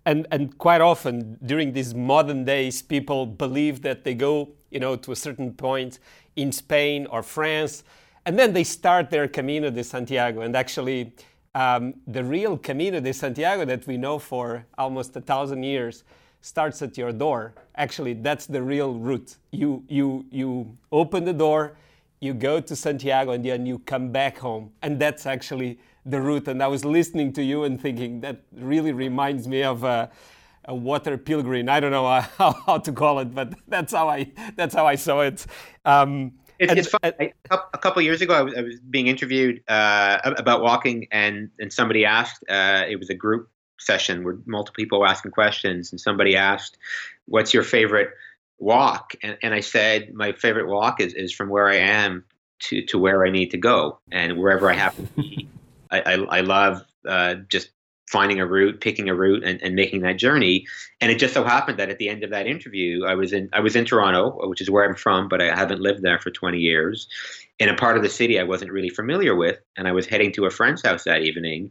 and 0.05 0.27
and 0.31 0.59
quite 0.59 0.83
often 0.83 1.39
during 1.47 1.73
these 1.73 1.95
modern 1.95 2.45
days 2.45 2.83
people 2.83 3.25
believe 3.25 3.81
that 3.81 4.05
they 4.05 4.15
go 4.15 4.51
you 4.71 4.81
know 4.81 4.97
to 4.97 5.13
a 5.13 5.17
certain 5.17 5.55
point 5.55 5.99
in 6.37 6.53
Spain 6.53 7.07
or 7.07 7.23
France, 7.23 7.85
and 8.27 8.39
then 8.39 8.53
they 8.53 8.65
start 8.65 9.09
their 9.09 9.27
Camino 9.29 9.71
de 9.71 9.83
Santiago, 9.83 10.43
and 10.43 10.55
actually. 10.55 11.13
Um, 11.55 11.95
the 12.07 12.23
real 12.23 12.59
Camino 12.59 13.01
de 13.01 13.15
Santiago 13.15 13.65
that 13.65 13.87
we 13.87 13.97
know 13.97 14.19
for 14.19 14.67
almost 14.77 15.17
a 15.17 15.23
thousand 15.23 15.63
years 15.63 16.05
starts 16.47 16.81
at 16.81 16.97
your 16.97 17.13
door. 17.13 17.55
Actually, 17.75 18.15
that's 18.15 18.47
the 18.47 18.63
real 18.63 18.95
route. 18.95 19.37
You, 19.51 19.83
you, 19.89 20.25
you 20.31 20.77
open 20.93 21.25
the 21.25 21.33
door, 21.33 21.77
you 22.21 22.35
go 22.35 22.61
to 22.61 22.77
Santiago, 22.77 23.33
and 23.33 23.45
then 23.45 23.67
you 23.67 23.81
come 23.81 24.13
back 24.13 24.39
home. 24.39 24.71
And 24.81 25.01
that's 25.01 25.27
actually 25.27 25.81
the 26.05 26.21
route. 26.21 26.47
And 26.47 26.63
I 26.63 26.69
was 26.69 26.85
listening 26.85 27.33
to 27.33 27.43
you 27.43 27.65
and 27.65 27.81
thinking 27.81 28.21
that 28.21 28.43
really 28.53 28.93
reminds 28.93 29.49
me 29.49 29.65
of 29.65 29.83
a, 29.83 30.09
a 30.67 30.75
water 30.75 31.19
pilgrim. 31.19 31.69
I 31.69 31.81
don't 31.81 31.91
know 31.91 32.07
how, 32.39 32.53
how, 32.53 32.79
to 32.79 32.93
call 32.93 33.19
it, 33.19 33.35
but 33.35 33.53
that's 33.69 33.93
how 33.93 34.09
I, 34.09 34.31
that's 34.55 34.75
how 34.75 34.87
I 34.87 34.95
saw 34.95 35.23
it. 35.23 35.45
Um, 35.85 36.33
it's, 36.61 36.71
and, 36.71 36.79
it's 36.79 36.89
fun. 36.89 37.01
I, 37.03 37.33
a 37.51 37.79
couple 37.79 38.01
years 38.03 38.23
ago, 38.23 38.35
I 38.35 38.43
was, 38.43 38.55
I 38.55 38.63
was 38.63 38.79
being 38.89 39.09
interviewed 39.09 39.63
uh, 39.69 40.21
about 40.25 40.63
walking, 40.63 41.07
and, 41.11 41.51
and 41.59 41.71
somebody 41.71 42.07
asked, 42.07 42.43
uh, 42.49 42.85
it 42.89 42.99
was 42.99 43.11
a 43.11 43.15
group 43.15 43.51
session 43.79 44.25
where 44.25 44.39
multiple 44.47 44.77
people 44.77 45.01
were 45.01 45.07
asking 45.07 45.33
questions, 45.33 45.93
and 45.93 46.01
somebody 46.01 46.37
asked, 46.37 46.79
"What's 47.27 47.55
your 47.55 47.63
favorite 47.63 48.11
walk?" 48.59 49.15
And, 49.23 49.39
and 49.43 49.55
I 49.55 49.61
said, 49.61 50.15
"My 50.15 50.33
favorite 50.33 50.69
walk 50.69 51.01
is, 51.01 51.15
is 51.15 51.33
from 51.33 51.49
where 51.49 51.69
I 51.69 51.77
am 51.77 52.25
to, 52.59 52.85
to 52.87 52.99
where 52.99 53.25
I 53.27 53.31
need 53.31 53.51
to 53.51 53.59
go, 53.59 53.99
and 54.11 54.39
wherever 54.39 54.71
I 54.71 54.75
happen 54.75 55.07
to 55.07 55.13
be. 55.15 55.49
I, 55.91 56.01
I, 56.01 56.13
I 56.15 56.41
love 56.41 56.85
uh, 57.07 57.37
just 57.49 57.71
finding 58.11 58.41
a 58.41 58.47
route, 58.47 58.81
picking 58.81 59.09
a 59.09 59.15
route, 59.15 59.43
and, 59.45 59.61
and 59.63 59.75
making 59.75 60.03
that 60.03 60.17
journey. 60.17 60.67
And 61.01 61.11
it 61.11 61.19
just 61.19 61.35
so 61.35 61.45
happened 61.45 61.79
that 61.79 61.91
at 61.91 61.99
the 61.99 62.09
end 62.09 62.23
of 62.23 62.31
that 62.31 62.47
interview, 62.47 63.05
I 63.05 63.15
was 63.15 63.33
in 63.33 63.49
I 63.53 63.61
was 63.61 63.77
in 63.77 63.85
Toronto, 63.85 64.49
which 64.49 64.61
is 64.61 64.71
where 64.71 64.85
I'm 64.85 64.95
from, 64.95 65.29
but 65.29 65.43
I 65.43 65.55
haven't 65.55 65.81
lived 65.81 66.03
there 66.03 66.19
for 66.19 66.31
20 66.31 66.59
years, 66.59 67.09
in 67.59 67.69
a 67.69 67.75
part 67.75 67.97
of 67.97 68.03
the 68.03 68.09
city 68.09 68.39
I 68.39 68.45
wasn't 68.45 68.73
really 68.73 68.91
familiar 68.91 69.35
with, 69.35 69.59
and 69.77 69.89
I 69.89 69.93
was 69.93 70.07
heading 70.07 70.33
to 70.33 70.47
a 70.47 70.51
friend's 70.51 70.83
house 70.83 71.05
that 71.05 71.23
evening, 71.23 71.71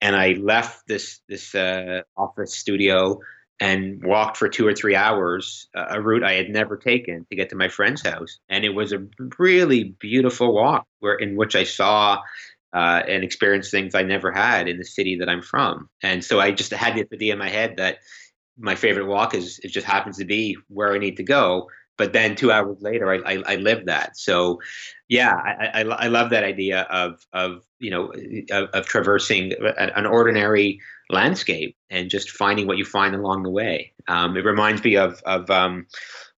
and 0.00 0.16
I 0.16 0.32
left 0.32 0.86
this 0.86 1.20
this 1.28 1.54
uh, 1.54 2.02
office 2.16 2.54
studio 2.54 3.20
and 3.60 4.02
walked 4.02 4.38
for 4.38 4.48
two 4.48 4.66
or 4.66 4.74
three 4.74 4.96
hours 4.96 5.68
uh, 5.76 5.86
a 5.90 6.00
route 6.00 6.24
I 6.24 6.32
had 6.32 6.48
never 6.48 6.76
taken 6.76 7.26
to 7.28 7.36
get 7.36 7.50
to 7.50 7.56
my 7.56 7.68
friend's 7.68 8.02
house, 8.02 8.38
and 8.48 8.64
it 8.64 8.70
was 8.70 8.92
a 8.92 9.06
really 9.38 9.94
beautiful 10.00 10.54
walk 10.54 10.86
where 11.00 11.16
in 11.16 11.36
which 11.36 11.56
I 11.56 11.64
saw. 11.64 12.20
Uh, 12.72 13.02
and 13.08 13.24
experienced 13.24 13.72
things 13.72 13.96
I 13.96 14.04
never 14.04 14.30
had 14.30 14.68
in 14.68 14.78
the 14.78 14.84
city 14.84 15.16
that 15.16 15.28
I'm 15.28 15.42
from, 15.42 15.88
and 16.04 16.24
so 16.24 16.38
I 16.38 16.52
just 16.52 16.70
had 16.70 16.94
the 16.94 17.04
idea 17.12 17.32
in 17.32 17.38
my 17.40 17.48
head 17.48 17.78
that 17.78 17.98
my 18.56 18.76
favorite 18.76 19.06
walk 19.06 19.34
is 19.34 19.58
it 19.64 19.72
just 19.72 19.88
happens 19.88 20.18
to 20.18 20.24
be 20.24 20.56
where 20.68 20.92
I 20.92 20.98
need 20.98 21.16
to 21.16 21.24
go, 21.24 21.68
but 22.00 22.14
then 22.14 22.34
two 22.34 22.50
hours 22.50 22.78
later, 22.80 23.12
I, 23.12 23.34
I, 23.34 23.42
I 23.46 23.56
lived 23.56 23.84
that. 23.84 24.16
So, 24.16 24.62
yeah, 25.06 25.34
I, 25.34 25.82
I, 25.82 25.82
I, 25.82 26.06
love 26.06 26.30
that 26.30 26.44
idea 26.44 26.86
of 26.90 27.26
of 27.34 27.62
you 27.78 27.90
know 27.90 28.10
of, 28.50 28.70
of 28.70 28.86
traversing 28.86 29.52
an 29.76 30.06
ordinary 30.06 30.80
landscape 31.10 31.76
and 31.90 32.08
just 32.08 32.30
finding 32.30 32.66
what 32.66 32.78
you 32.78 32.86
find 32.86 33.14
along 33.14 33.42
the 33.42 33.50
way. 33.50 33.92
Um, 34.08 34.34
it 34.38 34.46
reminds 34.46 34.82
me 34.82 34.96
of 34.96 35.20
of 35.26 35.50
um, 35.50 35.88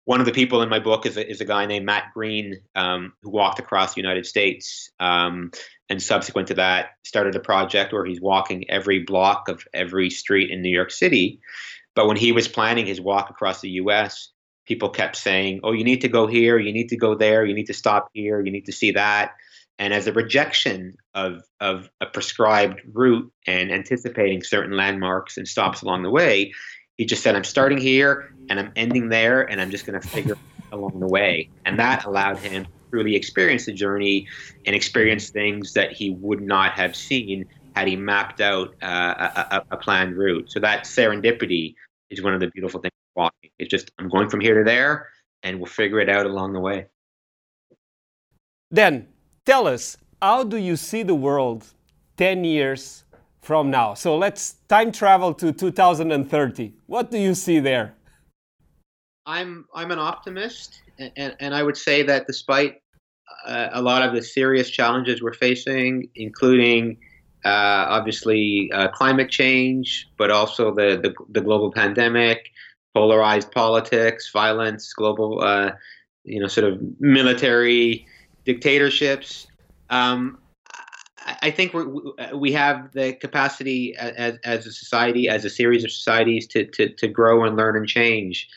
one 0.04 0.18
of 0.18 0.26
the 0.26 0.32
people 0.32 0.62
in 0.62 0.68
my 0.68 0.80
book 0.80 1.06
is 1.06 1.16
a, 1.16 1.30
is 1.30 1.40
a 1.40 1.44
guy 1.44 1.64
named 1.64 1.86
Matt 1.86 2.06
Green 2.12 2.56
um, 2.74 3.12
who 3.22 3.30
walked 3.30 3.60
across 3.60 3.94
the 3.94 4.00
United 4.00 4.26
States 4.26 4.90
um, 4.98 5.52
and 5.88 6.02
subsequent 6.02 6.48
to 6.48 6.54
that 6.54 6.96
started 7.04 7.36
a 7.36 7.40
project 7.40 7.92
where 7.92 8.04
he's 8.04 8.20
walking 8.20 8.68
every 8.68 9.04
block 9.04 9.48
of 9.48 9.64
every 9.72 10.10
street 10.10 10.50
in 10.50 10.60
New 10.60 10.74
York 10.74 10.90
City. 10.90 11.38
But 11.94 12.08
when 12.08 12.16
he 12.16 12.32
was 12.32 12.48
planning 12.48 12.86
his 12.86 13.00
walk 13.00 13.30
across 13.30 13.60
the 13.60 13.70
U.S., 13.70 14.32
people 14.66 14.88
kept 14.88 15.16
saying, 15.16 15.60
"Oh, 15.62 15.72
you 15.72 15.84
need 15.84 16.00
to 16.02 16.08
go 16.08 16.26
here, 16.26 16.58
you 16.58 16.72
need 16.72 16.88
to 16.88 16.96
go 16.96 17.14
there, 17.14 17.44
you 17.44 17.54
need 17.54 17.66
to 17.66 17.74
stop 17.74 18.08
here, 18.12 18.44
you 18.44 18.52
need 18.52 18.66
to 18.66 18.72
see 18.72 18.92
that." 18.92 19.32
And 19.78 19.92
as 19.92 20.06
a 20.06 20.12
rejection 20.12 20.94
of 21.14 21.42
of 21.60 21.90
a 22.00 22.06
prescribed 22.06 22.80
route 22.92 23.32
and 23.46 23.72
anticipating 23.72 24.42
certain 24.42 24.76
landmarks 24.76 25.36
and 25.36 25.48
stops 25.48 25.82
along 25.82 26.02
the 26.02 26.10
way, 26.10 26.52
he 26.96 27.04
just 27.04 27.22
said, 27.22 27.34
"I'm 27.34 27.44
starting 27.44 27.78
here 27.78 28.34
and 28.48 28.60
I'm 28.60 28.72
ending 28.76 29.08
there, 29.08 29.42
and 29.42 29.60
I'm 29.60 29.70
just 29.70 29.86
going 29.86 30.00
to 30.00 30.06
figure 30.06 30.36
along 30.70 31.00
the 31.00 31.08
way." 31.08 31.48
And 31.64 31.78
that 31.78 32.04
allowed 32.04 32.38
him 32.38 32.64
to 32.64 32.70
truly 32.90 33.16
experience 33.16 33.66
the 33.66 33.72
journey 33.72 34.28
and 34.66 34.76
experience 34.76 35.30
things 35.30 35.72
that 35.72 35.92
he 35.92 36.10
would 36.10 36.42
not 36.42 36.72
have 36.72 36.94
seen 36.94 37.46
had 37.74 37.88
he 37.88 37.96
mapped 37.96 38.40
out 38.40 38.74
uh, 38.82 39.30
a, 39.50 39.62
a, 39.70 39.76
planned 39.78 40.16
route. 40.16 40.50
So 40.50 40.60
that 40.60 40.84
serendipity 40.84 41.74
is 42.10 42.22
one 42.22 42.34
of 42.34 42.40
the 42.40 42.48
beautiful 42.48 42.80
things 42.80 42.92
walking. 43.14 43.50
It's 43.58 43.70
just 43.70 43.90
I'm 43.98 44.08
going 44.08 44.28
from 44.28 44.40
here 44.40 44.58
to 44.58 44.64
there, 44.64 45.08
and 45.42 45.58
we'll 45.58 45.66
figure 45.66 46.00
it 46.00 46.08
out 46.08 46.26
along 46.26 46.52
the 46.52 46.60
way. 46.60 46.86
Then 48.70 49.08
tell 49.44 49.66
us, 49.66 49.96
how 50.20 50.44
do 50.44 50.56
you 50.56 50.76
see 50.76 51.02
the 51.02 51.14
world 51.14 51.72
10 52.16 52.44
years 52.44 53.04
from 53.40 53.70
now? 53.70 53.94
So 53.94 54.16
let's 54.16 54.54
time 54.68 54.92
travel 54.92 55.34
to 55.34 55.52
2030. 55.52 56.72
What 56.86 57.10
do 57.10 57.18
you 57.18 57.34
see 57.34 57.58
there? 57.60 57.94
I'm 59.26 59.66
I'm 59.74 59.90
an 59.92 59.98
optimist, 59.98 60.82
and, 60.98 61.12
and, 61.16 61.36
and 61.38 61.54
I 61.54 61.62
would 61.62 61.76
say 61.76 62.02
that 62.02 62.26
despite 62.26 62.82
uh, 63.46 63.68
a 63.72 63.82
lot 63.82 64.02
of 64.02 64.14
the 64.14 64.22
serious 64.22 64.70
challenges 64.70 65.22
we're 65.22 65.32
facing, 65.32 66.08
including 66.14 66.98
uh, 67.44 67.86
obviously 67.88 68.70
uh, 68.72 68.88
climate 68.88 69.30
change, 69.30 70.08
but 70.16 70.30
also 70.30 70.74
the, 70.74 71.00
the, 71.02 71.14
the 71.30 71.40
global 71.40 71.72
pandemic, 71.72 72.48
polarized 72.94 73.50
politics, 73.52 74.30
violence, 74.30 74.92
global, 74.92 75.42
uh, 75.42 75.72
you 76.24 76.40
know, 76.40 76.46
sort 76.46 76.70
of 76.70 76.80
military 77.00 78.06
dictatorships. 78.44 79.46
Um, 79.90 80.38
I 81.40 81.50
think 81.50 81.72
we 81.74 81.84
we 82.34 82.52
have 82.52 82.92
the 82.92 83.12
capacity 83.14 83.94
as, 83.96 84.38
as 84.44 84.66
a 84.66 84.72
society, 84.72 85.28
as 85.28 85.44
a 85.44 85.50
series 85.50 85.84
of 85.84 85.90
societies, 85.90 86.46
to, 86.48 86.64
to, 86.66 86.88
to 86.88 87.08
grow 87.08 87.44
and 87.44 87.56
learn 87.56 87.76
and 87.76 87.86
change. 87.86 88.48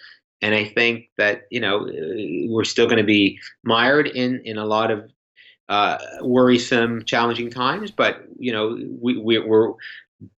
And 0.42 0.56
I 0.56 0.66
think 0.66 1.10
that 1.18 1.44
you 1.52 1.60
know 1.60 1.90
we're 2.50 2.64
still 2.64 2.86
going 2.86 2.98
to 2.98 3.04
be 3.04 3.40
mired 3.64 4.08
in 4.08 4.42
in 4.46 4.58
a 4.58 4.66
lot 4.66 4.92
of 4.92 5.12
uh, 5.70 5.98
worrisome, 6.22 7.04
challenging 7.06 7.50
times. 7.50 7.92
But 7.92 8.24
you 8.38 8.52
know 8.52 8.78
we, 9.02 9.18
we 9.18 9.38
are 9.38 9.74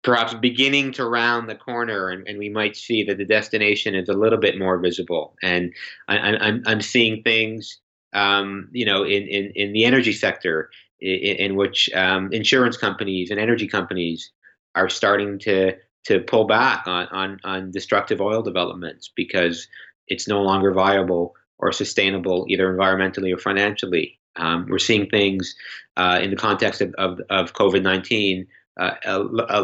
perhaps 0.02 0.34
beginning 0.34 0.92
to 0.92 1.06
round 1.06 1.48
the 1.48 1.54
corner, 1.54 2.08
and, 2.08 2.26
and 2.26 2.38
we 2.38 2.48
might 2.48 2.76
see 2.76 3.04
that 3.04 3.18
the 3.18 3.24
destination 3.24 3.94
is 3.94 4.08
a 4.08 4.14
little 4.14 4.38
bit 4.38 4.58
more 4.58 4.78
visible. 4.78 5.36
And 5.42 5.72
I, 6.08 6.18
I'm 6.18 6.62
I'm 6.66 6.80
seeing 6.80 7.22
things 7.22 7.78
um, 8.12 8.68
you 8.72 8.84
know 8.84 9.04
in, 9.04 9.22
in 9.28 9.52
in 9.54 9.72
the 9.72 9.84
energy 9.84 10.12
sector 10.12 10.70
in, 11.00 11.36
in 11.36 11.56
which 11.56 11.90
um, 11.94 12.32
insurance 12.32 12.76
companies 12.76 13.30
and 13.30 13.38
energy 13.38 13.68
companies 13.68 14.30
are 14.74 14.88
starting 14.88 15.38
to 15.40 15.74
to 16.04 16.20
pull 16.20 16.46
back 16.46 16.86
on, 16.86 17.06
on, 17.08 17.38
on 17.44 17.70
destructive 17.70 18.20
oil 18.20 18.40
developments 18.40 19.10
because 19.14 19.68
it's 20.06 20.26
no 20.26 20.40
longer 20.40 20.72
viable 20.72 21.34
or 21.58 21.70
sustainable 21.70 22.46
either 22.48 22.72
environmentally 22.72 23.34
or 23.34 23.38
financially. 23.38 24.18
Um, 24.36 24.66
we're 24.70 24.78
seeing 24.78 25.10
things 25.10 25.54
uh, 25.96 26.20
in 26.22 26.30
the 26.30 26.36
context 26.36 26.80
of, 26.80 26.94
of, 26.94 27.20
of 27.28 27.52
COVID 27.52 27.82
19 27.82 28.46
uh, 28.78 28.94
a, 29.04 29.18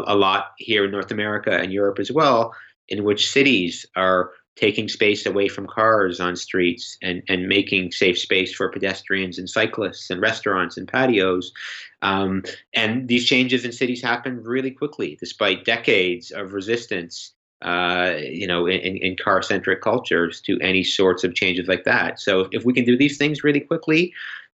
a, 0.07 0.15
lot 0.15 0.51
here 0.57 0.85
in 0.85 0.91
North 0.91 1.11
America 1.11 1.51
and 1.51 1.71
Europe 1.71 1.99
as 1.99 2.11
well, 2.11 2.53
in 2.89 3.03
which 3.03 3.31
cities 3.31 3.85
are 3.95 4.31
taking 4.55 4.87
space 4.87 5.25
away 5.25 5.47
from 5.47 5.67
cars 5.67 6.19
on 6.19 6.35
streets 6.35 6.97
and, 7.01 7.21
and 7.27 7.47
making 7.47 7.91
safe 7.91 8.17
space 8.17 8.53
for 8.53 8.69
pedestrians 8.69 9.37
and 9.37 9.49
cyclists 9.49 10.09
and 10.09 10.21
restaurants 10.21 10.77
and 10.77 10.87
patios. 10.87 11.51
Um, 12.01 12.43
and 12.73 13.07
these 13.07 13.25
changes 13.25 13.65
in 13.65 13.71
cities 13.71 14.01
happen 14.01 14.41
really 14.43 14.71
quickly, 14.71 15.17
despite 15.19 15.65
decades 15.65 16.31
of 16.31 16.53
resistance. 16.53 17.31
Uh, 17.61 18.17
you 18.19 18.45
know, 18.45 18.67
in, 18.67 18.97
in 18.97 19.15
car-centric 19.15 19.81
cultures, 19.81 20.41
to 20.41 20.59
any 20.59 20.83
sorts 20.83 21.23
of 21.23 21.33
changes 21.33 21.67
like 21.67 21.85
that. 21.85 22.19
So, 22.19 22.47
if 22.51 22.65
we 22.65 22.73
can 22.73 22.83
do 22.83 22.97
these 22.97 23.17
things 23.17 23.45
really 23.45 23.61
quickly, 23.61 24.13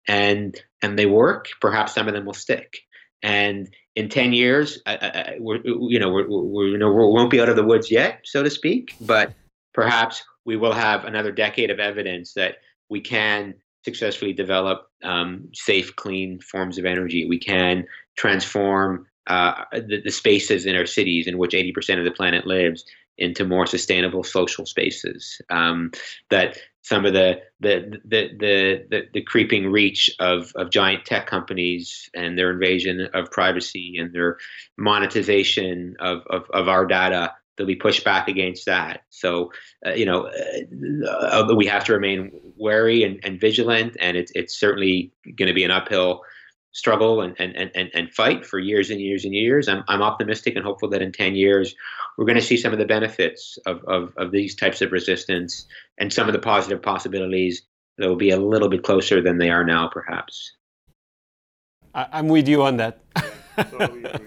and 0.08 0.62
and 0.84 1.00
they 1.00 1.06
work, 1.06 1.48
perhaps 1.62 1.96
some 1.96 2.08
of 2.08 2.14
them 2.14 2.26
will 2.26 2.34
stick. 2.34 2.82
And 3.22 3.70
in 3.96 4.10
10 4.10 4.34
years, 4.34 4.82
I, 4.86 4.96
I, 4.96 5.36
we're, 5.40 5.60
you 5.64 6.00
know, 6.00 6.10
we're, 6.10 6.28
we're, 6.28 6.68
you 6.68 6.78
know, 6.78 6.92
we 6.92 7.04
won't 7.04 7.32
be 7.32 7.42
out 7.42 7.50
of 7.50 7.56
the 7.56 7.66
woods 7.66 7.92
yet, 7.92 8.22
so 8.24 8.44
to 8.44 8.50
speak, 8.50 8.96
but 9.02 9.34
perhaps 9.74 10.24
we 10.46 10.56
will 10.56 10.74
have 10.74 11.06
another 11.06 11.32
decade 11.32 11.70
of 11.70 11.80
evidence 11.80 12.34
that 12.34 12.58
we 12.90 13.02
can 13.02 13.54
successfully 13.86 14.34
develop 14.34 14.90
um, 15.04 15.50
safe, 15.54 15.96
clean 15.96 16.40
forms 16.40 16.78
of 16.78 16.86
energy. 16.86 17.26
We 17.28 17.40
can 17.40 17.86
transform 18.18 19.08
uh, 19.28 19.64
the, 19.72 20.02
the, 20.04 20.12
spaces 20.12 20.66
in 20.66 20.76
our 20.76 20.86
cities 20.86 21.28
in 21.28 21.38
which 21.38 21.52
80% 21.52 22.00
of 22.00 22.06
the 22.06 22.12
planet 22.12 22.48
lives 22.48 22.84
into 23.18 23.46
more 23.46 23.66
sustainable 23.66 24.24
social 24.24 24.66
spaces. 24.66 25.40
Um, 25.50 25.92
that 26.30 26.58
some 26.90 27.06
of 27.06 27.14
the 27.14 27.40
the, 27.60 28.02
the 28.04 28.30
the 28.40 28.86
the 28.90 29.02
the 29.14 29.22
creeping 29.22 29.72
reach 29.72 30.10
of 30.20 30.52
of 30.56 30.72
giant 30.72 31.06
tech 31.06 31.28
companies 31.28 32.10
and 32.16 32.36
their 32.38 32.52
invasion 32.52 33.08
of 33.14 33.30
privacy 33.30 33.96
and 34.00 34.12
their 34.14 34.38
monetization 34.78 35.96
of 36.00 36.24
of, 36.32 36.50
of 36.52 36.68
our 36.68 36.86
data 36.88 37.32
there'll 37.56 37.68
be 37.68 37.76
pushback 37.76 38.30
against 38.30 38.66
that. 38.68 39.02
So, 39.10 39.52
uh, 39.86 39.92
you 39.92 40.06
know, 40.06 40.32
uh, 41.06 41.50
uh, 41.50 41.54
we 41.54 41.66
have 41.66 41.84
to 41.84 41.94
remain 41.94 42.32
wary 42.56 43.04
and, 43.04 43.20
and 43.22 43.40
vigilant, 43.40 43.98
and 44.00 44.16
it's 44.16 44.32
it's 44.34 44.58
certainly 44.58 45.12
going 45.36 45.50
to 45.50 45.54
be 45.54 45.66
an 45.66 45.72
uphill 45.72 46.22
struggle 46.72 47.22
and, 47.22 47.36
and, 47.40 47.72
and, 47.76 47.90
and 47.94 48.14
fight 48.14 48.46
for 48.46 48.60
years 48.60 48.90
and 48.90 49.02
years 49.02 49.26
and 49.26 49.34
years. 49.34 49.68
I'm, 49.68 49.84
I'm 49.88 50.02
optimistic 50.02 50.56
and 50.56 50.64
hopeful 50.64 50.90
that 50.90 51.02
in 51.02 51.12
10 51.12 51.36
years, 51.36 51.76
we're 52.18 52.26
going 52.26 52.36
to 52.36 52.42
see 52.42 52.58
some 52.58 52.74
of 52.74 52.80
the 52.80 52.86
benefits 52.86 53.58
of, 53.66 53.84
of, 53.86 54.14
of 54.18 54.32
these 54.32 54.56
types 54.56 54.82
of 54.82 54.92
resistance 54.92 55.66
and 55.98 56.14
some 56.14 56.28
of 56.28 56.34
the 56.34 56.40
positive 56.40 56.82
possibilities 56.82 57.64
that 57.98 58.08
will 58.08 58.16
be 58.16 58.30
a 58.30 58.38
little 58.38 58.70
bit 58.70 58.84
closer 58.84 59.22
than 59.22 59.38
they 59.38 59.50
are 59.50 59.64
now, 59.64 59.90
perhaps. 59.92 60.54
I'm 61.94 62.28
with 62.28 62.48
you 62.48 62.62
on 62.62 62.78
that. 62.78 63.02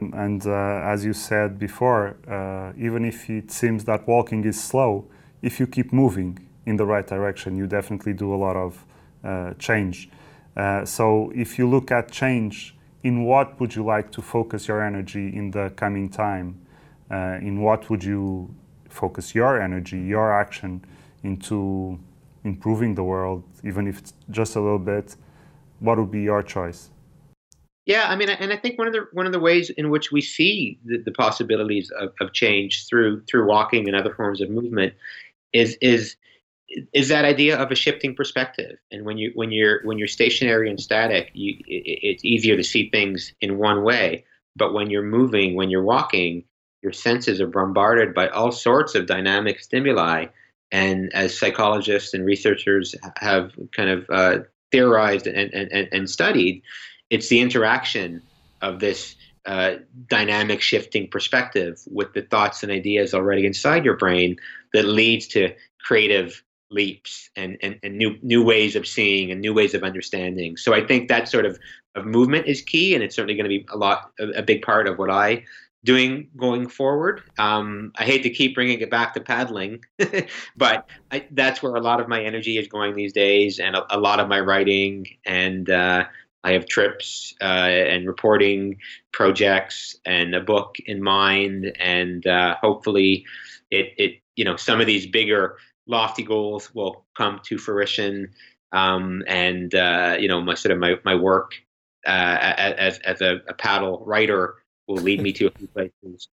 and 0.00 0.46
uh, 0.46 0.92
as 0.92 1.04
you 1.04 1.12
said 1.12 1.58
before, 1.58 2.16
uh, 2.26 2.72
even 2.76 3.04
if 3.04 3.28
it 3.28 3.50
seems 3.50 3.84
that 3.84 4.08
walking 4.08 4.44
is 4.44 4.62
slow, 4.62 5.06
if 5.42 5.60
you 5.60 5.66
keep 5.66 5.92
moving 5.92 6.38
in 6.66 6.76
the 6.76 6.86
right 6.86 7.06
direction, 7.06 7.56
you 7.56 7.66
definitely 7.66 8.14
do 8.14 8.32
a 8.34 8.36
lot 8.36 8.56
of 8.56 8.84
uh, 9.22 9.52
change. 9.58 10.08
Uh, 10.56 10.84
so, 10.84 11.32
if 11.34 11.58
you 11.58 11.68
look 11.68 11.90
at 11.90 12.10
change, 12.10 12.76
in 13.02 13.24
what 13.24 13.58
would 13.58 13.74
you 13.74 13.84
like 13.84 14.10
to 14.12 14.22
focus 14.22 14.68
your 14.68 14.82
energy 14.82 15.34
in 15.34 15.50
the 15.50 15.70
coming 15.76 16.08
time? 16.08 16.60
Uh, 17.10 17.38
in 17.40 17.60
what 17.60 17.90
would 17.90 18.04
you 18.04 18.54
focus 18.88 19.34
your 19.34 19.60
energy, 19.60 19.98
your 19.98 20.32
action 20.32 20.84
into 21.22 21.98
improving 22.44 22.94
the 22.94 23.02
world, 23.02 23.42
even 23.64 23.86
if 23.86 23.98
it's 23.98 24.14
just 24.30 24.56
a 24.56 24.60
little 24.60 24.78
bit? 24.78 25.16
What 25.80 25.98
would 25.98 26.10
be 26.10 26.22
your 26.22 26.42
choice? 26.42 26.90
Yeah, 27.84 28.04
I 28.08 28.14
mean, 28.14 28.28
and 28.30 28.52
I 28.52 28.56
think 28.56 28.78
one 28.78 28.86
of 28.86 28.92
the 28.92 29.06
one 29.12 29.26
of 29.26 29.32
the 29.32 29.40
ways 29.40 29.68
in 29.70 29.90
which 29.90 30.12
we 30.12 30.20
see 30.20 30.78
the, 30.84 30.98
the 30.98 31.10
possibilities 31.10 31.90
of, 31.98 32.12
of 32.20 32.32
change 32.32 32.86
through 32.86 33.24
through 33.24 33.48
walking 33.48 33.88
and 33.88 33.96
other 33.96 34.14
forms 34.14 34.40
of 34.40 34.50
movement 34.50 34.94
is 35.52 35.76
is 35.80 36.16
is 36.92 37.08
that 37.08 37.24
idea 37.24 37.58
of 37.58 37.70
a 37.70 37.74
shifting 37.74 38.14
perspective. 38.14 38.78
And 38.90 39.04
when 39.04 39.18
you 39.18 39.32
when 39.34 39.52
you're 39.52 39.80
when 39.84 39.98
you're 39.98 40.08
stationary 40.08 40.70
and 40.70 40.80
static, 40.80 41.30
you, 41.34 41.56
it, 41.66 41.98
it's 42.02 42.24
easier 42.24 42.56
to 42.56 42.64
see 42.64 42.90
things 42.90 43.32
in 43.40 43.58
one 43.58 43.82
way. 43.82 44.24
But 44.56 44.74
when 44.74 44.90
you're 44.90 45.02
moving, 45.02 45.54
when 45.54 45.70
you're 45.70 45.84
walking, 45.84 46.44
your 46.82 46.92
senses 46.92 47.40
are 47.40 47.46
bombarded 47.46 48.14
by 48.14 48.28
all 48.28 48.52
sorts 48.52 48.94
of 48.94 49.06
dynamic 49.06 49.60
stimuli. 49.60 50.26
And 50.70 51.10
as 51.14 51.38
psychologists 51.38 52.14
and 52.14 52.24
researchers 52.24 52.94
have 53.16 53.52
kind 53.76 53.90
of 53.90 54.06
uh, 54.10 54.38
theorized 54.70 55.26
and, 55.26 55.52
and, 55.52 55.88
and 55.92 56.10
studied, 56.10 56.62
it's 57.10 57.28
the 57.28 57.40
interaction 57.40 58.22
of 58.62 58.80
this 58.80 59.14
uh, 59.44 59.74
dynamic 60.08 60.62
shifting 60.62 61.08
perspective 61.08 61.80
with 61.90 62.14
the 62.14 62.22
thoughts 62.22 62.62
and 62.62 62.72
ideas 62.72 63.12
already 63.12 63.44
inside 63.44 63.84
your 63.84 63.96
brain 63.96 64.36
that 64.72 64.84
leads 64.84 65.26
to 65.26 65.54
creative 65.84 66.42
leaps 66.72 67.30
and, 67.36 67.56
and, 67.62 67.78
and 67.82 67.96
new 67.96 68.16
new 68.22 68.42
ways 68.44 68.76
of 68.76 68.86
seeing 68.86 69.30
and 69.30 69.40
new 69.40 69.54
ways 69.54 69.74
of 69.74 69.82
understanding. 69.82 70.56
So 70.56 70.74
I 70.74 70.84
think 70.84 71.08
that 71.08 71.28
sort 71.28 71.46
of, 71.46 71.58
of 71.94 72.04
movement 72.06 72.46
is 72.46 72.62
key 72.62 72.94
and 72.94 73.02
it's 73.02 73.14
certainly 73.14 73.34
going 73.34 73.44
to 73.44 73.48
be 73.48 73.66
a 73.72 73.76
lot 73.76 74.10
a, 74.18 74.40
a 74.40 74.42
big 74.42 74.62
part 74.62 74.86
of 74.86 74.98
what 74.98 75.10
I 75.10 75.44
doing 75.84 76.28
going 76.36 76.68
forward. 76.68 77.22
Um, 77.38 77.92
I 77.96 78.04
hate 78.04 78.22
to 78.22 78.30
keep 78.30 78.54
bringing 78.54 78.80
it 78.80 78.90
back 78.90 79.14
to 79.14 79.20
paddling, 79.20 79.84
but 80.56 80.88
I, 81.10 81.26
that's 81.32 81.62
where 81.62 81.74
a 81.74 81.80
lot 81.80 82.00
of 82.00 82.08
my 82.08 82.22
energy 82.22 82.58
is 82.58 82.68
going 82.68 82.94
these 82.94 83.12
days, 83.12 83.58
and 83.58 83.76
a, 83.76 83.96
a 83.96 83.98
lot 83.98 84.20
of 84.20 84.28
my 84.28 84.40
writing 84.40 85.06
and 85.26 85.68
uh, 85.68 86.04
I 86.44 86.52
have 86.52 86.66
trips 86.66 87.34
uh, 87.40 87.44
and 87.44 88.06
reporting 88.06 88.78
projects 89.12 89.96
and 90.04 90.34
a 90.34 90.40
book 90.40 90.76
in 90.86 91.02
mind, 91.02 91.72
and 91.78 92.26
uh, 92.26 92.56
hopefully, 92.60 93.24
it 93.70 93.94
it 93.96 94.20
you 94.36 94.44
know 94.44 94.56
some 94.56 94.80
of 94.80 94.86
these 94.86 95.06
bigger 95.06 95.56
lofty 95.86 96.22
goals 96.22 96.74
will 96.74 97.04
come 97.16 97.40
to 97.44 97.58
fruition. 97.58 98.32
Um, 98.72 99.22
and 99.26 99.74
uh, 99.74 100.16
you 100.18 100.28
know, 100.28 100.40
my 100.40 100.54
sort 100.54 100.72
of 100.72 100.78
my 100.78 100.96
my 101.04 101.14
work 101.14 101.54
uh, 102.06 102.54
as 102.68 102.98
as 103.00 103.20
a, 103.20 103.40
a, 103.48 103.54
paddle 103.54 104.02
writer 104.06 104.56
will 104.88 104.96
lead 104.96 105.20
me 105.20 105.32
to 105.34 105.46
a 105.46 105.50
few 105.50 105.68
places 105.68 106.28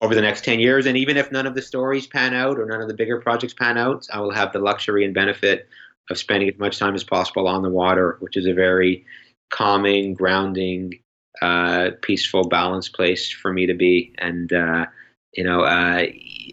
over 0.00 0.14
the 0.14 0.20
next 0.20 0.44
ten 0.44 0.58
years. 0.58 0.86
And 0.86 0.96
even 0.96 1.16
if 1.16 1.30
none 1.30 1.46
of 1.46 1.54
the 1.54 1.62
stories 1.62 2.06
pan 2.06 2.34
out 2.34 2.58
or 2.58 2.66
none 2.66 2.82
of 2.82 2.88
the 2.88 2.94
bigger 2.94 3.20
projects 3.20 3.54
pan 3.54 3.78
out, 3.78 4.06
I 4.12 4.20
will 4.20 4.32
have 4.32 4.52
the 4.52 4.58
luxury 4.58 5.04
and 5.04 5.14
benefit 5.14 5.68
of 6.10 6.18
spending 6.18 6.48
as 6.48 6.58
much 6.58 6.78
time 6.78 6.94
as 6.94 7.04
possible 7.04 7.48
on 7.48 7.62
the 7.62 7.70
water, 7.70 8.16
which 8.20 8.36
is 8.36 8.46
a 8.46 8.52
very 8.52 9.06
calming, 9.50 10.14
grounding, 10.14 10.92
uh, 11.40 11.90
peaceful, 12.02 12.48
balanced 12.48 12.92
place 12.94 13.30
for 13.30 13.52
me 13.52 13.66
to 13.66 13.74
be. 13.74 14.12
And 14.18 14.52
uh, 14.52 14.86
you 15.34 15.44
know, 15.44 15.62
uh, 15.62 16.06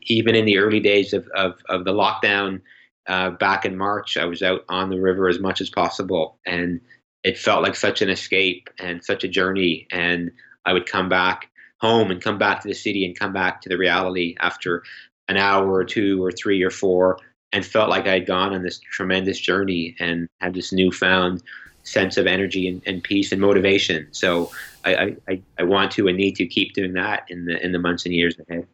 even 0.03 0.35
in 0.35 0.45
the 0.45 0.57
early 0.57 0.79
days 0.79 1.13
of 1.13 1.27
of, 1.35 1.55
of 1.69 1.85
the 1.85 1.93
lockdown 1.93 2.61
uh, 3.07 3.31
back 3.31 3.65
in 3.65 3.77
March, 3.77 4.17
I 4.17 4.25
was 4.25 4.41
out 4.41 4.61
on 4.69 4.89
the 4.89 4.99
river 4.99 5.27
as 5.27 5.39
much 5.39 5.61
as 5.61 5.69
possible, 5.69 6.39
and 6.45 6.79
it 7.23 7.37
felt 7.37 7.63
like 7.63 7.75
such 7.75 8.01
an 8.01 8.09
escape 8.09 8.69
and 8.79 9.03
such 9.03 9.23
a 9.23 9.27
journey. 9.27 9.87
And 9.91 10.31
I 10.65 10.73
would 10.73 10.85
come 10.85 11.09
back 11.09 11.49
home 11.77 12.11
and 12.11 12.21
come 12.21 12.37
back 12.37 12.61
to 12.61 12.67
the 12.67 12.73
city 12.73 13.05
and 13.05 13.17
come 13.17 13.33
back 13.33 13.61
to 13.61 13.69
the 13.69 13.77
reality 13.77 14.35
after 14.39 14.83
an 15.27 15.37
hour 15.37 15.71
or 15.71 15.83
two 15.83 16.23
or 16.23 16.31
three 16.31 16.61
or 16.61 16.69
four 16.69 17.17
and 17.53 17.65
felt 17.65 17.89
like 17.89 18.07
I'd 18.07 18.25
gone 18.25 18.53
on 18.53 18.63
this 18.63 18.79
tremendous 18.79 19.39
journey 19.39 19.95
and 19.99 20.27
had 20.39 20.53
this 20.53 20.71
newfound 20.71 21.41
sense 21.83 22.17
of 22.17 22.27
energy 22.27 22.67
and, 22.67 22.81
and 22.85 23.03
peace 23.03 23.31
and 23.31 23.41
motivation. 23.41 24.07
So 24.11 24.51
I, 24.83 25.15
I, 25.27 25.41
I 25.59 25.63
want 25.63 25.91
to 25.93 26.07
and 26.07 26.17
need 26.17 26.35
to 26.37 26.45
keep 26.45 26.73
doing 26.73 26.93
that 26.93 27.25
in 27.29 27.45
the 27.45 27.63
in 27.63 27.71
the 27.71 27.79
months 27.79 28.05
and 28.05 28.13
years 28.13 28.35
ahead. 28.47 28.67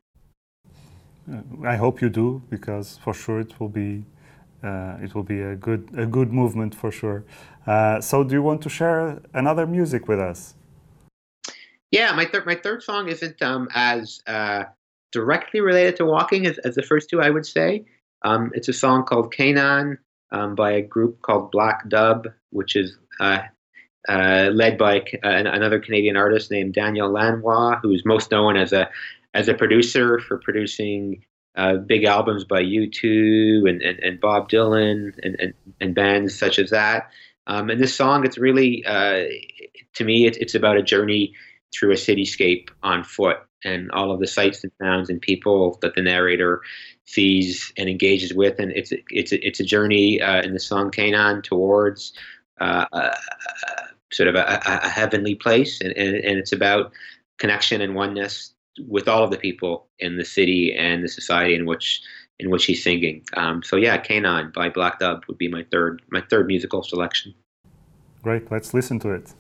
I 1.66 1.76
hope 1.76 2.02
you 2.02 2.10
do 2.10 2.42
because 2.50 2.98
for 3.04 3.14
sure 3.14 3.40
it 3.42 3.60
will 3.60 3.70
be 3.70 4.06
uh, 4.64 4.98
it 5.02 5.14
will 5.14 5.24
be 5.24 5.42
a 5.42 5.56
good 5.56 5.90
a 5.98 6.06
good 6.06 6.32
movement 6.32 6.74
for 6.74 6.92
sure. 6.92 7.26
Uh, 7.66 8.00
so, 8.00 8.24
do 8.24 8.34
you 8.34 8.42
want 8.42 8.62
to 8.62 8.70
share 8.70 9.22
another 9.34 9.68
music 9.68 10.08
with 10.08 10.20
us? 10.20 10.56
Yeah, 11.92 12.14
my 12.14 12.26
third 12.26 12.46
my 12.46 12.56
third 12.56 12.84
song 12.84 13.10
isn't 13.10 13.42
um, 13.42 13.68
as 13.74 14.22
uh, 14.28 14.64
directly 15.12 15.62
related 15.62 15.98
to 15.98 16.06
walking 16.06 16.46
as, 16.46 16.58
as 16.60 16.76
the 16.76 16.84
first 16.84 17.10
two. 17.10 17.22
I 17.22 17.30
would 17.30 17.46
say 17.46 17.86
um, 18.24 18.52
it's 18.54 18.68
a 18.68 18.74
song 18.74 19.04
called 19.04 19.34
Canaan 19.34 19.98
um, 20.32 20.56
by 20.56 20.72
a 20.72 20.82
group 20.82 21.22
called 21.22 21.52
Black 21.52 21.88
Dub, 21.90 22.28
which 22.52 22.76
is 22.76 22.98
uh, 24.08 24.12
uh, 24.12 24.52
led 24.54 24.78
by 24.78 25.00
uh, 25.00 25.04
another 25.24 25.80
Canadian 25.80 26.16
artist 26.16 26.52
named 26.52 26.74
Daniel 26.74 27.12
Lanois, 27.12 27.80
who's 27.82 28.04
most 28.06 28.32
known 28.32 28.58
as 28.58 28.74
a 28.74 28.90
as 29.34 29.48
a 29.48 29.54
producer 29.54 30.20
for 30.20 30.38
producing 30.40 31.24
uh, 31.56 31.76
big 31.76 32.04
albums 32.04 32.44
by 32.44 32.62
U2 32.62 33.70
and, 33.70 33.82
and, 33.82 34.00
and 34.00 34.22
Bob 34.22 34.50
Dylan 34.50 35.14
and, 35.22 35.36
and, 35.40 35.54
and, 35.82 35.96
bands 35.96 36.38
such 36.38 36.60
as 36.60 36.70
that. 36.70 37.10
Um, 37.48 37.70
and 37.70 37.82
this 37.82 37.96
song, 37.96 38.26
it's 38.26 38.38
really, 38.38 38.84
uh, 38.86 39.24
to 39.96 40.04
me, 40.04 40.28
it's, 40.28 40.38
it's 40.38 40.56
about 40.56 40.78
a 40.78 40.84
journey 40.84 41.34
through 41.74 41.92
a 41.92 41.96
cityscape 41.96 42.70
on 42.84 43.04
foot 43.04 43.38
and 43.64 43.92
all 43.92 44.12
of 44.12 44.20
the 44.20 44.28
sights 44.28 44.64
and 44.64 44.72
sounds 44.80 45.10
and 45.10 45.20
people 45.20 45.80
that 45.82 45.96
the 45.96 46.02
narrator 46.02 46.62
sees 47.06 47.74
and 47.76 47.90
engages 47.90 48.34
with. 48.36 48.60
And 48.60 48.72
it's, 48.72 48.92
it's, 49.10 49.32
it's 49.32 49.60
a 49.60 49.66
journey 49.66 50.22
uh, 50.22 50.44
in 50.44 50.54
the 50.54 50.60
song 50.60 50.92
Canaan 50.92 51.42
towards 51.42 52.14
uh, 52.60 52.86
sort 54.12 54.30
of 54.30 54.36
a, 54.36 54.62
a, 54.66 54.90
heavenly 54.90 55.36
place. 55.36 55.82
And, 55.82 55.92
and, 55.98 56.16
and 56.16 56.40
it's 56.40 56.52
about 56.52 56.92
connection 57.38 57.82
and 57.82 57.96
oneness 57.96 58.54
with 58.88 59.08
all 59.08 59.24
of 59.24 59.32
the 59.32 59.38
people 59.38 59.88
in 60.00 60.18
the 60.18 60.26
city 60.26 60.76
and 60.78 61.04
the 61.04 61.08
society 61.10 61.56
in 61.56 61.66
which 61.66 62.02
in 62.40 62.52
which 62.52 62.66
he's 62.66 62.84
singing. 62.84 63.24
Um, 63.36 63.64
so 63.64 63.76
yeah, 63.76 63.98
Canaan 63.98 64.52
by 64.54 64.70
Black 64.70 65.00
Dub 65.00 65.24
would 65.28 65.38
be 65.38 65.48
my 65.48 65.64
third 65.72 66.02
my 66.10 66.22
third 66.30 66.48
musical 66.48 66.84
selection. 66.84 67.34
Great, 68.22 68.52
let's 68.52 68.74
listen 68.74 69.00
to 69.00 69.12
it. 69.12 69.34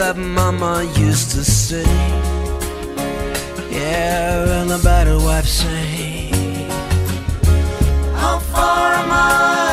that 0.00 0.16
mama 0.16 0.82
used 0.96 1.30
to 1.30 1.44
say 1.44 1.84
Yeah, 3.70 4.62
and 4.62 4.70
the 4.70 4.80
better 4.82 5.18
wife 5.18 5.46
say 5.46 6.30
How 8.14 8.38
far 8.38 8.94
am 8.94 9.10
I? 9.10 9.69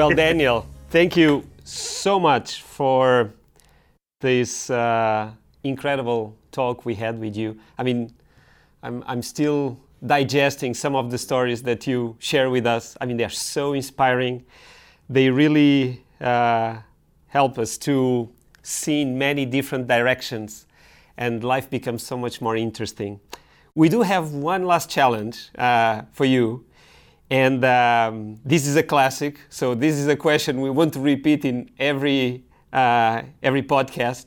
Well, 0.00 0.16
Daniel, 0.16 0.66
thank 0.88 1.14
you 1.14 1.44
so 1.62 2.18
much 2.18 2.62
for 2.62 3.34
this 4.22 4.70
uh, 4.70 5.30
incredible 5.62 6.34
talk 6.52 6.86
we 6.86 6.94
had 6.94 7.20
with 7.20 7.36
you. 7.36 7.58
I 7.76 7.82
mean, 7.82 8.10
I'm, 8.82 9.04
I'm 9.06 9.20
still 9.20 9.78
digesting 10.06 10.72
some 10.72 10.96
of 10.96 11.10
the 11.10 11.18
stories 11.18 11.62
that 11.64 11.86
you 11.86 12.16
share 12.18 12.48
with 12.48 12.64
us. 12.64 12.96
I 12.98 13.04
mean, 13.04 13.18
they're 13.18 13.28
so 13.28 13.74
inspiring. 13.74 14.46
They 15.10 15.28
really 15.28 16.02
uh, 16.18 16.78
help 17.26 17.58
us 17.58 17.76
to 17.80 18.30
see 18.62 19.02
in 19.02 19.18
many 19.18 19.44
different 19.44 19.86
directions, 19.86 20.64
and 21.18 21.44
life 21.44 21.68
becomes 21.68 22.02
so 22.02 22.16
much 22.16 22.40
more 22.40 22.56
interesting. 22.56 23.20
We 23.74 23.90
do 23.90 24.00
have 24.00 24.32
one 24.32 24.64
last 24.64 24.88
challenge 24.88 25.50
uh, 25.58 26.04
for 26.12 26.24
you, 26.24 26.64
and 27.30 27.64
um, 27.64 28.40
this 28.44 28.66
is 28.66 28.76
a 28.76 28.82
classic. 28.82 29.40
So 29.48 29.74
this 29.74 29.94
is 29.94 30.08
a 30.08 30.16
question 30.16 30.60
we 30.60 30.70
want 30.70 30.92
to 30.94 31.00
repeat 31.00 31.44
in 31.44 31.70
every 31.78 32.44
uh, 32.72 33.22
every 33.42 33.62
podcast, 33.62 34.26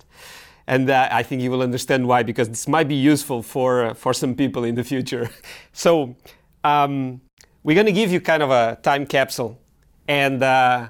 and 0.67 0.89
uh, 0.89 1.09
I 1.11 1.23
think 1.23 1.41
you 1.41 1.51
will 1.51 1.61
understand 1.61 2.07
why 2.07 2.23
because 2.23 2.49
this 2.49 2.67
might 2.67 2.87
be 2.87 2.95
useful 2.95 3.43
for 3.43 3.87
uh, 3.87 3.93
for 3.93 4.13
some 4.13 4.35
people 4.35 4.63
in 4.63 4.75
the 4.75 4.83
future. 4.83 5.29
so 5.73 6.15
um, 6.63 7.21
we're 7.63 7.75
going 7.75 7.85
to 7.85 7.91
give 7.91 8.11
you 8.11 8.21
kind 8.21 8.41
of 8.41 8.51
a 8.51 8.77
time 8.81 9.05
capsule, 9.05 9.59
and 10.07 10.41
uh, 10.41 10.87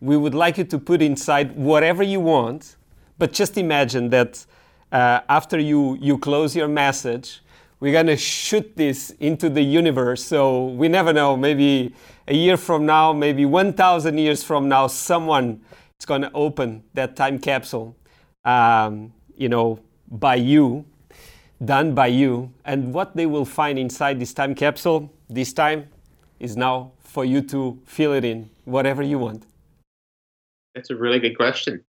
we 0.00 0.16
would 0.16 0.34
like 0.34 0.58
you 0.58 0.64
to 0.64 0.78
put 0.78 1.00
inside 1.00 1.56
whatever 1.56 2.02
you 2.02 2.18
want, 2.18 2.76
but 3.18 3.32
just 3.32 3.56
imagine 3.56 4.10
that 4.10 4.44
uh, 4.90 5.20
after 5.28 5.60
you 5.60 5.96
you 6.00 6.18
close 6.18 6.56
your 6.56 6.68
message 6.68 7.40
we're 7.82 7.90
going 7.90 8.06
to 8.06 8.16
shoot 8.16 8.76
this 8.76 9.10
into 9.18 9.50
the 9.50 9.60
universe. 9.60 10.24
So 10.24 10.66
we 10.66 10.86
never 10.86 11.12
know, 11.12 11.36
maybe 11.36 11.92
a 12.28 12.34
year 12.34 12.56
from 12.56 12.86
now, 12.86 13.12
maybe 13.12 13.44
1,000 13.44 14.18
years 14.18 14.44
from 14.44 14.68
now, 14.68 14.86
someone 14.86 15.60
is 15.98 16.06
going 16.06 16.22
to 16.22 16.30
open 16.32 16.84
that 16.94 17.16
time 17.16 17.40
capsule, 17.40 17.96
um, 18.44 19.12
you 19.36 19.48
know, 19.48 19.80
by 20.08 20.36
you, 20.36 20.84
done 21.64 21.92
by 21.92 22.06
you. 22.06 22.52
And 22.64 22.94
what 22.94 23.16
they 23.16 23.26
will 23.26 23.44
find 23.44 23.80
inside 23.80 24.20
this 24.20 24.32
time 24.32 24.54
capsule 24.54 25.12
this 25.28 25.52
time 25.52 25.88
is 26.38 26.56
now 26.56 26.92
for 27.00 27.24
you 27.24 27.42
to 27.48 27.80
fill 27.84 28.12
it 28.12 28.24
in, 28.24 28.48
whatever 28.64 29.02
you 29.02 29.18
want. 29.18 29.44
That's 30.76 30.90
a 30.90 30.96
really 30.96 31.18
good 31.18 31.36
question. 31.36 31.84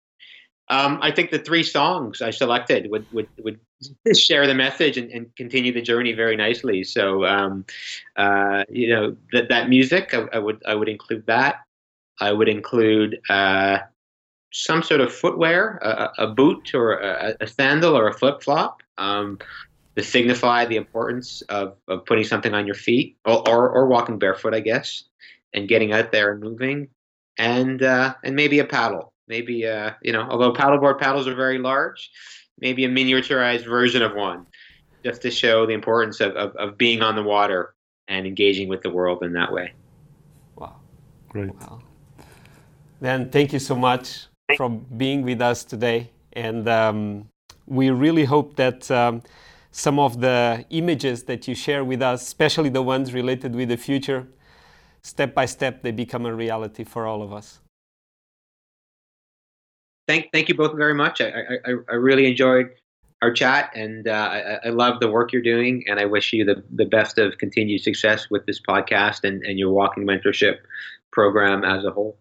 Um, 0.69 0.99
I 1.01 1.11
think 1.11 1.31
the 1.31 1.39
three 1.39 1.63
songs 1.63 2.21
I 2.21 2.29
selected 2.31 2.89
would 2.89 3.05
would, 3.11 3.27
would 3.43 3.59
share 4.17 4.47
the 4.47 4.53
message 4.53 4.97
and, 4.97 5.11
and 5.11 5.35
continue 5.35 5.71
the 5.71 5.81
journey 5.81 6.13
very 6.13 6.35
nicely. 6.35 6.83
So, 6.83 7.25
um, 7.25 7.65
uh, 8.15 8.63
you 8.69 8.89
know, 8.89 9.15
that 9.33 9.49
that 9.49 9.69
music, 9.69 10.13
I, 10.13 10.27
I, 10.33 10.39
would 10.39 10.61
I 10.65 10.75
would 10.75 10.89
include 10.89 11.25
that. 11.27 11.61
I 12.19 12.31
would 12.31 12.49
include 12.49 13.19
uh, 13.29 13.79
some 14.51 14.83
sort 14.83 15.01
of 15.01 15.13
footwear, 15.13 15.77
a, 15.77 16.25
a 16.25 16.27
boot 16.27 16.73
or 16.73 16.99
a, 16.99 17.35
a, 17.39 17.47
sandal 17.47 17.97
or 17.97 18.07
a 18.07 18.13
flip 18.13 18.43
flop, 18.43 18.83
um, 18.97 19.39
to 19.95 20.03
signify 20.03 20.65
the 20.65 20.75
importance 20.75 21.41
of, 21.43 21.75
of 21.87 22.05
putting 22.05 22.23
something 22.23 22.53
on 22.53 22.65
your 22.65 22.75
feet 22.75 23.17
or, 23.25 23.47
or, 23.49 23.69
or 23.69 23.87
walking 23.87 24.19
barefoot, 24.19 24.53
I 24.53 24.59
guess, 24.59 25.03
and 25.53 25.67
getting 25.67 25.93
out 25.93 26.11
there 26.11 26.31
and 26.31 26.41
moving, 26.41 26.89
and 27.37 27.81
uh, 27.81 28.13
and 28.23 28.35
maybe 28.35 28.59
a 28.59 28.65
paddle 28.65 29.11
maybe 29.31 29.65
uh, 29.65 29.91
you 30.03 30.11
know, 30.11 30.27
although 30.29 30.53
paddleboard 30.53 30.99
paddles 30.99 31.27
are 31.27 31.33
very 31.33 31.57
large, 31.57 32.11
maybe 32.61 32.85
a 32.85 32.89
miniaturized 32.89 33.65
version 33.65 34.01
of 34.01 34.15
one, 34.15 34.45
just 35.03 35.21
to 35.23 35.31
show 35.31 35.65
the 35.65 35.73
importance 35.73 36.21
of, 36.21 36.35
of, 36.35 36.55
of 36.55 36.77
being 36.77 37.01
on 37.01 37.15
the 37.15 37.23
water 37.23 37.73
and 38.07 38.25
engaging 38.25 38.69
with 38.69 38.81
the 38.81 38.89
world 38.89 39.23
in 39.23 39.33
that 39.33 39.51
way. 39.51 39.73
Wow. 40.55 40.75
Great. 41.29 41.53
Wow. 41.55 41.79
Then 42.99 43.29
thank 43.29 43.51
you 43.51 43.59
so 43.59 43.75
much 43.75 44.27
for 44.57 44.69
being 44.69 45.23
with 45.23 45.41
us 45.41 45.63
today. 45.63 46.11
And 46.33 46.69
um, 46.69 47.27
we 47.65 47.89
really 47.89 48.25
hope 48.25 48.55
that 48.57 48.89
um, 48.91 49.23
some 49.71 49.97
of 49.97 50.21
the 50.21 50.65
images 50.69 51.23
that 51.23 51.47
you 51.47 51.55
share 51.55 51.83
with 51.83 52.01
us, 52.01 52.21
especially 52.21 52.69
the 52.69 52.83
ones 52.83 53.13
related 53.13 53.55
with 53.55 53.69
the 53.69 53.77
future, 53.77 54.27
step 55.01 55.33
by 55.33 55.45
step, 55.45 55.81
they 55.81 55.91
become 55.91 56.25
a 56.25 56.33
reality 56.33 56.83
for 56.83 57.07
all 57.07 57.23
of 57.23 57.33
us 57.33 57.59
thank 60.07 60.31
thank 60.31 60.49
you 60.49 60.55
both 60.55 60.75
very 60.75 60.93
much. 60.93 61.21
I 61.21 61.29
I, 61.65 61.71
I 61.89 61.93
really 61.95 62.27
enjoyed 62.27 62.69
our 63.21 63.31
chat, 63.31 63.71
and 63.75 64.07
uh, 64.07 64.11
I, 64.11 64.67
I, 64.67 64.69
love 64.69 64.99
the 64.99 65.07
work 65.09 65.31
you're 65.31 65.43
doing. 65.43 65.83
And 65.87 65.99
I 65.99 66.05
wish 66.05 66.33
you 66.33 66.43
the, 66.43 66.63
the 66.71 66.85
best 66.85 67.19
of 67.19 67.37
continued 67.37 67.81
success 67.81 68.31
with 68.31 68.47
this 68.47 68.59
podcast 68.59 69.23
and, 69.23 69.43
and 69.43 69.59
your 69.59 69.71
walking 69.71 70.05
mentorship 70.05 70.57
program 71.11 71.63
as 71.63 71.85
a 71.85 71.91
whole. 71.91 72.17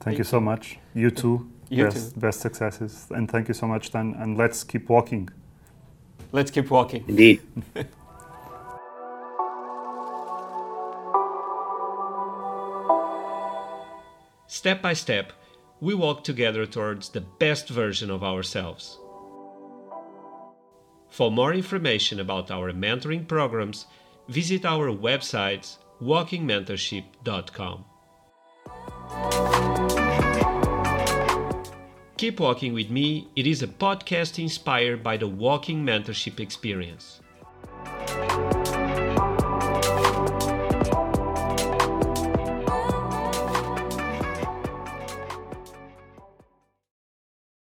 Thank 0.00 0.18
you 0.18 0.24
so 0.24 0.38
much. 0.38 0.78
You 0.94 1.10
too. 1.10 1.50
You 1.70 1.84
best, 1.84 2.12
too. 2.14 2.20
best 2.20 2.40
successes. 2.40 3.06
And 3.10 3.30
thank 3.30 3.48
you 3.48 3.54
so 3.54 3.66
much, 3.66 3.90
Dan. 3.90 4.14
And 4.18 4.36
let's 4.36 4.62
keep 4.62 4.90
walking. 4.90 5.30
Let's 6.32 6.50
keep 6.50 6.70
walking. 6.70 7.04
Indeed. 7.08 7.40
step 14.46 14.82
by 14.82 14.92
step, 14.92 15.32
we 15.80 15.94
walk 15.94 16.24
together 16.24 16.66
towards 16.66 17.10
the 17.10 17.20
best 17.20 17.68
version 17.68 18.10
of 18.10 18.24
ourselves. 18.24 18.98
For 21.10 21.30
more 21.30 21.54
information 21.54 22.20
about 22.20 22.50
our 22.50 22.72
mentoring 22.72 23.26
programs, 23.26 23.86
visit 24.28 24.64
our 24.64 24.88
website 24.88 25.76
walkingmentorship.com. 26.02 27.84
Keep 32.16 32.40
Walking 32.40 32.72
with 32.72 32.90
Me, 32.90 33.28
it 33.36 33.46
is 33.46 33.62
a 33.62 33.66
podcast 33.66 34.42
inspired 34.42 35.02
by 35.02 35.18
the 35.18 35.28
Walking 35.28 35.84
Mentorship 35.84 36.40
experience. 36.40 37.20